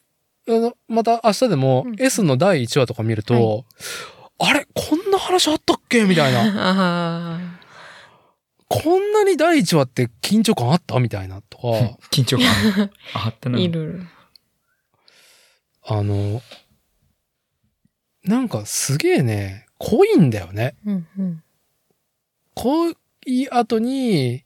[0.87, 3.65] また明日でもうん S の第1話とか見ると、
[4.39, 6.03] あれこんな話あったっけ？
[6.05, 6.41] みたいな。
[7.39, 7.39] あ
[8.69, 10.99] こんなに第1話って緊張感あった？
[10.99, 11.67] みたいなとか、
[12.11, 12.91] 緊張感。
[13.13, 13.59] あったあ、な。
[13.59, 14.03] いる。
[15.83, 16.41] あの、
[18.23, 20.75] なんかすげえね、濃いんだよね。
[20.85, 21.43] うんうん。
[22.55, 22.91] 濃
[23.25, 24.43] い後に、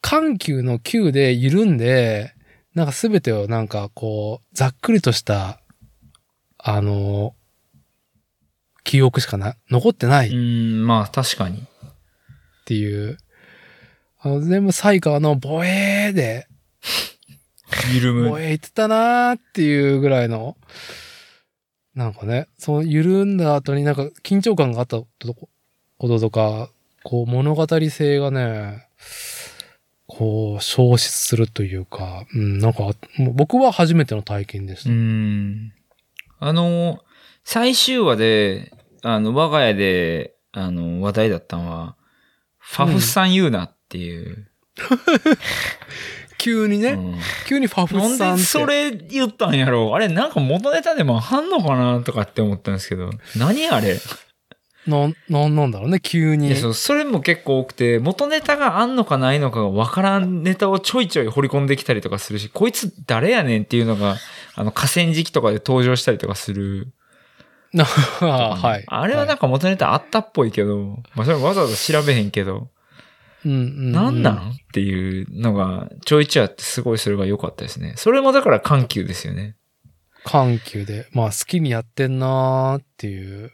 [0.00, 2.34] 緩急の急で緩んで、
[2.74, 5.60] なんかすべてをなんかこう、ざっくりとした、
[6.58, 7.34] あの、
[8.84, 11.66] 記憶しかな、残ってないうっん、まあ確かに。
[12.64, 13.18] ていう、
[14.20, 16.46] あの、全部サイカーのボエーで、
[17.94, 18.30] 緩む。
[18.30, 20.56] ボエー言ってたなーっていうぐらいの、
[21.94, 25.50] なんかね、その緩んだ後になんか緊張感があったことこ
[26.08, 26.70] ととか、
[27.02, 28.86] こう物語性がね、
[30.10, 34.90] こう消失するというか、うん、なんかもう僕は初めての体験でしうた。
[34.90, 35.72] ん。
[36.40, 37.00] あの、
[37.44, 38.72] 最終話で、
[39.02, 41.96] あの、我が家で、あの、話題だったのは、
[42.58, 44.48] ファフさん言うなっていう。
[46.38, 48.40] 急にね、うん急にファフなんさんって。
[48.40, 53.10] でそれ言ったんやろうあれなんか元ネタでもあんのかなとかって思ったんですけど。
[53.36, 53.98] 何あれ？
[54.90, 56.54] なん、なんなんだろうね、急に。
[56.74, 64.16] それも結構多くて、元ネタがあんのかないのかがわからんネタをちょいちょい掘り込んできたりとかするし、こいつ誰やねんっていうのが、
[64.54, 66.88] あの河川敷とかで登場したりとかする。
[67.72, 68.84] な はい。
[68.86, 72.68] あれはなんか元ネタあったっぽいけど、まあそれわざわざ調べへんけど、
[73.44, 77.94] うんうん、なんなんっていうのがちょいちょいあってすごいそれが良かったですね。
[77.96, 79.56] それもだから緩急ですよね。
[80.24, 81.06] 緩急で。
[81.12, 83.52] まあ好きにやってんなーっていう。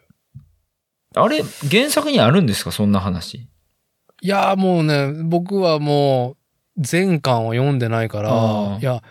[1.18, 2.70] あれ、原作にあるんですか？
[2.70, 3.48] そんな話。
[4.20, 6.36] いやーもうね、僕はもう
[6.78, 9.02] 全巻を読んでないかあら、ーいや、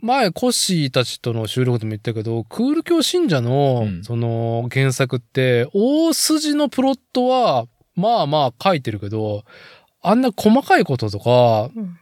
[0.00, 9.44] 前コッシーたちとの収録でも言ったけど、クール教信者の、うんその原作って、大筋のプロットは、まあまあ書いてるけど、
[10.00, 11.98] あんな細かいこととか、うん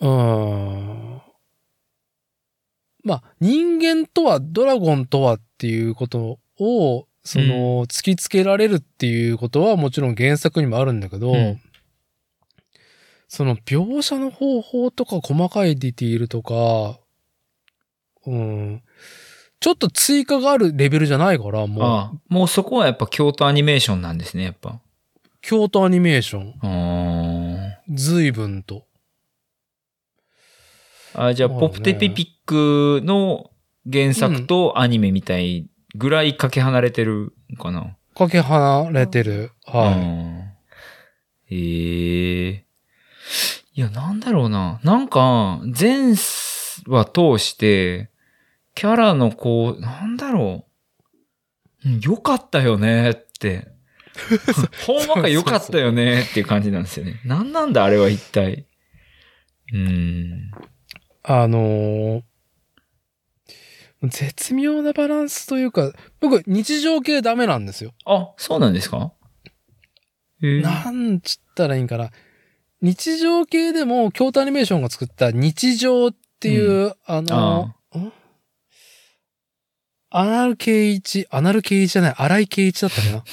[0.00, 0.08] うー
[1.16, 1.22] ん。
[3.04, 11.60] まあ、人間とはドラゴンとはっていうことをその、突きつけられるっていうことはもちろん原作にもあるんだけど、うん。
[13.28, 16.98] その描写の方法とか細かいディティールとか、
[18.26, 18.82] うん、
[19.60, 22.20] ちょっと追加があるレベルじゃないから、もう、ああ。
[22.28, 24.80] もうそこはやっぱ京都アニメーションなんですね、やっぱ。
[25.42, 28.86] 京都アニメーション、あ随分と。
[31.12, 31.34] ーあ。
[31.34, 33.50] じゃあ、ポプテピピックの
[33.90, 37.96] 原作とアニメみたいぐらいかけ離れてるのかな。
[38.14, 39.50] かけ離れてる。
[39.66, 39.94] はい。
[39.94, 40.38] うん
[41.50, 42.64] ええ
[43.74, 44.80] いや、なんだろうな。
[44.82, 46.14] なんか、前
[46.86, 48.10] 話通して、
[48.74, 50.66] キャラのこう、なんだろ
[51.84, 51.88] う。
[51.88, 53.68] うん良かったよねって。
[54.86, 57.20] ほんまか良かったよねっていう感じなんですよね。
[57.24, 58.66] なんなんだあれは一体。
[59.72, 60.50] うん。
[61.22, 62.22] あのー
[64.02, 67.92] 絶妙なバランスというか、僕、日常系ダメなんですよ。
[68.04, 69.12] あ、そうなんですか？
[70.42, 72.10] ええなんつったらいいんかな。
[72.80, 78.12] 日常系でも、京都アニメーションが作った日常っていう、あのあん？
[80.10, 83.24] アナル圭一、アナル圭一じゃない、荒井圭一だったかな。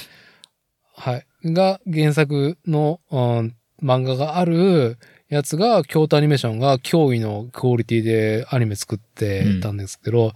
[0.97, 1.25] はい。
[1.53, 4.97] が原作の、うん、漫画がある
[5.29, 10.33] やつが、京都アニメーションが驚異のクオリティでアニメ作ってたんですけど、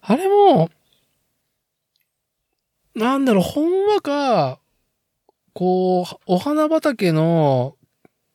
[0.00, 0.70] あれも、
[2.94, 4.60] なんだろう、ほんわか、
[5.52, 7.76] こう、お花畑の、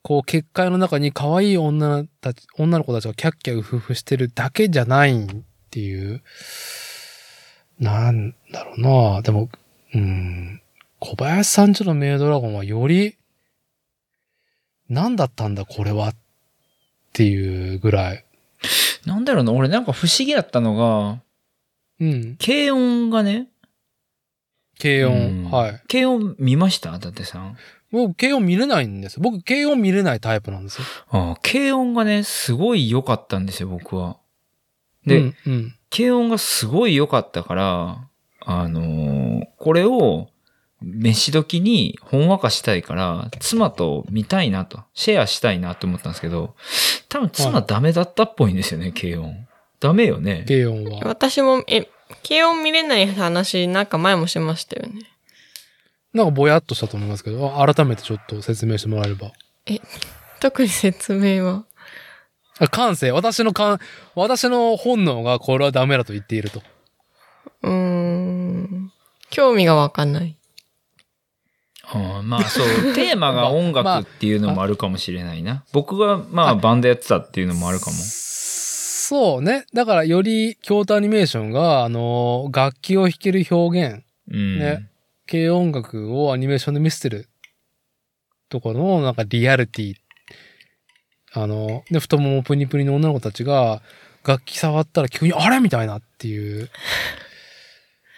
[0.01, 5.27] こう、結界の中に可愛い女たち、女の子たちがキャッキャウフフしてるだけじゃないっ
[5.69, 6.22] ていう、
[7.80, 9.22] なんだろうな。
[9.22, 9.49] でも、
[9.93, 10.61] うん、
[10.99, 13.18] 小林さんちのメイドラゴンはより、
[14.90, 16.16] 何だったんだこれはっ
[17.14, 18.26] ていうぐらい。
[19.06, 21.22] なんだろうな、俺なんか不思議だったのが、
[22.00, 22.38] うん。
[22.38, 23.48] 軽音がね、
[24.82, 25.45] 軽音。
[25.45, 25.82] うんはい。
[25.90, 26.95] 軽音見ました？
[26.95, 27.58] 伊達さん。
[27.92, 29.22] 僕、軽音見れないんですよ。
[29.24, 30.85] 僕、軽音見れないタイプなんですよ。
[31.09, 34.18] ああ、軽音がね、すごい良かったんですよ、僕は。
[35.06, 35.76] で、うん、うん。
[35.90, 38.08] 軽音がすごい良かったから、
[38.42, 40.28] あのーこれを、
[40.82, 46.56] 飯時にほんわかしたいから、妻と見たいなと、シェアしたいなと思ったんですけど、
[47.09, 49.48] 多分妻はいダメだったっぽいんですよね、軽音。
[49.80, 50.45] ダメよね。
[50.48, 50.99] 軽音は。
[51.06, 51.90] 私も、え、
[52.27, 55.01] 軽音見れない話、なんか前もしましたよね。
[56.14, 59.32] なんかぼやっとしたと思いますけど、あ改めてちょっと説明してもらえれば。
[60.40, 61.66] 特に説明は？
[62.58, 63.80] あ感性、私の感、
[64.16, 66.64] 私の本能がこれはダメだと言っていると。
[67.61, 68.91] うーん。
[69.30, 70.35] 興味がわかんない。
[71.95, 75.64] うんまあそう、 テーマが音まあ楽っていうのもあるかもしれないな。
[75.74, 77.98] 僕がまああバンドやってたっていうのもあるかも。
[77.98, 79.66] そうね。
[79.74, 84.59] だからより京都アニメーションが、あの、楽器を弾ける表現、うん。
[84.59, 84.88] ね
[85.27, 87.27] 軽音楽をアニメーションで見せてる
[88.50, 89.95] ところのなんかリアリティ。
[91.34, 93.82] あの、で、太ももプニプニの女の子たちが
[94.26, 95.59] 楽器触ったら急にあれ？
[95.59, 96.69] みたいなっていう。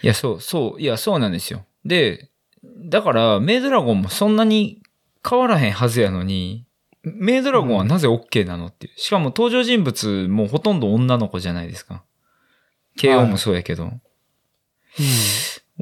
[0.02, 1.66] いや、そう、そう、いや、そうなんですよ。
[1.86, 2.31] で、
[2.64, 4.82] だから、メイドラゴンもそんなに
[5.28, 6.66] 変わらへんはずやのに、
[7.04, 9.00] メイドラゴンはなぜ OK なのっていう。
[9.00, 12.04] しかも登場人物もほとんど女の子じゃないですか。
[12.98, 13.86] KO もそうやけど。
[13.86, 13.88] う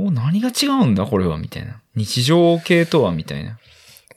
[0.01, 0.07] ん。
[0.07, 1.81] お、何が違うんだこれは、みたいな。
[1.95, 3.57] 日常系とは、みたいな。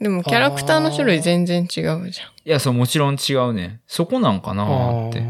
[0.01, 2.09] でもキャラクターの種類全然違うじゃん。
[2.09, 2.11] い
[2.45, 3.81] や、そう、もちろん違うね。
[3.87, 5.23] そこなんかなーって。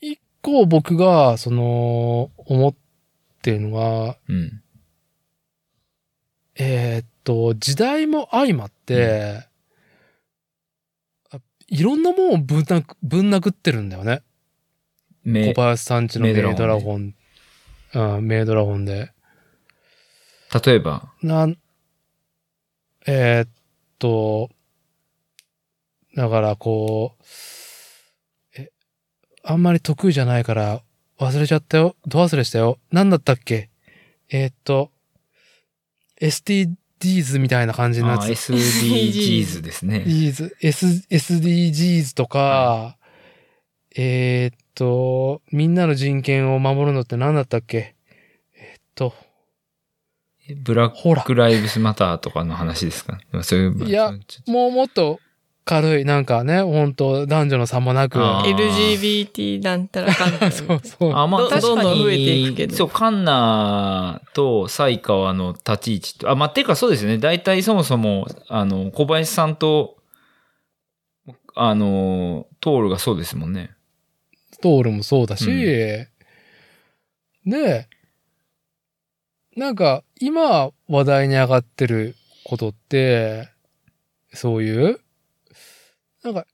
[0.00, 2.74] 一個僕が、その、思っ
[3.42, 4.62] てるのが、うん。
[6.62, 9.46] えーっと、時代も相まって、
[11.30, 14.20] あいろんなものをぶんなくぶん殴ってるんだよね。
[15.24, 17.14] め小林さんちのメイドドラゴラゴン。
[17.94, 19.10] うん、メイドラゴンで。
[20.64, 21.56] 例えば、なん、
[23.06, 23.48] えーっ
[23.98, 24.50] と、
[26.14, 27.24] だからこう、
[28.60, 28.70] え、
[29.44, 30.82] あんまり得意じゃないから
[31.18, 31.96] 忘れちゃったよ。
[32.06, 32.78] ど忘れしたよ。
[32.92, 33.70] なんだったっけ？
[34.28, 34.90] えーっと、
[36.20, 38.28] SDGs みたいな感じのやあつ。
[38.30, 40.04] SDGs ですね。
[40.06, 42.96] SDGs、S、SDGs とか、
[43.96, 47.96] えーっと、みんなの人権を守るのって何だったっけ？
[48.56, 49.14] えーっと、
[50.62, 53.18] ブラックライブスマターとかの話ですか？
[53.42, 53.84] そういう。
[53.86, 54.12] いや
[54.46, 55.18] もうもっと
[55.64, 58.18] 軽い、なんかね、本当男女の差もなく。
[58.18, 60.50] LGBT なんたらかんたら。
[60.52, 61.12] そうそう。
[61.14, 61.82] あ、まあど確かに。
[61.82, 67.18] どんどん増えていくけどそう、カンナとサイカワの立ち位置と、あ、まあ、てかそうですね。
[67.18, 69.98] 大体そもそも、あの、小林さんと、
[71.54, 73.70] あの、トールがそうですもんね。
[74.62, 76.10] トールもそうだし、うん
[77.46, 77.88] で、
[79.56, 82.14] なんか、今話題に上がってる
[82.44, 83.48] ことって、
[84.32, 85.00] そういう、
[86.24, 86.46] なんか、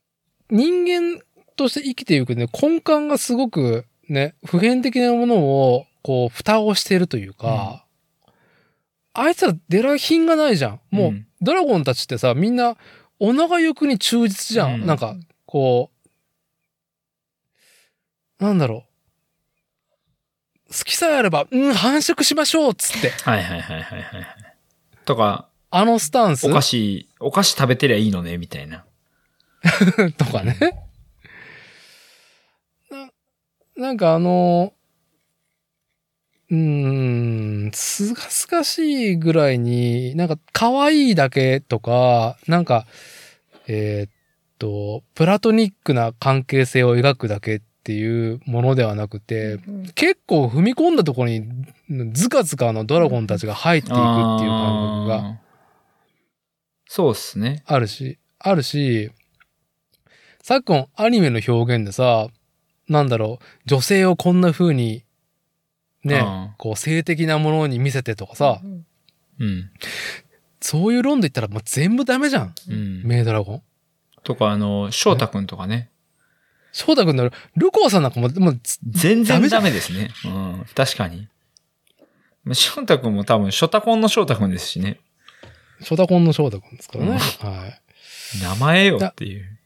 [0.49, 1.21] 人間
[1.55, 7.85] として生きていくね、根幹がすごくね、普遍的なものを、こう、蓋をしているというか、
[9.13, 10.79] あいつら出来品がないじゃん。
[10.91, 12.77] もう、うんドラゴンたちってさ、みんな、
[13.19, 14.81] お長欲に忠実じゃん。
[14.81, 15.15] うんなんか、
[15.45, 15.91] こ
[18.39, 18.85] う、なんだろ
[20.67, 20.73] う。
[20.73, 23.11] 好きさえあれば、うん、繁殖しましょうっつって。
[23.11, 24.27] はいはいはいはいはいはい。
[25.05, 26.49] とか、あのスタンス？
[26.49, 28.83] お菓子、お菓子食べてりゃいいのね、みたいな。
[30.17, 30.57] とかね。
[32.89, 33.09] な、
[33.75, 34.73] なんかあの、
[36.49, 42.85] うーん、すがすがしいぐらいに、なんか可愛いだけとか、なんか、
[43.67, 44.11] えーっ
[44.57, 49.59] と、プラトニックな関係性を描くだけっていうものではなくて、
[49.95, 51.43] 結構踏み込んだところに、
[52.13, 55.37] ズカズカのドラゴンたちが入っていくっていう感覚が
[56.87, 57.63] そうっすね。
[57.65, 59.11] あるし、あるし、
[60.47, 62.29] 昨今アニメの表現でさ、
[62.87, 65.03] なんだろう、女性をこんな風に、
[66.05, 68.61] ねあ、こう性的なものに見せてとかさ、
[69.41, 69.69] うん。
[70.61, 72.55] そういう論で言ったらもう全部ダメじゃん。
[72.69, 73.03] うん。
[73.03, 73.61] メイドラゴン。
[74.23, 75.89] とか、あの、翔太くんとかね。
[76.71, 80.11] 翔太くんのルコーさんなんかも、もうつ、全然ダメですね。
[80.23, 80.65] うん。
[80.73, 81.27] 確かに。
[82.45, 85.01] まあ翔太くんも多分、ショタコンの翔太くんですしね。
[85.81, 87.11] ショタコンの翔太くんですからね。
[87.11, 87.81] うんはい。
[88.41, 89.56] 名前よっていう。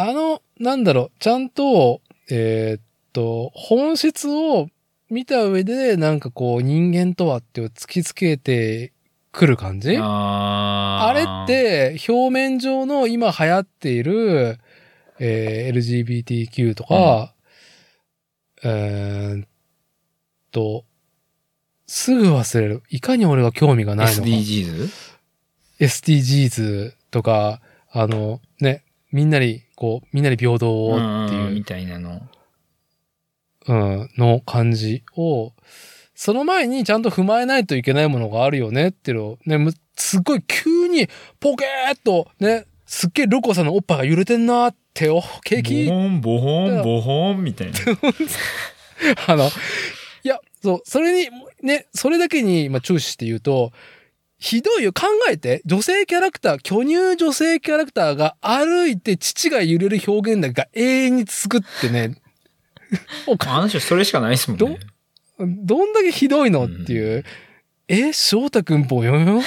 [0.00, 4.68] あの、なんだろう、ちゃんと、えーっと、本質を
[5.10, 8.92] 見た上で、なんかこう、人間とはって突きつけて
[9.32, 9.96] くる感じ？
[10.00, 14.58] ああれっ、て、表面上の今流行っている、
[15.18, 17.34] えー LGBTQ とか、
[18.62, 19.48] えーっ
[20.52, 20.84] と、
[21.88, 22.84] すぐ忘れる。
[22.88, 24.28] いかに俺が興味がないのか。
[24.28, 24.90] SDGs?
[25.80, 27.60] SDGs とか、
[27.90, 32.20] あの、ね、みんなに、こう、みんなに平等をっていう、たいなの。
[33.68, 35.52] うん、の感じを、
[36.16, 41.06] その前にちゃんと踏まえないといけないものがあるよねっていうのを、ね、むすっごい急に
[41.38, 47.78] ポケーっと、ね、すっげえルコさんのおっぱいが揺れてんなって、お、ケーキボホン、ボホン、ボホン、みたいな。
[49.28, 49.46] あの、
[50.24, 51.30] いや、そう、それに、
[51.62, 53.72] ね、それだけに、まあ、注視して言うと、
[54.38, 54.92] ひどいよ。
[54.92, 62.20] 考えて、女性キャラクター、巨乳女性キャラクターが歩いて乳が揺れる表現だけが永遠に続くってね、
[63.26, 64.78] おかあの人それしかないですもんね。
[65.38, 67.24] どんだけひどいのっていう。
[67.88, 69.46] え、翔太くんぽよよんって。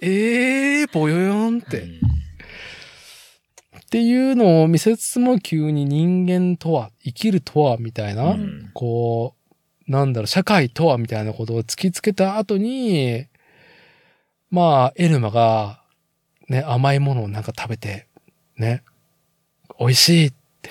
[0.06, 1.80] えー、ぽよよんって。
[1.80, 2.00] うん
[3.82, 9.34] っていうのを見せつつも急に人間とは、生きるとは、みたいな、うんこ
[9.86, 13.26] う、なんだろう、社会とは、みたいなことを突きつけた後に、
[14.52, 15.80] まあ、エルマが、
[16.48, 18.06] ね、甘いものをなんか食べて、
[18.58, 18.84] ね、
[19.80, 20.70] 美味しいって。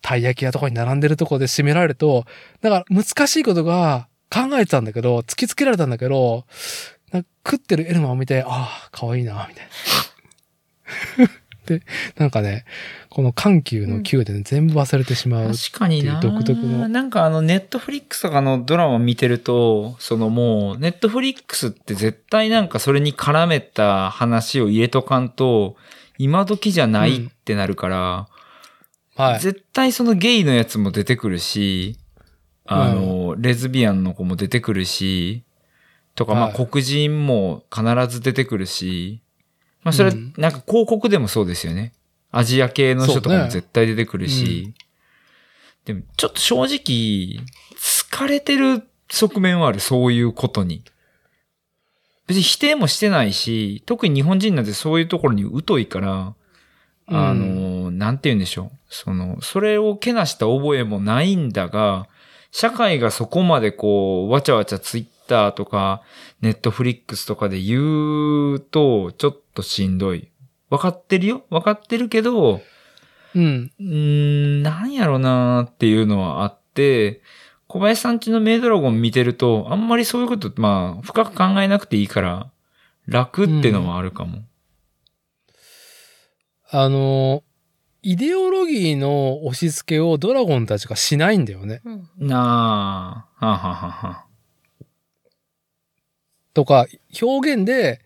[0.00, 2.24] たい焼き屋とかに並んでるとこで締められると、
[2.62, 6.46] だから難しいことが考えてたんだけど、突きつけられたんだけど、
[7.44, 8.46] 食ってるエルマを見て、あ
[8.86, 9.66] あ、可愛いな、みたい
[11.18, 11.28] な。
[11.66, 11.82] で、
[12.16, 12.64] なんかね、
[13.16, 15.52] この緩急の急でね、全部忘れてしまう。
[15.54, 16.18] 確かにな。
[16.18, 25.76] っていう独特のなんかあの、ネットフリックスとかのドラマ見てると、そのもう、ネットフリックスって絶対なんかそれに絡めた話を入れとかんと、
[26.18, 28.28] 今時じゃないってなるから、
[29.16, 29.40] はい。
[29.40, 31.98] 絶対そのゲイのやつも出てくるし、
[32.66, 35.42] あの、レズビアンの子も出てくるし、
[36.16, 39.22] とか、まあはい黒人も必ず出てくるし、
[39.84, 41.94] まあそれうん、なんか広告でもそうですよね。
[42.36, 44.74] アジア系の人とかも絶対出てくるし、
[45.86, 47.42] でもちょっと正直、
[47.78, 50.82] 疲れてる側面はある、そういうことに。
[52.26, 56.34] 別に否定もしてないし、特に日本人なんてそういうところに疎いから、
[57.06, 58.70] あの、なんて言うんでしょう。
[58.90, 62.06] その、それをけなした覚えもないんだが、
[62.50, 66.02] 社会がそこまでこう、わちゃわちゃツイッターとか、
[66.42, 70.28] ネットフリックスとかで言うと、ちょっとしんどい。
[70.70, 71.46] わかってるよ？
[71.50, 72.60] わかってるけど、
[73.34, 73.70] うん。
[73.78, 77.22] うーん、なんやろなーっていうのはあって、
[77.68, 82.50] 小林さんちのメイドラゴン見てると、あんまりそういうこと、まあ、深く考えなくていいから、
[83.06, 84.42] 楽ってのはあるかも。
[86.70, 87.42] あの、
[88.02, 91.82] イデオロギーの押し付けをドラゴンたちがしないんだよね。
[91.84, 94.26] うんなあ、はあはあはあはあ
[96.54, 96.86] とか、
[97.20, 98.00] 表現で、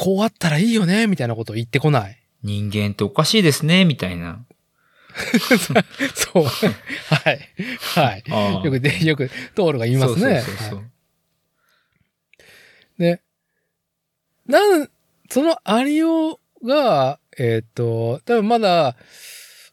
[0.00, 2.16] こうあったらいいよね、みたいなことを言ってこない？
[2.44, 4.44] 人間っておかしいですね、みたいな。
[6.14, 6.44] そう。
[6.44, 7.40] はい。
[7.80, 8.24] はい。
[8.30, 10.40] ああよくで、よく、トールが言いますね。
[10.40, 10.86] そうそうそうはい
[13.00, 13.20] で、
[14.46, 14.88] なん、
[15.30, 18.94] そのアリオが、えーっと、多分まだ、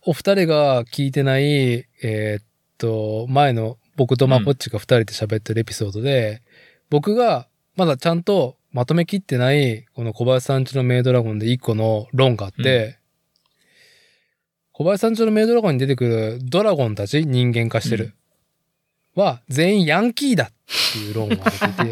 [0.01, 2.43] お二人が聞いてない、えーっ
[2.79, 6.41] と、前の僕とマコッチが二人で喋ってるエピソードで、
[6.89, 12.99] 僕がまだちゃんとまとめきってない、この小林さんちのメイドラゴンで一個の論があって、
[14.73, 18.13] 小林さんちのメイドラゴンに出てくるドラゴンたち、人間化してる、
[19.15, 20.51] は全員ヤンキーだっ
[20.91, 21.91] ていう論が出てて、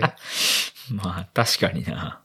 [0.91, 2.21] まあ、確かにな。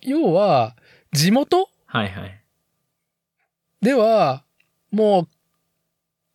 [0.00, 0.76] 要は、
[1.12, 1.68] 地元？
[1.86, 2.40] はいはい。
[3.82, 4.44] では、
[4.92, 5.28] もう、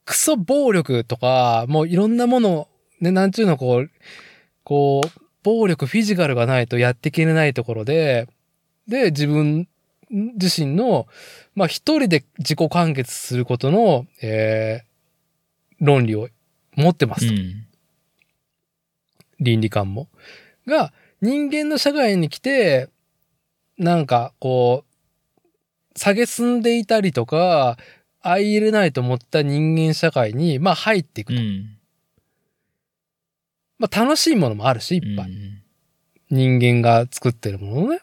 [0.04, 2.68] クソ暴力とか、もういろんなもの、
[3.00, 3.92] ね、なんちゅうの、こう、
[4.66, 8.28] こう、暴力、フィジカルがないとやっていけないところで、
[8.88, 9.68] で、自分
[10.12, 11.08] 自身の、
[11.56, 16.30] まあ一人で自己完結することの、えー、論理を
[16.76, 17.34] 持ってますと。
[17.34, 17.66] うん。
[19.40, 20.10] 倫理観も。
[20.68, 22.90] が、人間の社会に来て、
[23.78, 27.78] なんか、こう、下げすんでいたりとか、
[28.22, 31.40] 相入れないと思った人間社会に、まあ入っていくと。
[31.40, 31.79] うん。
[33.80, 35.32] まあ楽しいものもあるし、いっぱい。
[35.32, 35.60] うん
[36.32, 38.02] 人間が作ってるものね。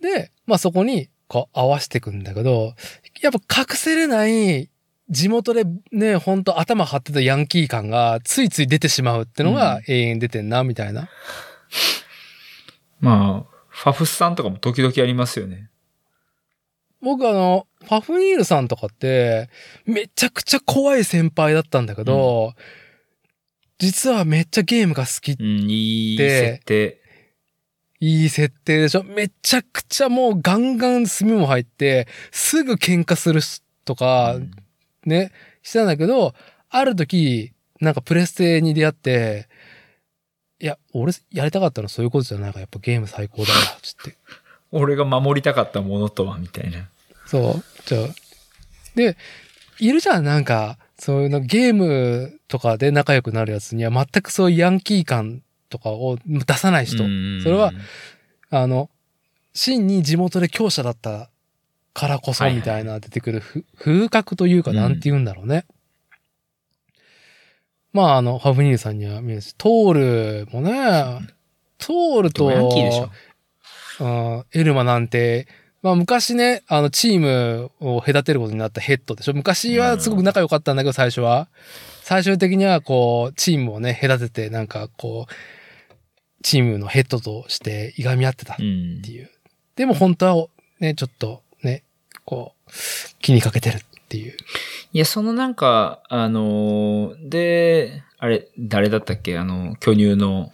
[0.00, 2.74] で、まあそこに、こう合わせていくんだけど、
[3.20, 4.70] やっぱ隠せれない、
[5.10, 11.08] 地元でね、ほんと頭張ってたヤンキー感がついつい出てしまうってのがうん永遠に出てんな、みたいな。
[13.00, 15.70] まあ、ファフスさんとかも時々ありますよね。
[17.00, 19.48] 僕あの、パフニールさんとかって、
[19.86, 22.54] めちゃくちゃ怖い先輩だったんだけど、
[23.78, 27.00] 実はめっちゃゲームが好きうん、いいで設定。
[28.00, 29.02] いい設定でしょ？
[29.02, 34.50] めちゃくちゃもうガンガン炭も入って、すぐ喧嘩するしとかう、ん
[35.04, 35.32] ね、
[35.62, 36.34] してたんだけど、
[36.70, 39.48] ある時、なんかプレステに出会って、
[40.60, 44.16] いや、俺やりたかったのそういうことじゃないから、やっぱゲーム最高だよ、つって。
[44.70, 46.88] 俺が守りたかったものとは、みたいな。
[47.26, 47.64] そう。
[47.86, 48.08] じゃあ。
[48.94, 49.16] で、
[49.78, 57.04] いるじゃん、なんか、そういうのゲームとかで仲良くなるやつには全くそういうヤンキー感とかを出さない人。
[57.04, 57.72] うんそれは、
[58.50, 58.90] あの、
[59.52, 61.30] 真に地元で強者だった
[61.94, 65.66] からこそはいはいみたいな出てくるふ風格というか、うんなんて言うんだろうね。
[67.92, 70.72] まあ、あの、ハフニールさんには見えるし、トールもね、
[71.78, 73.10] トールと、ヤンキーでしょ。
[74.00, 74.04] う
[74.38, 75.48] んエルマなんて、
[75.82, 81.48] まあ昔ね、あの、チームを隔てることになったヘッドでしょ昔はすごく仲良かったんだけど、最初は。
[82.02, 85.32] 最終的にはこう、チームをね、隔てて、なんかこう、
[86.42, 89.10] チームのヘッドとしていがみ合ってたっうんて。
[89.12, 89.30] いう。
[89.76, 90.46] でも本当は
[90.80, 91.84] ね、ちょっとね、
[92.24, 92.70] こう、
[93.20, 94.36] 気にかけてるっていう。
[94.92, 99.38] いや、そのなんか、あのーで、あれ、誰だったっけ？
[99.38, 100.50] あの、巨乳の、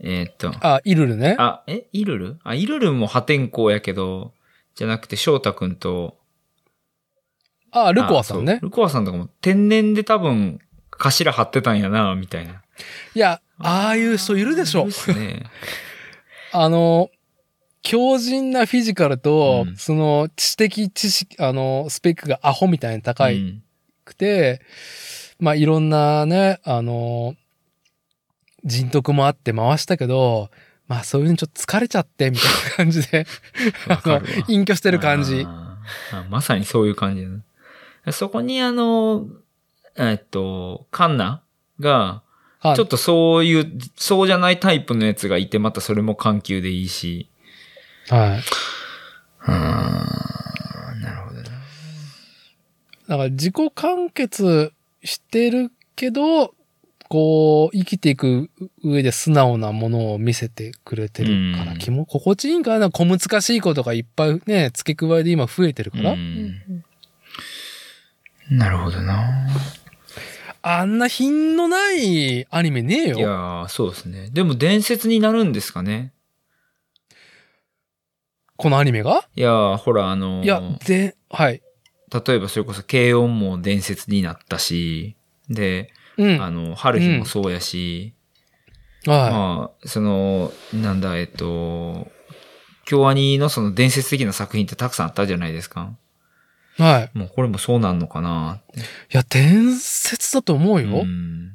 [0.00, 1.36] えーっと、あ、イルルね。
[1.38, 1.86] あ、え？
[1.92, 2.38] イルル？
[2.44, 4.32] あ、イルルも破天荒やけど、
[4.74, 6.18] じゃなくて翔太くんと、
[7.70, 8.60] あ、ルコアさんね。
[8.62, 10.60] ルコアさんとかも天然で多分、
[10.90, 12.62] 頭張ってたんやな、みたいな。
[13.14, 14.92] いや、ああいう人いるでしょいるっ。
[14.92, 15.44] すね。
[16.52, 17.10] あの、
[17.82, 23.62] 強靭なフィジカルと、うんその知的知識、あの、スペックがアホみたいに高いうん
[24.04, 24.62] くて、
[25.38, 27.34] まあいろんなね、あの、
[28.64, 30.50] 人徳もあって回したけど、
[30.88, 33.26] まあそういうのちょっと疲れちゃって、みたいな感じで、
[33.88, 35.46] あの隠居してる感じ。
[36.30, 37.42] まさにそういう感じだね
[38.12, 39.26] そこにあの、
[39.96, 41.42] えっと、カンナ
[41.80, 42.22] が、
[42.60, 47.30] はいちょっとそういう、そうじゃないタイプのやつがいて、またそれも緩急でいいし。
[48.08, 48.38] はい。
[49.46, 51.48] うーん、なるほどね。
[53.06, 54.72] だから自己完結
[55.04, 56.52] してるけど、
[57.08, 58.50] こう、生きていく
[58.84, 62.90] 上で素直なものを見せてくれてるから、うん気も心地いいんかな。
[62.90, 66.12] 小難しいことがいっぱいね、付け加えで今増えてるから。
[66.12, 66.84] うん
[68.50, 69.48] なるほどな。
[70.62, 73.18] あんな品のないアニメねえいよ。
[73.20, 74.30] やー、そうですね。
[74.32, 76.12] でも伝説になるんですかね。
[78.56, 79.28] このアニメが？
[79.36, 81.62] いやー、ほら、あのーいや、で、はい。
[82.26, 85.14] 例えばそれこそ軽音も伝説になったし、
[85.50, 86.42] で、うん。
[86.42, 88.12] あの、春日もそうやし、
[89.06, 92.08] はまあ、その、なんだ、えっと、
[92.84, 95.92] 京アニのその伝説的な作品ってたくさんあったじゃないですか。
[96.78, 96.82] い。
[96.82, 97.18] はい。
[97.18, 98.80] もうこれもそうなんのかなって。
[98.80, 98.82] い
[99.12, 101.00] や、伝説だと思うよ。
[101.00, 101.52] うん。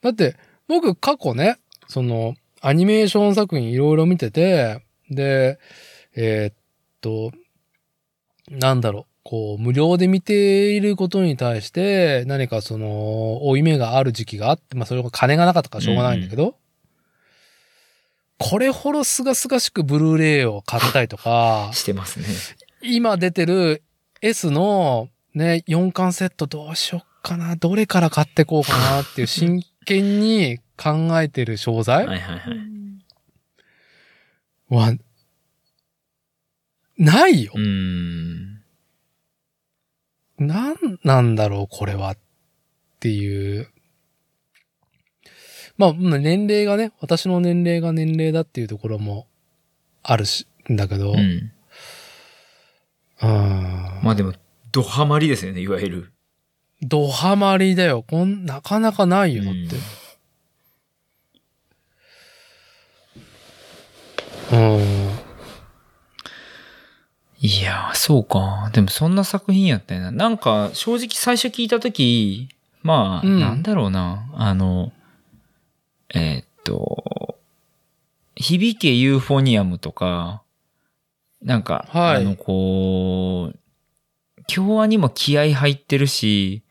[0.00, 0.36] だって、
[0.68, 5.58] 僕過去ね、その、アニメーション作品いろいろ見てて、で、
[6.14, 6.54] えーっ
[7.00, 7.32] と、
[8.50, 16.56] なんだろう、こう、無料で見ていることに対して、何かその、負い目がある時期があって、まあそれが金がなかったからしょうがないんだけど、
[18.38, 22.26] これほどすがすがしくブルーレイを買ったりとか、してますね。
[22.82, 23.82] 今出てる
[24.20, 32.58] S のね、4巻セットどうしよっかな、どれから買ってこうかなっていう真剣に考えてる商材はいはいはい。
[34.68, 34.96] は、
[36.98, 37.58] ないよう。
[37.58, 38.51] ーん。
[40.38, 42.12] なんなんだろう、これは。
[42.12, 42.18] っ
[43.00, 43.68] ていう。
[45.76, 49.26] まあ、まあ年齢がね、私の年齢が年齢だっていうところも
[50.02, 51.14] あるし、んだけど、う。
[51.14, 51.52] うん
[53.28, 54.00] ん。
[54.02, 54.32] まあでも、
[54.70, 56.12] ドハマりですよね、いわゆる。
[56.82, 58.04] ドハマりだよ。
[58.08, 59.76] こん、なかなかないよ、だって。
[64.52, 65.31] うん。
[67.44, 68.70] いやー、そうか。
[68.72, 70.12] でもそんな作品やったよな。
[70.12, 72.48] なんか、正直最初聞いたとき、
[72.84, 74.28] まあ、うんなんだろうな。
[74.34, 74.92] あの、
[76.14, 77.38] えーっと、
[78.36, 80.42] 響けユーフォニアムとか、
[81.42, 83.58] なんか、はいあの、こう、
[84.46, 86.62] 京アにも気合入ってるし、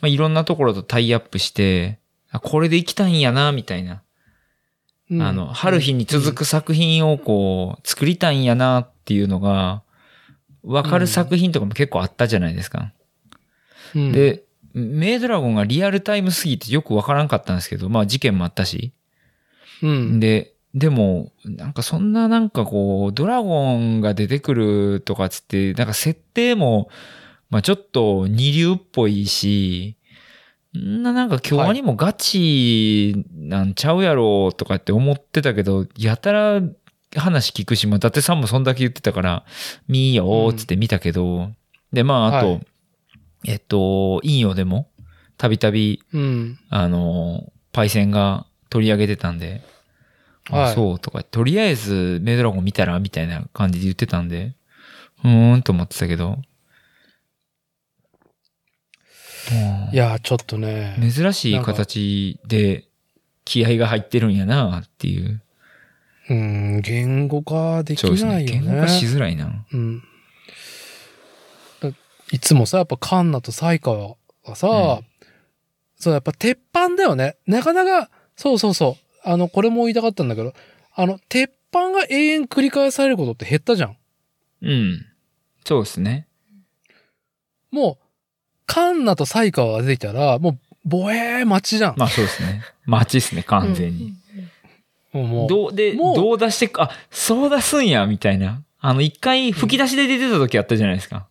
[0.00, 2.00] まあ、いろんなところとタイアップして、
[2.32, 4.02] あこれで行きたいんやな、みたいな。
[5.08, 9.84] うんあの、春日に続く作品をこう、作りたいんやなっていうのが、
[10.62, 12.92] わかる作品とかも結構あったじゃないですか。
[13.94, 18.92] うん、で、メイドラゴンがリアルタイムすぎてよくわからんかったんですけど、まあ事件もあったし。
[19.82, 20.20] うん。
[20.20, 26.88] で、でも、なんかそんななんかこう、ドラゴンが出てくるとかつって、なんか設定も、
[27.48, 29.96] まあちょっと二流っぽいし、
[30.78, 36.62] んななんか今日にもガチなんちゃうやろとかって思ってたけど、やたら
[37.16, 39.44] 話聞くし、まあ伊達さんもそんだけ言ってたから、
[39.88, 41.50] 見いよーっつって見たけど、
[41.92, 42.66] で、まああと、はい
[43.46, 44.88] えっと、陰陽でも、
[45.38, 46.58] たびたびうん。
[46.68, 49.62] あの、パイセンが取り上げてたんで、
[50.50, 54.54] あはいそうとか、とりあえずメイドラゴン見たらみたいな感じで言ってたんで、
[55.24, 56.38] うーんと思ってたけど。
[59.92, 60.96] いや、ちょっとね。
[61.00, 62.84] 珍しい形で
[63.44, 65.42] 気合が入ってるんやなっていう。
[66.30, 68.04] うん、言語化でき。
[68.04, 68.44] ないよね。
[68.44, 69.66] 言語化しづらいな。
[69.72, 70.02] うん。
[71.80, 71.90] だ
[72.32, 74.16] いつもさ、やっぱカンナとサイカは
[74.54, 75.10] さ、うん
[76.00, 77.36] そう、やっぱ鉄板だよね。
[77.46, 79.20] なかなか、そうそうそう。
[79.22, 80.54] あの、これも言いたかったんだけど、
[80.94, 83.96] あの、鉄板が永遠繰り返されることって減ったじゃん。
[84.62, 85.06] うん。
[85.64, 86.26] そうですね。
[87.70, 88.04] もう、
[88.66, 91.94] カンナとサイカが出てきたら、もう、ボエー待ちじゃん。
[91.98, 92.62] まあそうですね。
[92.86, 94.14] 待ちですね、完全に。
[95.12, 98.62] もうどう、で、もうどう出してく、あ、そう出すんや、みたいな。
[98.78, 101.26] あの、一回吹き出しで出てた時あったじゃないですか。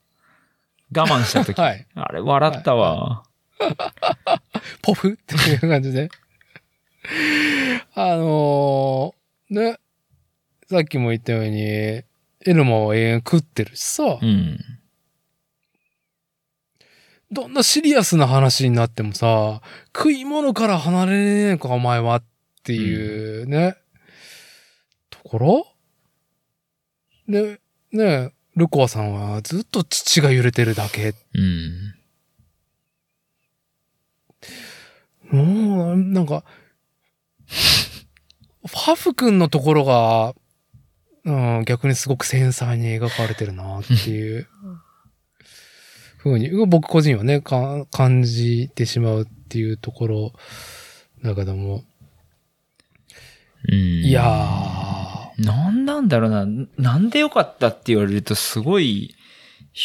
[0.96, 1.60] 我慢した時。
[1.60, 1.88] はい。
[1.96, 3.24] あれ、笑ったわ。
[4.82, 5.12] ポフ？
[5.12, 6.10] っていう感じで。
[7.96, 9.80] あのーね、
[10.70, 12.06] さっきも言ったように、エ
[12.46, 14.60] ルマは永遠食ってるしさ、うん。
[17.32, 19.62] どんなシリアスな話になってもさ、
[19.96, 22.24] 食い物から離れねえのかお前はっ
[22.70, 23.78] ていうね、
[25.10, 25.66] ところ？
[27.28, 27.60] で、
[27.92, 31.16] ね、ルコアさんはずっと父が揺れてるだけ。
[31.34, 31.40] う
[35.34, 35.36] ん。
[35.36, 36.44] もう、なんか、
[37.48, 40.36] ファフ君のところが、
[41.26, 41.32] う
[41.62, 44.48] ん、逆にすごく繊細に描かれてるなっていう
[46.18, 47.88] ふうに、僕個人はね、感
[48.22, 50.34] じてしまうっていうところ
[51.24, 51.84] だけども。
[53.68, 53.76] うん。
[54.06, 56.46] いやー、なんなんだろうな。
[56.78, 59.16] なんでよかったって言われるとすごい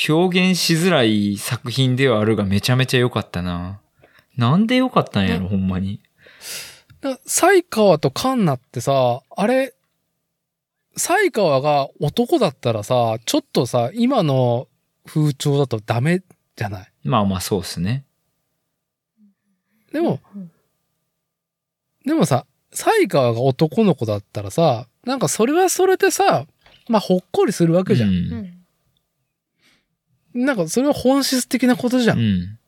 [0.08, 3.80] 表現しづらい作品ではあるがめちゃめちゃ良かったな。
[4.36, 6.00] なんで良かったんやろ、ねほんまに。
[7.00, 9.74] だサイカワとカンナってさ、あれ、
[10.96, 14.68] サイカワが男だったらさ、ちょっとさ、今の
[15.06, 16.22] 風潮だとダメ
[16.56, 16.92] じゃない？
[17.04, 18.04] まあまあそうっすね。
[19.92, 20.20] でも、
[22.04, 26.46] でもさ、サイカワが男の子だったらさ、なんかそれはそれでさ、
[26.88, 28.10] まあほっこりするわけじゃん。
[28.10, 28.54] うん。
[30.44, 32.14] なんかそれは本質的なことじゃ。
[32.14, 32.58] うんん。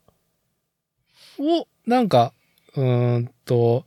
[1.39, 2.33] を、なんか、
[2.77, 3.85] うーんと、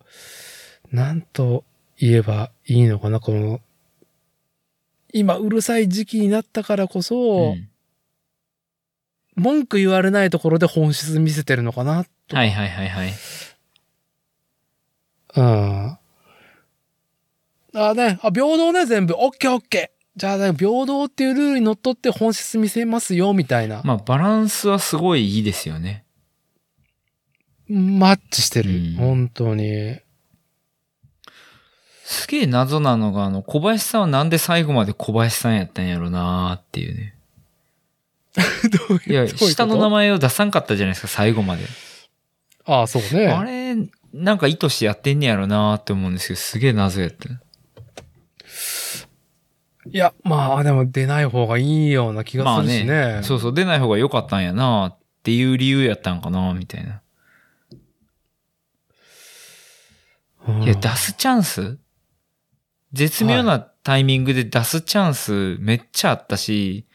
[0.92, 1.64] なんと
[1.98, 3.62] 言えばいいのかな、この、
[5.12, 7.70] 今うるさい時期になったからこそ、うん
[9.36, 12.06] 文句言われないところで本質見せてるのかな。
[12.32, 13.14] はいはいはいはい。
[15.38, 15.99] うん。
[17.74, 19.14] あね、あ、平等ね、全部。
[19.18, 23.82] オッケーオッケじゃあ、平等っていうルールにのっとって本質見せますよ、みたいな。
[23.84, 26.04] まあ、バランスはすごいいいですよね。
[27.70, 28.72] マッチしてる。
[28.72, 30.00] うん本当に。
[32.04, 37.16] すげえ謎なのが、あの、小林さんはなんで最後まで小林さんやったんやろなーっていうね。
[38.90, 41.64] どういういや、下の名前を出さんかったじゃないですか、最後まで。
[42.66, 43.28] ああ、そうね。
[43.28, 43.76] あれ、
[44.12, 47.30] なんか意図してやってんねやろなーって思うんですけど、すげえ謎やった。
[49.92, 53.22] いや、まあ、でも出ない方がいいような気がするしね。
[53.24, 57.02] そうそう、出ない方が良かったんやなーっていう理由やったんかなみたいな。
[60.48, 61.78] うんいや、出すチャンス？
[62.92, 66.88] 絶妙なタイミングで出すチャンスめっちゃあったし、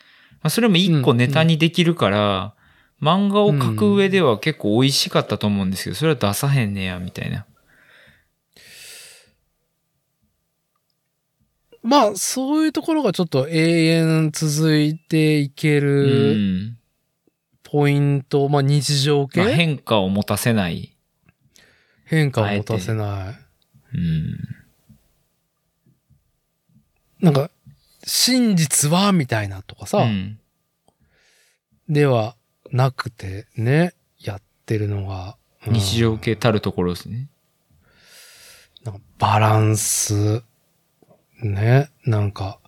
[0.43, 2.55] まあ、それも一個ネタにできるから、
[3.01, 7.47] 漫画を描く上では結構美味しかったと思うんですけど、それは出さへんねや、みたいな。
[11.85, 16.79] まあ、そういうところがちょっと永遠続いていけうるん。
[17.63, 20.97] ポイント、まあ日常系、まあ、変化を持たせない。
[22.07, 23.35] 変化を持たせな
[23.93, 23.97] い。
[23.97, 24.39] うん。
[27.21, 27.51] なんか、
[28.07, 30.39] 真実はみたいなとかさ、うん。
[31.91, 32.35] では
[32.73, 37.29] なくてね、やってるのが、うん日常系たるところですね。
[38.85, 40.43] なんかバランス、
[41.49, 42.59] ね、なんか、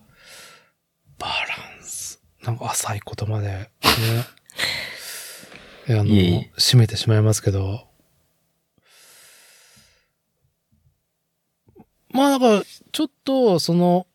[1.19, 1.33] バラ
[1.81, 3.71] ンス、なんか浅い言葉で、ね。
[5.99, 7.89] あの、締めてしまいますけど。
[12.11, 14.07] まあだから、ちょっと、その、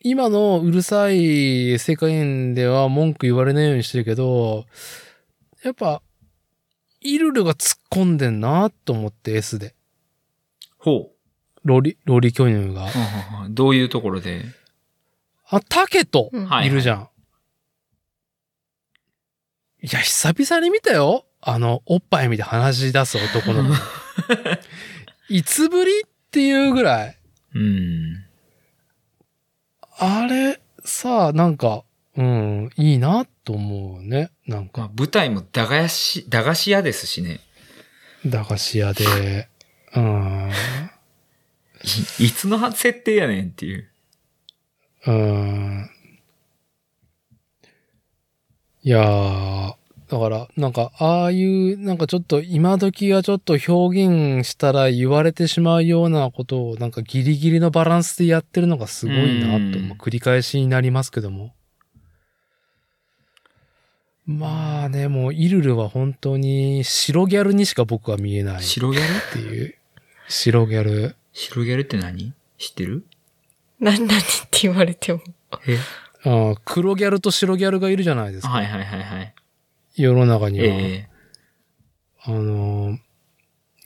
[0.00, 4.66] 今のうるさい世界では文句言われないようにしてるけど、
[5.62, 6.02] やっぱ、
[7.00, 9.74] イルルが突っ込んでんなと思って S で。
[10.78, 11.12] ほ
[11.64, 12.88] ロリ、ロリ巨乳が
[13.50, 14.44] どういうところで？
[15.50, 16.30] あ、タケと
[16.62, 17.08] いいるじゃん。
[19.82, 21.24] いや、久々に見たよ。
[21.40, 23.74] あの、おっぱい見て話し出す男の子。
[25.28, 27.18] いつぶりっていうぐらい。
[27.54, 28.24] うん。
[29.98, 31.84] あれ、さあ、なんか、
[32.16, 34.30] うん、いいなと思うね。
[34.46, 37.40] なんまあ、か、舞台も駄菓子、駄菓子屋ですしね。
[38.26, 39.48] 駄菓子屋で、
[39.94, 40.50] うん、
[42.18, 43.88] いいつの設定やねんっていう。
[45.06, 45.90] うん。
[48.82, 49.74] いやー、
[50.08, 61.52] だから、なんか、ああいう、なんかちょっと今時はちょっと表現したら言われてしまうようなことを、なんかギリギリのバランスでやってるのがすごいなと、うんまあ繰り返しになりますけども。
[64.24, 69.02] まあね、もうイルルは本当に白ギャルにしか僕は見えないっ白ギャ
[69.36, 69.42] ル？
[69.42, 69.74] ていう。
[70.28, 71.16] 白ギャル。
[71.40, 72.32] 白ギャルって何？
[72.58, 73.04] 知ってる？
[73.78, 75.20] 何々って言われても。
[75.68, 75.78] え？
[76.24, 78.48] あー黒ギャルと白ギャルがいるじゃないですか。
[78.48, 79.34] はいはいはいはい。
[79.94, 80.66] 世の中には。
[80.66, 81.08] え
[82.24, 82.98] あのー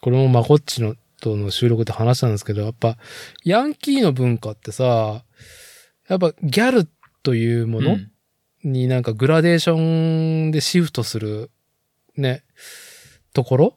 [0.00, 2.96] これもまこっちのとの収録で話したんですけど、やっぱ、
[3.44, 5.22] ヤンキーの文化ってさ、
[6.08, 6.88] やっぱギャル
[7.22, 7.98] というえもの
[8.64, 11.52] になんかグラデーションでシフトする、
[12.16, 12.42] ね、
[13.32, 13.76] ところ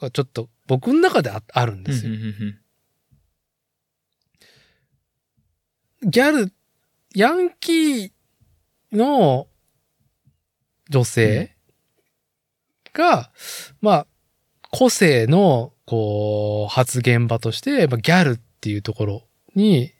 [0.00, 2.12] がちょっと僕の中でああるんですよ。
[6.02, 6.52] ギャル、
[7.14, 8.10] ヤンキー
[8.92, 9.46] の
[10.90, 11.56] 女性
[12.92, 13.30] が、
[13.80, 14.06] まあ、
[14.70, 19.22] 個性の、こう、発言場として、まあ、ギャルっていうところ
[19.54, 19.92] に、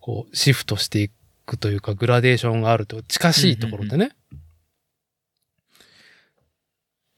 [0.00, 1.10] こう、シフトしてい
[1.46, 4.12] くというか、グラデーションがあると、近しいところでね。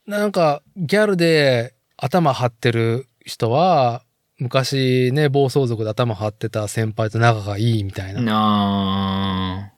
[0.07, 4.03] なんか、ギャルで頭張ってる人は、
[4.39, 9.73] 昔ね、暴走族で頭張ってた先輩と仲がいいみたいな、っな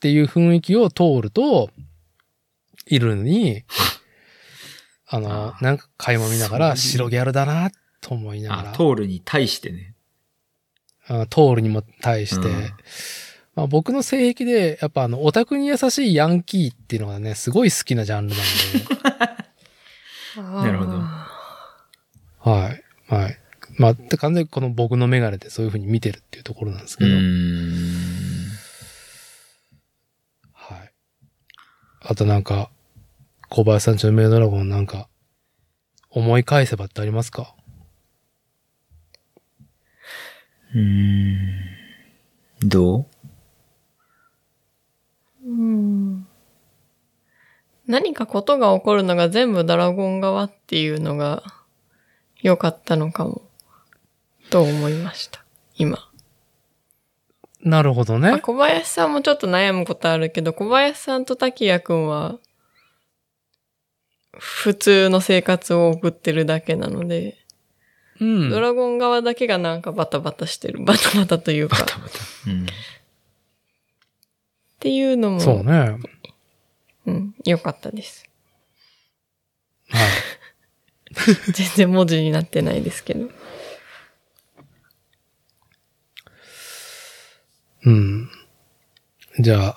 [0.00, 1.70] ていう雰囲気を通ると、
[2.86, 3.64] いるのに、
[5.06, 7.70] あのなんか垣間見ながら、白ギャルだな、
[8.02, 9.94] と思いながあら、、トールに対してね。
[11.06, 12.62] あトールにも対して、うん。
[13.54, 19.36] まあ、僕の性癖で、やっぱあの、オタクに優しいヤンキーっていうのがね、すごい好きなジャンルなんで、
[20.36, 22.82] なるほどはい。
[23.08, 23.38] はい。
[23.78, 28.48] まあ、で完全にこの僕のメガネでそういう風に見てるっていうところなんですけど、うーん。
[30.52, 30.92] はい。
[32.00, 32.70] あとなんか、
[33.48, 35.08] 小林さんちのメイドラゴンなんか、
[36.10, 37.54] 思い返せばってありますか？
[40.74, 41.38] うーん。
[42.68, 43.06] どう？
[45.44, 46.26] うん
[47.86, 51.42] 何かことが起こるのが全部ドラゴン側っていうのが
[52.40, 53.42] 良かったのかも、
[54.50, 55.44] と思いました。
[55.76, 55.98] 今。
[57.62, 58.30] なるほどね。
[58.30, 62.38] まあ小林さんもちょっと悩むことあるけど、小林さんと滝谷くんは、
[64.38, 67.38] 普通の生活を送ってるだけなので、
[68.20, 68.50] うん。
[68.50, 70.84] ドラゴン側だけがなんかバタバタしてる。
[70.84, 71.76] バタバタというか。
[71.76, 72.12] っバタバタ。
[72.46, 72.66] うん。
[74.78, 75.96] ていうのも、そうね。
[77.06, 77.16] はい。
[77.16, 78.28] うん、よかったです。
[81.52, 83.28] 全然文字になってないですけど。
[87.84, 88.30] うん。
[89.40, 89.74] じゃ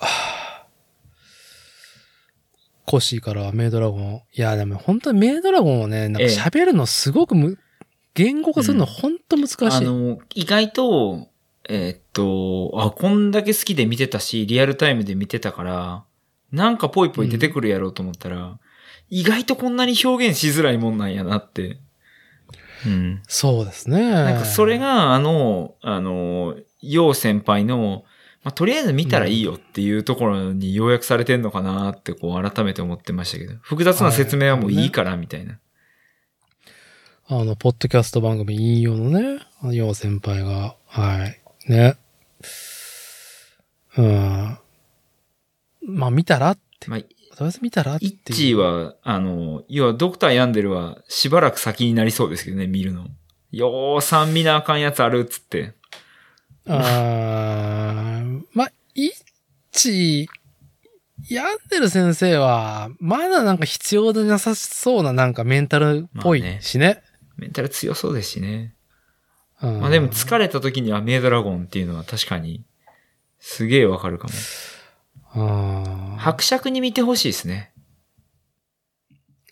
[2.84, 4.22] コッシーからはメイドラゴン。
[4.32, 7.58] いや、でも本当にメイドラゴンをね、なんかええ喋るのすごくむ、
[8.14, 9.58] 言語化するの本当難しい。
[9.62, 11.28] あの、意外と、
[11.68, 16.04] えーっと、あ、こんだけ好きで見てたし、リアルタイムで見てたから、
[16.52, 18.58] なんかぽいぽい出てくるやろうと思ったら、
[19.08, 21.78] 意外とこんなに表現しづらいもんなんやなって。
[22.86, 23.22] うん。
[23.28, 24.10] そうですね。
[24.10, 28.04] なんかそれが、あの、あの、陽先輩の、
[28.42, 35.58] まあ、とりあえず見たらいいよっていうところに要約されてんのかなって、こう、改めて思ってましたけど、複雑な説明はもういいから、みたいな。
[37.28, 41.40] あの、ポッドキャスト番組引用のね、あの、ヨウ先輩が、はい。
[41.68, 41.96] ね。
[43.96, 44.58] うん。
[45.86, 46.88] まあ、見たらって。
[46.90, 48.16] まあ、とりあえず見たらってイいう。
[48.30, 53.06] ッチーは、あの、要はドクターヤンデルはしばらく先になりそうですけどね、見るの。
[53.52, 55.72] ようさん見なあかんやつあるっつって。
[56.68, 59.12] あー まあ、イッ
[59.72, 60.28] チ、
[61.28, 67.02] ヤンデル先生は、まだなんか必要でなさそうななんかメンタルっぽいしね。
[67.36, 68.74] メンタル強そうですしね。
[69.62, 72.62] うんまあでも疲れた時にはメイドラゴンっていうのは確かに、
[73.38, 74.34] すげえわかるかも。
[75.36, 77.72] 伯爵に見てほしいですね。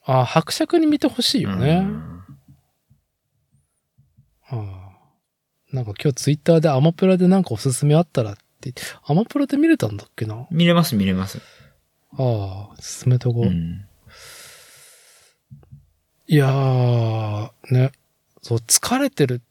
[0.05, 1.77] あ、伯爵に見てほしいよね。
[1.77, 2.11] うん
[4.47, 4.85] ああ
[5.73, 8.73] なんか今日ツイッターでアマプラでなんかおすすめあったらって、
[9.05, 10.47] アマプラで見れたんだっけな？
[10.51, 11.41] 見れます見れます。
[12.13, 13.47] ああ、進めとこう。
[13.47, 13.87] うん。
[16.29, 17.91] いやー、ね。
[18.43, 19.43] そう、疲れてる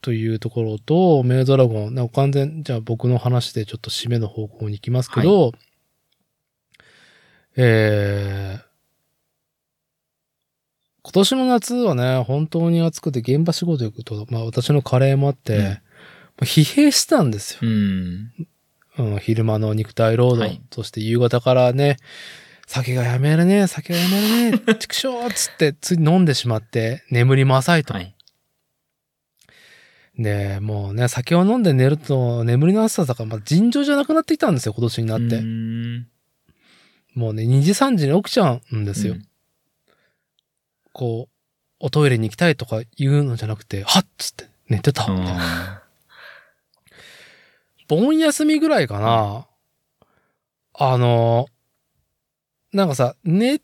[0.00, 5.52] というところと、メイドラゴン、なんか完全、じゃあ僕の話でちょっと締めの方向に行きますけど、
[7.56, 8.64] えー、
[11.02, 15.72] 今年の夏はね、本当に暑くて現場仕事行くと、まあ私のカレーもあって、うんま
[16.42, 17.60] あ疲弊したんですよ。
[17.62, 18.32] うん。
[18.98, 21.96] うん、昼間の肉体労働、はいそして夕方からね、
[22.66, 27.94] 酒がやめるね、酒がやめるね、畜生っつってつい飲んでしまって、眠りも浅いと。
[27.94, 28.14] はい。
[30.18, 35.42] で、もうね、酒を飲んで寝ると眠りの浅さが、まあ、尋常じゃなくなってきたんですよ、今年になって。
[37.16, 39.14] うんもうね、2時3時に起きちゃうんですよ。
[39.14, 39.28] うん
[40.92, 41.32] こう、
[41.78, 45.06] おトイレに行きたいとか言うのじゃなくて、はっつって寝てた。
[45.08, 45.82] みたいなあ
[47.86, 49.46] 盆休みぐらいかな。
[50.72, 51.48] あの、
[52.72, 53.60] なんかさ、寝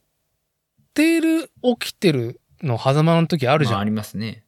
[0.92, 1.50] てる、
[1.81, 3.74] 起きてるの狭間の時あーるじゃん。
[3.76, 4.44] まあありますね。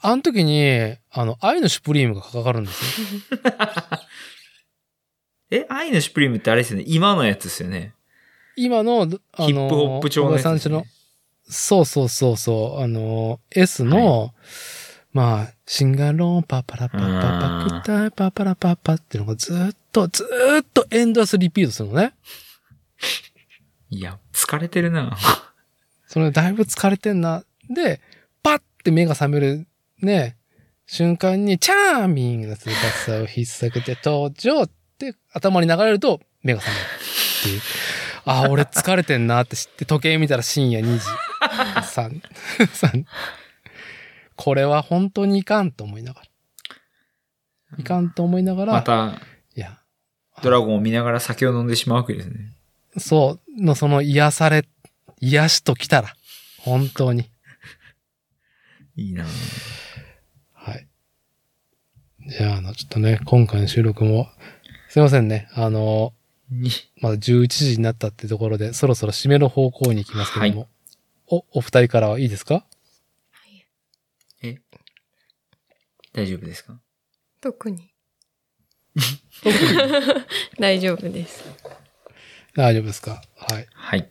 [0.00, 3.08] あの時に、あの、愛のシュプリームがかかるんですよ。
[5.54, 6.84] え、愛のシュプリームってあれですよね。
[6.88, 7.94] 今のやつですよね。
[8.56, 10.84] 今の、あの、ヒップホップ調の
[11.46, 14.34] そうそうそうそう、あの、S の、
[15.12, 22.14] まあ、シンガロンパパラパパパクタイパパラパパっていうのがずーっと、ずーっとエンドレスリピートするのね。
[23.90, 25.16] いや、疲れてるな。
[26.08, 27.44] それだいぶ疲れてんな。
[27.70, 28.00] で、
[28.42, 29.66] パッて目が覚める
[30.00, 30.36] ね、
[30.86, 37.60] 瞬間に、チャーミングな翼を引っ提げて登場って頭に流れると目が覚めるっていう。
[38.26, 41.06] あ、俺疲れてんなって知って時計見たら深夜2時。
[41.84, 42.20] 3、
[42.58, 43.04] 3。
[44.36, 46.26] これは本当にいかんと思いながら。
[47.78, 49.20] いかんと思いながら、また、
[49.56, 49.80] いや、
[50.42, 52.52] ドラゴンを見ながら酒を飲んでしまうわけですね。
[52.98, 54.64] そう、のその癒され、
[55.20, 56.14] 癒しときたら、
[56.58, 57.30] 本当に。
[58.96, 59.24] いいな
[60.52, 60.86] はい。
[62.28, 64.28] じゃあ、あの、ちょっとね、今回の収録も、
[64.94, 65.48] すいませんね。
[65.54, 66.12] あの、
[66.52, 70.68] にまだ11時になったってところで、そろそろ締めの方向に行きますけども。
[71.26, 72.64] お、お二人からはいいですか？
[74.40, 74.58] え
[76.12, 76.78] 大丈夫ですか？
[77.40, 77.90] 特に？
[80.60, 81.42] 大丈夫です。
[82.54, 83.20] 大丈夫ですか？
[83.36, 83.66] はい。
[83.72, 84.08] はい。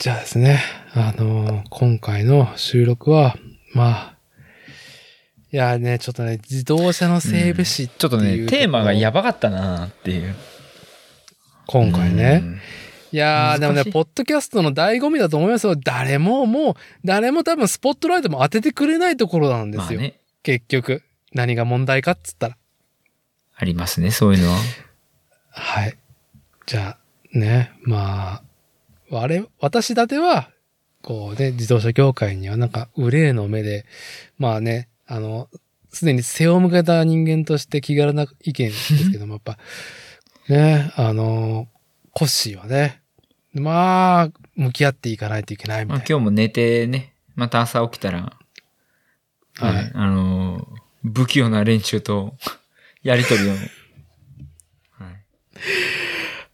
[0.00, 0.60] じゃあですね、
[0.94, 3.36] あの今回の収録は、
[3.74, 4.17] まあ、
[5.50, 10.34] いやね、ちょっとね、自動車の整備士う、ちょっとね、テーマがやばかったなっていう。
[11.66, 12.40] 今回ね。
[12.42, 12.60] うん
[13.10, 15.76] いやー、でもね、ポッドキャストの醍醐味だと思いますよ。
[15.76, 20.00] 誰ももう、誰も多分スポットライトも当ててくれないところなんですよ。
[20.00, 20.20] まあね。
[20.42, 21.02] 結局。
[21.32, 22.56] 何が問題かっつったら。
[23.56, 24.58] ありますね、そういうのは。
[25.50, 25.96] はい。
[26.66, 26.98] じゃ
[27.34, 28.42] あ、ね、まあ、
[29.10, 30.50] 我、私だては、
[31.02, 33.86] こうね、自動車業界にはなんか、憂いの目で、
[34.38, 35.48] まあね、あの、
[35.90, 39.58] すでに背を向けた人間として気軽な意見ですけども、 やっぱ、
[40.48, 41.68] ね、あの、
[42.12, 43.02] コッシーはね、
[43.54, 45.98] まあ、向き合っていかないといけないみたいな。
[45.98, 48.36] まあ今日も寝てね、また朝起きたら、
[49.56, 52.34] はいはいあのー不器用な連中と
[53.02, 53.52] やりとりを。
[55.02, 55.24] はい。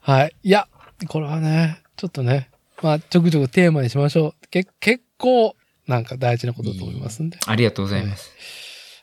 [0.01, 0.37] はい。
[0.43, 0.69] いや、
[1.09, 2.51] これはね、ちょっとね、
[2.83, 4.49] まあ、ちょくちょくテーマにしましょう。
[4.49, 7.39] け結構、なんか大事なことだと思いますんで。
[7.47, 8.31] ありがとうございます。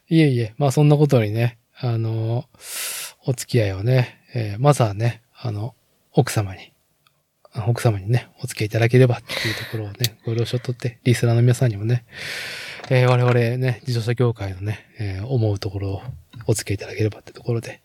[0.10, 2.45] いえいえ、まあそんなことにね、あの、
[3.26, 5.76] お付き合いをね、えーまずはね、あの、
[6.14, 6.74] 奥様に、
[7.53, 12.06] あ奥様にね、お付き合いいただければっていうところをね、ご了承とって、リスナーの皆さんにもね、
[12.90, 16.01] えー我々ね、自動車業界のね、えー思うところを
[16.48, 17.82] お付き合いいただければってところで。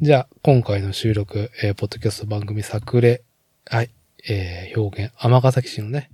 [0.00, 3.22] じゃあ、今回の収録、えーポッドキャスト番組作例、
[3.66, 3.90] はい、
[4.28, 6.10] えー表現、尼崎市のね、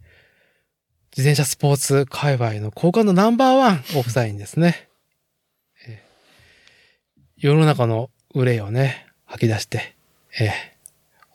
[1.16, 4.88] 自転車スポーツ界隈の好感度ナンバーワンお夫妻にですね、
[5.86, 6.12] えー
[7.36, 9.96] 世の中の憂いをね、吐き出して、
[10.40, 10.50] えー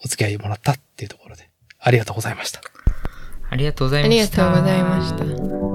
[0.03, 1.49] お付き合いもらったっていうところで、
[1.79, 2.61] ありがとうございました。
[3.49, 4.45] ありがとうございありがました。
[4.53, 5.66] とうございました。